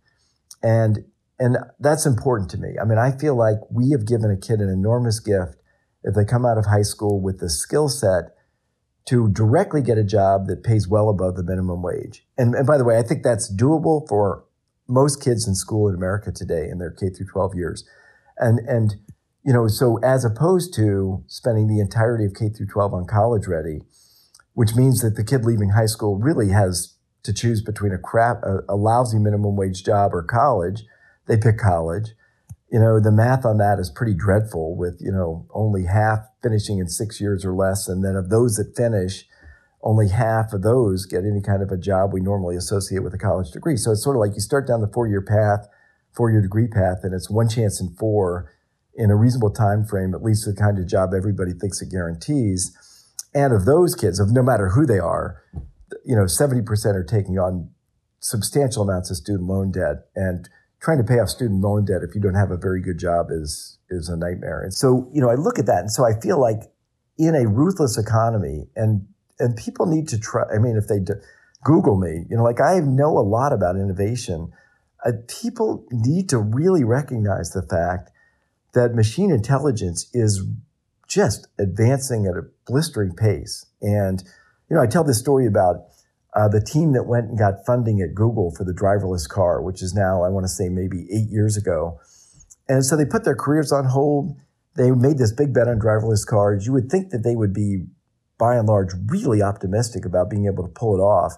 And 0.62 1.06
and 1.40 1.58
that's 1.80 2.06
important 2.06 2.50
to 2.52 2.58
me. 2.58 2.76
I 2.82 2.86
mean, 2.86 2.98
I 2.98 3.12
feel 3.12 3.36
like 3.36 3.58
we 3.70 3.92
have 3.92 4.08
given 4.08 4.32
a 4.32 4.38
kid 4.38 4.60
an 4.62 4.70
enormous 4.70 5.20
gift 5.20 5.58
if 6.06 6.14
they 6.14 6.24
come 6.24 6.46
out 6.46 6.58
of 6.58 6.68
high 6.68 6.84
school 6.84 7.20
with 7.20 7.40
the 7.40 7.50
skill 7.50 7.90
set 7.90 8.36
to 9.06 9.28
directly 9.30 9.82
get 9.82 9.98
a 9.98 10.04
job 10.04 10.46
that 10.48 10.64
pays 10.64 10.88
well 10.88 11.10
above 11.10 11.36
the 11.36 11.44
minimum 11.44 11.82
wage. 11.82 12.26
And, 12.38 12.56
and 12.56 12.66
by 12.66 12.78
the 12.78 12.84
way, 12.84 12.98
I 12.98 13.04
think 13.04 13.24
that's 13.24 13.54
doable 13.54 14.08
for 14.08 14.46
most 14.88 15.22
kids 15.22 15.48
in 15.48 15.56
school 15.56 15.90
in 15.90 15.96
America 15.96 16.32
today 16.32 16.70
in 16.70 16.78
their 16.78 16.92
K 16.92 17.10
through 17.10 17.28
12 17.28 17.56
years. 17.56 17.88
And, 18.38 18.60
and, 18.68 18.96
you 19.44 19.52
know, 19.52 19.68
so 19.68 19.98
as 20.04 20.24
opposed 20.24 20.74
to 20.76 21.24
spending 21.28 21.68
the 21.68 21.80
entirety 21.80 22.26
of 22.26 22.34
K 22.36 22.50
through 22.50 22.68
12 22.68 22.94
on 22.94 23.06
college 23.06 23.48
ready, 23.48 23.82
which 24.54 24.76
means 24.76 25.02
that 25.02 25.16
the 25.16 25.24
kid 25.24 25.44
leaving 25.44 25.72
high 25.72 25.88
school 25.88 26.18
really 26.18 26.50
has 26.50 26.96
to 27.24 27.34
choose 27.34 27.64
between 27.64 27.92
a 27.92 27.98
crap, 27.98 28.44
a, 28.44 28.60
a 28.70 28.76
lousy 28.76 29.18
minimum 29.18 29.56
wage 29.56 29.84
job 29.84 30.14
or 30.14 30.22
college. 30.22 30.84
They 31.28 31.38
pick 31.38 31.58
college 31.58 32.14
you 32.72 32.80
know, 32.80 33.00
the 33.00 33.12
math 33.12 33.46
on 33.46 33.58
that 33.58 33.80
is 33.80 33.90
pretty 33.90 34.14
dreadful 34.14 34.76
with, 34.76 34.98
you 35.00 35.12
know, 35.12 35.48
only 35.54 35.86
half 35.86 36.20
finishing 36.42 36.80
in 36.80 36.88
six 36.88 37.22
years 37.22 37.46
or 37.46 37.54
less. 37.54 37.88
And 37.88 38.04
then 38.04 38.16
of 38.16 38.30
those 38.30 38.56
that 38.56 38.76
finish, 38.76 39.26
only 39.84 40.10
half 40.10 40.52
of 40.52 40.64
those 40.64 41.06
get 41.06 41.24
any 41.24 41.42
kind 41.42 41.62
of 41.62 41.70
a 41.70 41.78
job 41.78 42.12
we 42.12 42.20
normally 42.20 42.56
associate 42.56 43.04
with 43.04 43.14
a 43.14 43.20
college 43.20 43.52
degree. 43.52 43.78
So 43.78 43.92
it's 43.92 44.04
sort 44.04 44.16
of 44.16 44.20
like 44.20 44.34
you 44.34 44.42
start 44.42 44.68
down 44.68 44.82
the 44.82 44.92
four 44.92 45.08
year 45.08 45.22
path, 45.22 45.68
four 46.16 46.32
year 46.32 46.42
degree 46.42 46.68
path, 46.68 47.00
and 47.04 47.14
it's 47.14 47.30
one 47.30 47.48
chance 47.48 47.80
in 47.80 47.96
four 47.96 48.52
in 48.96 49.12
a 49.12 49.16
reasonable 49.16 49.52
time 49.52 49.86
frame, 49.86 50.16
at 50.16 50.24
least 50.24 50.46
the 50.46 50.56
kind 50.56 50.80
of 50.80 50.88
job 50.88 51.14
everybody 51.14 51.52
thinks 51.52 51.82
it 51.82 51.92
guarantees. 51.92 52.76
And 53.34 53.54
of 53.54 53.66
those 53.66 53.94
kids, 53.94 54.20
of 54.20 54.32
no 54.32 54.42
matter 54.42 54.70
who 54.70 54.86
they 54.86 55.00
are, 55.00 55.44
you 56.06 56.16
know, 56.16 56.24
70% 56.24 56.64
are 56.96 57.04
taking 57.04 57.38
on 57.38 57.70
substantial 58.20 58.84
amounts 58.84 59.12
of 59.12 59.18
student 59.18 59.48
loan 59.48 59.72
debt. 59.72 60.08
And 60.16 60.50
trying 60.80 60.98
to 60.98 61.04
pay 61.04 61.20
off 61.20 61.30
student 61.30 61.62
loan 61.62 61.86
debt 61.86 62.02
if 62.08 62.16
you 62.16 62.22
don't 62.22 62.36
have 62.36 62.52
a 62.52 62.58
very 62.58 62.82
good 62.82 62.98
job 62.98 63.28
is 63.30 63.80
is 63.90 64.10
a 64.10 64.18
nightmare. 64.18 64.62
And 64.62 64.74
so, 64.74 65.10
you 65.14 65.22
know, 65.22 65.30
I 65.30 65.36
look 65.36 65.60
at 65.60 65.66
that 65.68 65.80
and 65.80 65.92
so 65.92 66.06
I 66.06 66.20
feel 66.20 66.40
like 66.40 66.72
in 67.18 67.36
a 67.36 67.48
ruthless 67.48 67.98
economy 67.98 68.68
and 68.76 69.08
and 69.40 69.56
people 69.56 69.86
need 69.86 70.08
to 70.10 70.20
try 70.20 70.44
I 70.54 70.60
mean 70.60 70.78
if 70.78 70.88
they 70.88 71.00
do, 71.00 71.14
Google 71.64 71.98
me, 71.98 72.26
you 72.30 72.38
know, 72.38 72.44
like 72.44 72.62
I 72.62 72.80
know 72.80 73.18
a 73.18 73.26
lot 73.26 73.52
about 73.52 73.76
innovation. 73.76 74.52
Uh, 75.06 75.12
people 75.28 75.86
need 75.92 76.30
to 76.30 76.38
really 76.38 76.84
recognize 76.84 77.52
the 77.52 77.62
fact 77.62 78.12
that 78.74 78.94
machine 78.94 79.32
intelligence 79.32 80.10
is 80.14 80.46
just 81.08 81.48
advancing 81.60 82.26
at 82.26 82.36
a 82.36 82.44
blistering 82.68 83.16
pace. 83.16 83.66
And, 83.82 84.24
you 84.70 84.76
know, 84.76 84.82
I 84.82 84.88
tell 84.88 85.04
this 85.04 85.20
story 85.20 85.46
about 85.48 85.88
uh, 86.36 86.50
the 86.50 86.62
team 86.62 86.92
that 86.94 87.08
went 87.08 87.30
and 87.30 87.38
got 87.38 87.66
funding 87.66 88.02
at 88.02 88.14
Google 88.14 88.54
for 88.56 88.66
the 88.66 88.74
driverless 88.74 89.28
car, 89.28 89.62
which 89.62 89.82
is 89.82 89.94
now, 89.94 90.24
I 90.24 90.30
want 90.30 90.44
to 90.44 90.50
say, 90.50 90.68
maybe 90.68 91.08
eight 91.12 91.30
years 91.30 91.56
ago. 91.56 92.00
And 92.68 92.84
so 92.84 92.98
they 92.98 93.06
put 93.06 93.24
their 93.24 93.36
careers 93.36 93.72
on 93.72 93.86
hold. 93.86 94.38
They 94.76 94.92
made 94.92 95.18
this 95.18 95.32
big 95.32 95.54
bet 95.54 95.70
on 95.70 95.80
driverless 95.80 96.28
cars. 96.28 96.66
You 96.66 96.74
would 96.74 96.90
think 96.90 97.12
that 97.12 97.24
they 97.24 97.36
would 97.36 97.54
be, 97.54 97.86
by 98.38 98.56
and 98.56 98.68
large, 98.68 98.92
really 99.08 99.42
optimistic 99.42 100.04
about 100.04 100.30
being 100.30 100.46
able 100.46 100.64
to 100.64 100.74
pull 100.74 100.94
it 100.96 101.00
off. 101.00 101.36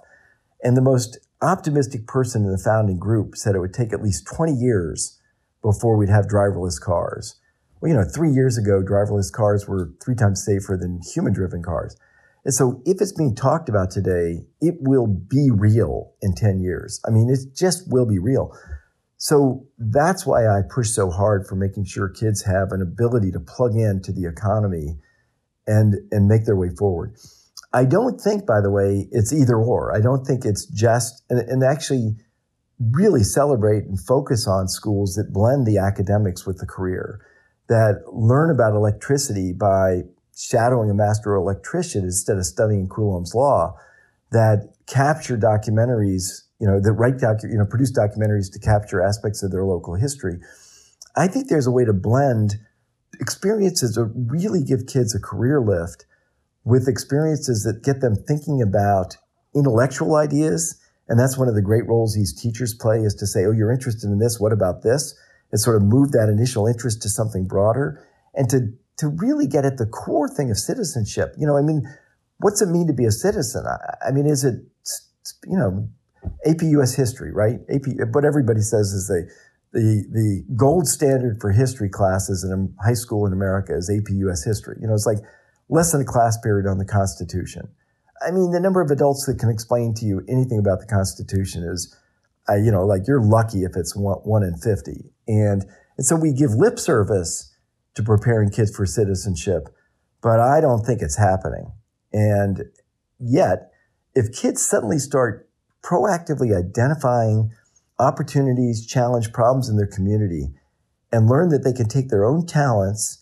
And 0.64 0.76
the 0.76 0.82
most 0.82 1.20
optimistic 1.44 2.08
person 2.08 2.44
in 2.44 2.52
the 2.52 2.58
founding 2.58 2.98
group 2.98 3.36
said 3.36 3.54
it 3.54 3.60
would 3.60 3.74
take 3.74 3.94
at 3.94 4.02
least 4.02 4.26
20 4.26 4.54
years 4.54 5.20
before 5.62 5.96
we'd 5.96 6.10
have 6.10 6.26
driverless 6.26 6.82
cars. 6.82 7.40
Well, 7.80 7.92
you 7.92 7.96
know, 7.96 8.04
three 8.04 8.32
years 8.32 8.58
ago, 8.58 8.82
driverless 8.82 9.32
cars 9.32 9.68
were 9.68 9.92
three 10.04 10.16
times 10.16 10.44
safer 10.44 10.76
than 10.76 11.02
human 11.14 11.34
driven 11.34 11.62
cars. 11.62 11.96
And 12.48 12.54
so 12.54 12.82
if 12.86 13.02
it's 13.02 13.12
being 13.12 13.36
talked 13.36 13.68
about 13.68 13.92
today, 13.92 14.48
it 14.62 14.76
will 14.80 15.06
be 15.06 15.50
real 15.54 16.14
in 16.22 16.34
10 16.34 16.62
years. 16.62 17.02
I 17.06 17.12
mean, 17.12 17.30
it 17.30 17.54
just 17.54 17.92
will 17.92 18.06
be 18.06 18.20
real. 18.20 18.58
So 19.18 19.68
that's 19.78 20.26
why 20.26 20.48
I 20.48 20.62
push 20.74 20.88
so 20.92 21.10
hard 21.10 21.46
for 21.46 21.58
making 21.58 21.84
sure 21.84 22.08
kids 22.08 22.46
have 22.46 22.72
an 22.72 22.82
ability 22.82 23.32
to 23.32 23.42
plug 23.42 23.76
into 23.76 24.14
the 24.14 24.30
economy 24.30 24.98
and, 25.68 25.96
and 26.10 26.30
make 26.30 26.46
their 26.46 26.56
way 26.56 26.70
forward. 26.70 27.18
I 27.74 27.84
don't 27.84 28.18
think, 28.18 28.46
by 28.46 28.62
the 28.62 28.72
way, 28.72 29.10
it's 29.12 29.34
either 29.34 29.58
or. 29.58 29.94
I 29.94 30.00
don't 30.00 30.24
think 30.24 30.46
it's 30.46 30.66
just, 30.68 31.26
and, 31.30 31.40
and 31.50 31.66
actually 31.66 32.16
really 32.80 33.24
celebrate 33.24 33.84
and 33.84 34.00
focus 34.00 34.48
on 34.48 34.70
schools 34.70 35.16
that 35.16 35.34
blend 35.34 35.68
the 35.68 35.80
academics 35.80 36.48
with 36.48 36.60
the 36.60 36.66
career, 36.66 37.20
that 37.68 38.04
learn 38.14 38.56
about 38.56 38.74
electricity 38.74 39.52
by 39.52 40.04
shadowing 40.38 40.90
a 40.90 40.94
master 40.94 41.34
electrician 41.34 42.04
instead 42.04 42.38
of 42.38 42.46
studying 42.46 42.88
Coulomb's 42.88 43.34
law 43.34 43.76
that 44.32 44.74
capture 44.86 45.38
documentaries, 45.38 46.44
you 46.60 46.68
know, 46.68 46.80
that 46.80 46.94
write 46.94 47.18
docu- 47.18 47.52
you 47.52 47.58
know, 47.58 47.66
produce 47.66 47.92
documentaries 47.92 48.52
to 48.52 48.60
capture 48.60 49.02
aspects 49.02 49.42
of 49.42 49.52
their 49.52 49.66
local 49.66 49.96
history. 49.96 50.40
I 51.16 51.28
think 51.28 51.48
there's 51.48 51.68
a 51.68 51.72
way 51.72 51.86
to 51.86 51.94
blend 51.94 52.56
experiences 53.20 53.96
that 53.96 54.12
really 54.16 54.64
give 54.64 54.86
kids 54.86 55.16
a 55.16 55.20
career 55.20 55.60
lift 55.60 56.06
with 56.64 56.88
experiences 56.88 57.64
that 57.64 57.84
get 57.84 58.02
them 58.02 58.16
thinking 58.16 58.62
about 58.62 59.18
intellectual 59.56 60.16
ideas. 60.16 60.80
And 61.08 61.20
that's 61.20 61.38
one 61.38 61.48
of 61.48 61.56
the 61.56 61.62
great 61.62 61.88
roles 61.88 62.14
these 62.14 62.34
teachers 62.34 62.76
play 62.76 63.00
is 63.00 63.16
to 63.16 63.26
say, 63.26 63.46
oh, 63.46 63.52
you're 63.52 63.72
interested 63.72 64.12
in 64.12 64.20
this. 64.20 64.40
What 64.40 64.52
about 64.52 64.84
this? 64.84 65.16
And 65.52 65.60
sort 65.60 65.78
of 65.78 65.84
move 65.84 66.12
that 66.12 66.30
initial 66.30 66.68
interest 66.68 67.02
to 67.04 67.10
something 67.10 67.48
broader 67.48 68.06
and 68.36 68.50
to 68.50 68.74
to 68.98 69.08
really 69.08 69.48
get 69.48 69.66
at 69.66 69.78
the 69.78 69.86
core 69.86 70.28
thing 70.28 70.50
of 70.50 70.58
citizenship. 70.58 71.34
You 71.38 71.48
know, 71.48 71.58
I 71.58 71.62
mean, 71.62 71.84
what's 72.40 72.62
it 72.62 72.68
mean 72.68 72.88
to 72.88 72.94
be 72.94 73.06
a 73.06 73.12
citizen? 73.12 73.66
I, 73.66 74.08
I 74.10 74.12
mean, 74.12 74.26
is 74.26 74.44
it, 74.44 74.56
you 75.46 75.58
know, 75.58 75.88
AP 76.46 76.62
US 76.64 76.96
history, 76.96 77.32
right? 77.32 77.60
AP, 77.70 77.86
what 78.14 78.26
everybody 78.26 78.62
says 78.62 78.92
is 78.92 79.08
the, 79.08 79.30
the, 79.74 80.04
the 80.12 80.56
gold 80.56 80.88
standard 80.88 81.40
for 81.40 81.52
history 81.52 81.90
classes 81.90 82.44
in 82.44 82.74
high 82.84 82.94
school 82.96 83.26
in 83.26 83.34
America 83.34 83.76
is 83.76 83.90
AP 83.90 84.10
US 84.28 84.44
history. 84.44 84.78
You 84.82 84.88
know, 84.88 84.94
it's 84.94 85.06
like 85.06 85.20
less 85.70 85.92
than 85.92 86.02
a 86.02 86.06
class 86.06 86.38
period 86.40 86.68
on 86.68 86.78
the 86.78 86.86
Constitution. 86.86 87.68
I 88.26 88.32
mean, 88.32 88.52
the 88.52 88.60
number 88.60 88.82
of 88.82 88.90
adults 88.90 89.26
that 89.28 89.38
can 89.38 89.50
explain 89.50 89.94
to 89.96 90.06
you 90.06 90.24
anything 90.28 90.58
about 90.58 90.80
the 90.80 90.88
Constitution 90.88 91.64
is, 91.64 91.96
uh, 92.50 92.56
you 92.56 92.72
know, 92.72 92.86
like 92.86 93.08
you're 93.08 93.22
lucky 93.22 93.64
if 93.64 93.76
it's 93.76 93.96
one, 93.96 94.18
one 94.24 94.42
in 94.42 94.58
50. 94.58 95.12
And, 95.28 95.66
and 95.98 96.06
so 96.06 96.16
we 96.16 96.34
give 96.34 96.52
lip 96.52 96.80
service 96.80 97.54
to 97.98 98.04
preparing 98.04 98.50
kids 98.50 98.74
for 98.76 98.86
citizenship, 98.86 99.68
but 100.22 100.40
I 100.40 100.62
don't 100.62 100.86
think 100.86 101.02
it's 101.02 101.18
happening. 101.18 101.72
And 102.14 102.64
yet, 103.20 103.72
if 104.16 104.32
kids 104.32 104.66
suddenly 104.66 105.00
start 105.00 105.50
proactively 105.84 106.56
identifying 106.56 107.52
opportunities, 108.00 108.86
challenge 108.86 109.34
problems 109.34 109.68
in 109.68 109.78
their 109.78 109.88
community, 109.88 110.54
and 111.12 111.28
learn 111.28 111.50
that 111.50 111.64
they 111.64 111.74
can 111.74 111.88
take 111.88 112.10
their 112.10 112.24
own 112.24 112.46
talents 112.46 113.20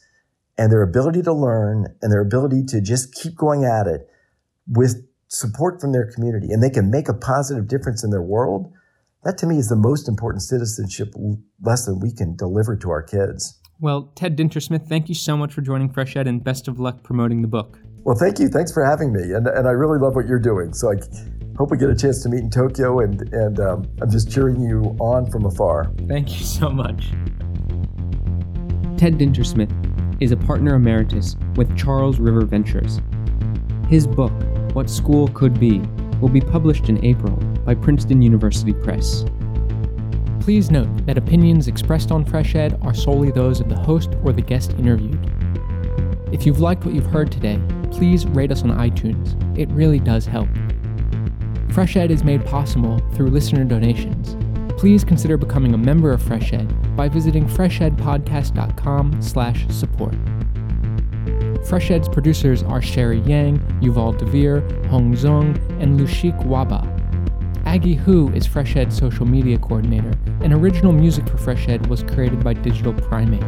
and 0.58 0.72
their 0.72 0.82
ability 0.82 1.22
to 1.22 1.34
learn 1.34 1.96
and 2.02 2.12
their 2.12 2.22
ability 2.22 2.64
to 2.66 2.82
just 2.82 3.14
keep 3.14 3.36
going 3.36 3.64
at 3.64 3.88
it 3.88 4.10
with 4.68 5.08
support 5.28 5.80
from 5.80 5.94
their 5.94 6.12
community, 6.12 6.52
and 6.52 6.62
they 6.62 6.70
can 6.70 6.92
make 6.92 7.08
a 7.08 7.14
positive 7.14 7.68
difference 7.68 8.04
in 8.04 8.10
their 8.10 8.22
world, 8.22 8.72
that 9.24 9.38
to 9.38 9.46
me 9.46 9.58
is 9.58 9.70
the 9.70 9.76
most 9.76 10.10
important 10.10 10.42
citizenship 10.42 11.14
lesson 11.62 12.00
we 12.00 12.12
can 12.12 12.36
deliver 12.36 12.76
to 12.76 12.90
our 12.90 13.02
kids. 13.02 13.60
Well, 13.80 14.12
Ted 14.16 14.38
Dintersmith, 14.38 14.88
thank 14.88 15.10
you 15.10 15.16
so 15.16 15.36
much 15.36 15.54
for 15.54 15.62
joining 15.62 15.90
Fresh 15.90 16.16
Ed 16.16 16.28
and 16.28 16.42
best 16.42 16.70
of 16.70 16.80
luck 16.80 17.04
promoting 17.04 17.42
the 17.42 17.48
book. 17.48 17.78
Well, 18.06 18.16
thank 18.16 18.40
you. 18.40 18.48
Thanks 18.48 18.72
for 18.72 18.86
having 18.86 19.12
me. 19.12 19.34
And, 19.34 19.48
and 19.48 19.68
I 19.68 19.72
really 19.72 20.00
love 20.00 20.16
what 20.16 20.28
you're 20.28 20.40
doing. 20.40 20.74
So 20.74 20.92
I 20.92 20.96
hope 21.58 21.72
we 21.72 21.78
get 21.78 21.90
a 21.90 21.96
chance 21.96 22.24
to 22.24 22.30
meet 22.30 22.40
in 22.40 22.50
Tokyo, 22.50 23.00
and, 23.00 23.22
and 23.34 23.60
um, 23.60 23.86
I'm 24.02 24.10
just 24.10 24.32
cheering 24.32 24.62
you 24.62 24.96
on 25.00 25.30
from 25.30 25.46
afar. 25.46 25.92
Thank 26.08 26.38
you 26.40 26.46
so 26.46 26.70
much. 26.70 27.10
Ted 28.98 29.18
Dintersmith 29.18 30.22
is 30.22 30.32
a 30.32 30.38
partner 30.38 30.76
emeritus 30.76 31.36
with 31.56 31.76
Charles 31.78 32.18
River 32.18 32.46
Ventures. 32.46 33.02
His 33.90 34.08
book, 34.08 34.32
What 34.74 34.90
School 34.90 35.28
Could 35.30 35.60
Be, 35.60 35.80
will 36.22 36.30
be 36.30 36.40
published 36.40 36.88
in 36.88 37.04
April 37.04 37.36
by 37.66 37.76
Princeton 37.76 38.22
University 38.22 38.72
Press. 38.72 39.26
Please 40.46 40.70
note 40.70 41.06
that 41.08 41.18
opinions 41.18 41.68
expressed 41.68 42.12
on 42.12 42.24
Fresh 42.24 42.54
Ed 42.54 42.78
are 42.84 42.94
solely 42.94 43.32
those 43.32 43.60
of 43.60 43.68
the 43.68 43.76
host 43.76 44.12
or 44.24 44.32
the 44.32 44.44
guest 44.44 44.74
interviewed. 44.74 45.18
If 46.32 46.46
you've 46.46 46.60
liked 46.60 46.86
what 46.86 46.94
you've 46.94 47.08
heard 47.08 47.32
today, 47.32 47.60
please 47.90 48.28
rate 48.28 48.52
us 48.52 48.62
on 48.62 48.70
iTunes. 48.70 49.34
It 49.58 49.68
really 49.70 49.98
does 49.98 50.28
help. 50.28 50.48
Fresh 51.72 51.96
Ed 51.96 52.12
is 52.12 52.24
made 52.24 52.46
possible 52.46 53.00
through 53.16 53.32
listener 53.32 53.64
donations. 53.64 54.38
Please 54.80 55.04
consider 55.04 55.36
becoming 55.36 55.74
a 55.74 55.80
member 55.80 56.14
of 56.14 56.22
Fresh 56.22 56.54
Ed 56.54 56.96
by 56.96 57.10
visiting 57.10 57.48
freshedpodcast.com/support. 57.48 60.16
Fresh 61.68 61.90
Ed's 61.90 62.08
producers 62.08 62.62
are 62.62 62.84
Sherry 62.84 63.22
Yang, 63.22 63.58
Yuval 63.82 64.16
Devere, 64.16 64.62
Hong 64.90 65.16
Zong, 65.16 65.58
and 65.82 66.00
Lushik 66.00 66.40
Waba. 66.46 66.95
Aggie 67.66 67.96
Hu 67.96 68.30
is 68.30 68.46
Fresh 68.46 68.76
Ed's 68.76 68.96
social 68.96 69.26
media 69.26 69.58
coordinator, 69.58 70.14
and 70.42 70.54
original 70.54 70.92
music 70.92 71.28
for 71.28 71.38
Fresh 71.38 71.68
Ed 71.68 71.88
was 71.88 72.04
created 72.04 72.44
by 72.44 72.54
Digital 72.54 72.94
Primate. 72.94 73.44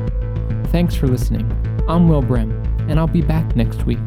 Thanks 0.67 0.95
for 0.95 1.07
listening. 1.07 1.49
I'm 1.87 2.09
Will 2.09 2.23
Brehm, 2.23 2.51
and 2.89 2.99
I'll 2.99 3.05
be 3.07 3.21
back 3.21 3.55
next 3.55 3.85
week. 3.85 3.99